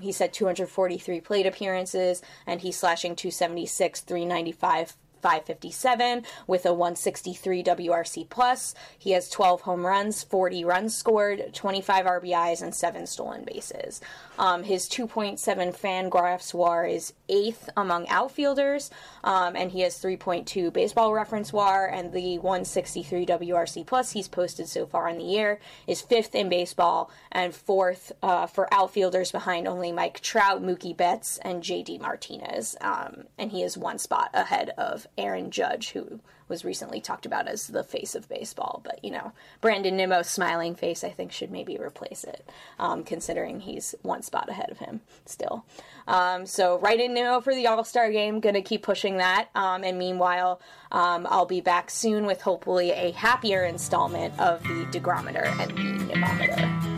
he's 0.00 0.18
had 0.18 0.32
243 0.32 1.20
plate 1.20 1.46
appearances. 1.46 2.22
And 2.46 2.60
he's 2.60 2.78
slashing 2.78 3.16
276, 3.16 4.00
395, 4.02 4.96
557 5.20 6.24
with 6.46 6.66
a 6.66 6.72
163 6.72 7.62
WRC 7.62 8.28
plus. 8.28 8.74
He 8.98 9.12
has 9.12 9.28
12 9.28 9.62
home 9.62 9.86
runs, 9.86 10.22
40 10.22 10.64
runs 10.64 10.96
scored, 10.96 11.54
25 11.54 12.06
RBIs, 12.06 12.62
and 12.62 12.74
seven 12.74 13.06
stolen 13.06 13.44
bases. 13.44 14.00
Um, 14.38 14.62
his 14.62 14.88
2.7 14.88 15.38
Fangraphs 15.76 16.54
WAR 16.54 16.86
is 16.86 17.12
eighth 17.28 17.68
among 17.76 18.08
outfielders, 18.08 18.90
um, 19.24 19.56
and 19.56 19.72
he 19.72 19.80
has 19.80 20.00
3.2 20.00 20.72
Baseball 20.72 21.12
Reference 21.12 21.52
WAR, 21.52 21.86
and 21.86 22.12
the 22.12 22.38
163 22.38 23.26
WRC 23.26 23.84
plus 23.84 24.12
he's 24.12 24.28
posted 24.28 24.68
so 24.68 24.86
far 24.86 25.08
in 25.08 25.18
the 25.18 25.24
year 25.24 25.58
is 25.86 26.00
fifth 26.00 26.34
in 26.34 26.48
baseball 26.48 27.10
and 27.32 27.54
fourth 27.54 28.12
uh, 28.22 28.46
for 28.46 28.72
outfielders 28.72 29.32
behind 29.32 29.66
only 29.66 29.90
Mike 29.90 30.20
Trout, 30.20 30.62
Mookie 30.62 30.96
Betts, 30.96 31.38
and 31.42 31.62
JD 31.62 32.00
Martinez, 32.00 32.76
um, 32.80 33.24
and 33.36 33.50
he 33.50 33.62
is 33.62 33.76
one 33.76 33.98
spot 33.98 34.30
ahead 34.32 34.70
of 34.78 35.07
Aaron 35.16 35.50
Judge, 35.50 35.90
who 35.90 36.20
was 36.48 36.64
recently 36.64 37.00
talked 37.00 37.26
about 37.26 37.46
as 37.46 37.66
the 37.66 37.84
face 37.84 38.14
of 38.14 38.28
baseball. 38.28 38.80
But, 38.84 39.04
you 39.04 39.10
know, 39.10 39.32
Brandon 39.60 39.96
Nimmo's 39.96 40.28
smiling 40.28 40.74
face, 40.74 41.04
I 41.04 41.10
think, 41.10 41.30
should 41.30 41.50
maybe 41.50 41.76
replace 41.78 42.24
it, 42.24 42.48
um, 42.78 43.04
considering 43.04 43.60
he's 43.60 43.94
one 44.02 44.22
spot 44.22 44.48
ahead 44.48 44.70
of 44.70 44.78
him 44.78 45.00
still. 45.26 45.64
Um, 46.06 46.46
so, 46.46 46.78
write 46.78 47.00
in 47.00 47.14
Nimmo 47.14 47.40
for 47.40 47.54
the 47.54 47.66
All 47.66 47.84
Star 47.84 48.10
game, 48.10 48.40
gonna 48.40 48.62
keep 48.62 48.82
pushing 48.82 49.18
that. 49.18 49.48
Um, 49.54 49.84
and 49.84 49.98
meanwhile, 49.98 50.60
um, 50.90 51.26
I'll 51.30 51.46
be 51.46 51.60
back 51.60 51.90
soon 51.90 52.24
with 52.24 52.40
hopefully 52.40 52.90
a 52.92 53.10
happier 53.12 53.64
installment 53.64 54.38
of 54.40 54.62
the 54.62 54.86
Degrometer 54.90 55.44
and 55.60 56.08
the 56.08 56.14
Nimometer. 56.14 56.97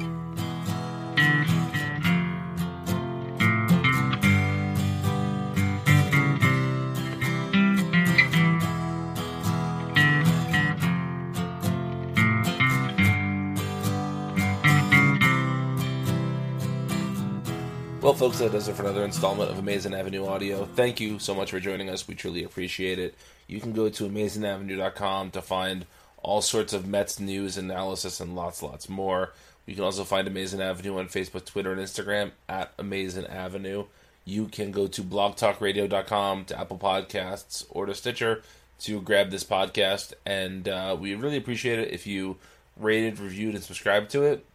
Well, 18.00 18.14
folks, 18.14 18.38
that 18.38 18.52
does 18.52 18.66
it 18.66 18.76
for 18.76 18.84
another 18.84 19.04
installment 19.04 19.50
of 19.50 19.58
Amazin' 19.58 19.92
Avenue 19.92 20.24
Audio. 20.24 20.64
Thank 20.64 21.00
you 21.00 21.18
so 21.18 21.34
much 21.34 21.50
for 21.50 21.60
joining 21.60 21.90
us. 21.90 22.08
We 22.08 22.14
truly 22.14 22.42
appreciate 22.42 22.98
it. 22.98 23.14
You 23.46 23.60
can 23.60 23.74
go 23.74 23.90
to 23.90 24.08
amazinavenue.com 24.08 25.32
to 25.32 25.42
find 25.42 25.84
all 26.22 26.40
sorts 26.40 26.72
of 26.72 26.86
Mets 26.86 27.20
news, 27.20 27.58
analysis, 27.58 28.18
and 28.18 28.34
lots, 28.34 28.62
lots 28.62 28.88
more. 28.88 29.34
You 29.66 29.74
can 29.74 29.84
also 29.84 30.04
find 30.04 30.26
Amazin' 30.26 30.62
Avenue 30.62 30.98
on 30.98 31.08
Facebook, 31.08 31.44
Twitter, 31.44 31.72
and 31.72 31.80
Instagram 31.80 32.30
at 32.48 32.74
Amazin' 32.78 33.26
Avenue. 33.26 33.84
You 34.24 34.46
can 34.46 34.70
go 34.70 34.86
to 34.86 35.02
blogtalkradio.com, 35.02 36.46
to 36.46 36.58
Apple 36.58 36.78
Podcasts, 36.78 37.66
or 37.68 37.84
to 37.84 37.94
Stitcher 37.94 38.42
to 38.80 39.02
grab 39.02 39.30
this 39.30 39.44
podcast. 39.44 40.14
And 40.24 40.66
uh, 40.66 40.96
we 40.98 41.14
really 41.14 41.36
appreciate 41.36 41.78
it 41.78 41.92
if 41.92 42.06
you 42.06 42.38
rated, 42.78 43.18
reviewed, 43.18 43.54
and 43.54 43.62
subscribed 43.62 44.10
to 44.12 44.22
it. 44.22 44.46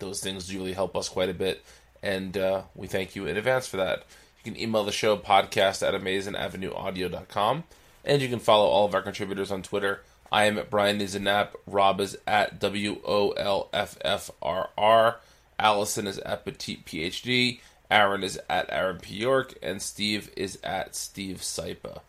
Those 0.00 0.20
things 0.20 0.52
really 0.52 0.72
help 0.72 0.96
us 0.96 1.08
quite 1.08 1.28
a 1.28 1.34
bit 1.34 1.62
and 2.02 2.36
uh, 2.36 2.62
we 2.74 2.86
thank 2.86 3.14
you 3.14 3.26
in 3.26 3.36
advance 3.36 3.66
for 3.66 3.76
that. 3.78 4.04
You 4.42 4.52
can 4.52 4.60
email 4.60 4.84
the 4.84 4.92
show 4.92 5.16
podcast 5.16 5.86
at 5.86 5.94
amazinavenueaudio.com, 5.94 7.64
and 8.04 8.22
you 8.22 8.28
can 8.28 8.38
follow 8.38 8.66
all 8.66 8.86
of 8.86 8.94
our 8.94 9.02
contributors 9.02 9.50
on 9.50 9.62
Twitter. 9.62 10.02
I 10.32 10.44
am 10.44 10.58
at 10.58 10.70
Brian 10.70 10.98
Nizanap, 10.98 11.48
Rob 11.66 12.00
is 12.00 12.16
at 12.26 12.58
W 12.60 13.00
O 13.04 13.30
L 13.32 13.68
F 13.72 13.98
F 14.02 14.30
R 14.40 14.70
R, 14.78 15.16
Allison 15.58 16.06
is 16.06 16.18
at 16.20 16.44
Petite 16.44 16.86
PhD, 16.86 17.60
Aaron 17.90 18.22
is 18.22 18.40
at 18.48 18.66
Aaron 18.70 18.98
P. 18.98 19.16
York, 19.16 19.54
and 19.62 19.82
Steve 19.82 20.30
is 20.36 20.58
at 20.62 20.94
Steve 20.94 21.38
Sypa. 21.38 22.00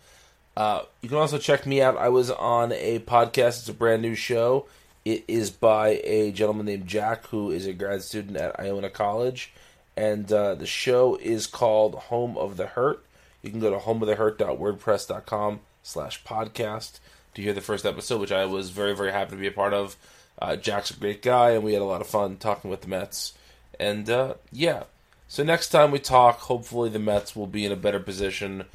Uh, 0.55 0.83
you 1.01 1.09
can 1.09 1.17
also 1.17 1.37
check 1.37 1.65
me 1.65 1.81
out. 1.81 1.97
I 1.97 2.09
was 2.09 2.29
on 2.29 2.71
a 2.73 2.99
podcast, 2.99 3.59
it's 3.59 3.69
a 3.69 3.73
brand 3.73 4.01
new 4.01 4.15
show. 4.15 4.67
It 5.03 5.23
is 5.27 5.49
by 5.49 5.99
a 6.03 6.31
gentleman 6.31 6.67
named 6.67 6.87
Jack, 6.87 7.25
who 7.27 7.49
is 7.49 7.65
a 7.65 7.73
grad 7.73 8.03
student 8.03 8.37
at 8.37 8.59
Iona 8.59 8.89
College 8.89 9.51
and 9.95 10.31
uh, 10.31 10.55
the 10.55 10.65
show 10.65 11.15
is 11.15 11.47
called 11.47 11.95
Home 11.95 12.37
of 12.37 12.57
the 12.57 12.67
Hurt. 12.67 13.03
You 13.41 13.49
can 13.49 13.59
go 13.59 13.71
to 13.71 13.77
homeofthehurt.wordpress.com 13.77 15.59
slash 15.83 16.23
podcast 16.23 16.99
to 17.33 17.41
hear 17.41 17.53
the 17.53 17.61
first 17.61 17.85
episode, 17.85 18.21
which 18.21 18.31
I 18.31 18.45
was 18.45 18.69
very, 18.69 18.95
very 18.95 19.11
happy 19.11 19.31
to 19.31 19.37
be 19.37 19.47
a 19.47 19.51
part 19.51 19.73
of. 19.73 19.95
Uh, 20.39 20.55
Jack's 20.55 20.91
a 20.91 20.95
great 20.95 21.21
guy, 21.21 21.51
and 21.51 21.63
we 21.63 21.73
had 21.73 21.81
a 21.81 21.85
lot 21.85 22.01
of 22.01 22.07
fun 22.07 22.37
talking 22.37 22.69
with 22.69 22.81
the 22.81 22.87
Mets. 22.87 23.33
And 23.79 24.09
uh, 24.09 24.35
yeah, 24.51 24.83
so 25.27 25.43
next 25.43 25.69
time 25.69 25.91
we 25.91 25.99
talk, 25.99 26.39
hopefully 26.39 26.89
the 26.89 26.99
Mets 26.99 27.35
will 27.35 27.47
be 27.47 27.65
in 27.65 27.71
a 27.71 27.77
better 27.77 27.99
position 27.99 28.65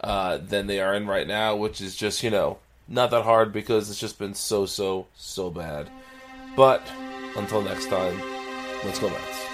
uh, 0.00 0.38
than 0.38 0.66
they 0.66 0.80
are 0.80 0.94
in 0.94 1.06
right 1.06 1.26
now, 1.26 1.56
which 1.56 1.80
is 1.80 1.96
just, 1.96 2.22
you 2.22 2.30
know, 2.30 2.58
not 2.88 3.10
that 3.10 3.24
hard 3.24 3.52
because 3.52 3.88
it's 3.88 4.00
just 4.00 4.18
been 4.18 4.34
so, 4.34 4.66
so, 4.66 5.06
so 5.16 5.50
bad. 5.50 5.88
But 6.56 6.82
until 7.36 7.62
next 7.62 7.86
time, 7.86 8.20
let's 8.84 8.98
go 8.98 9.08
Mets. 9.08 9.51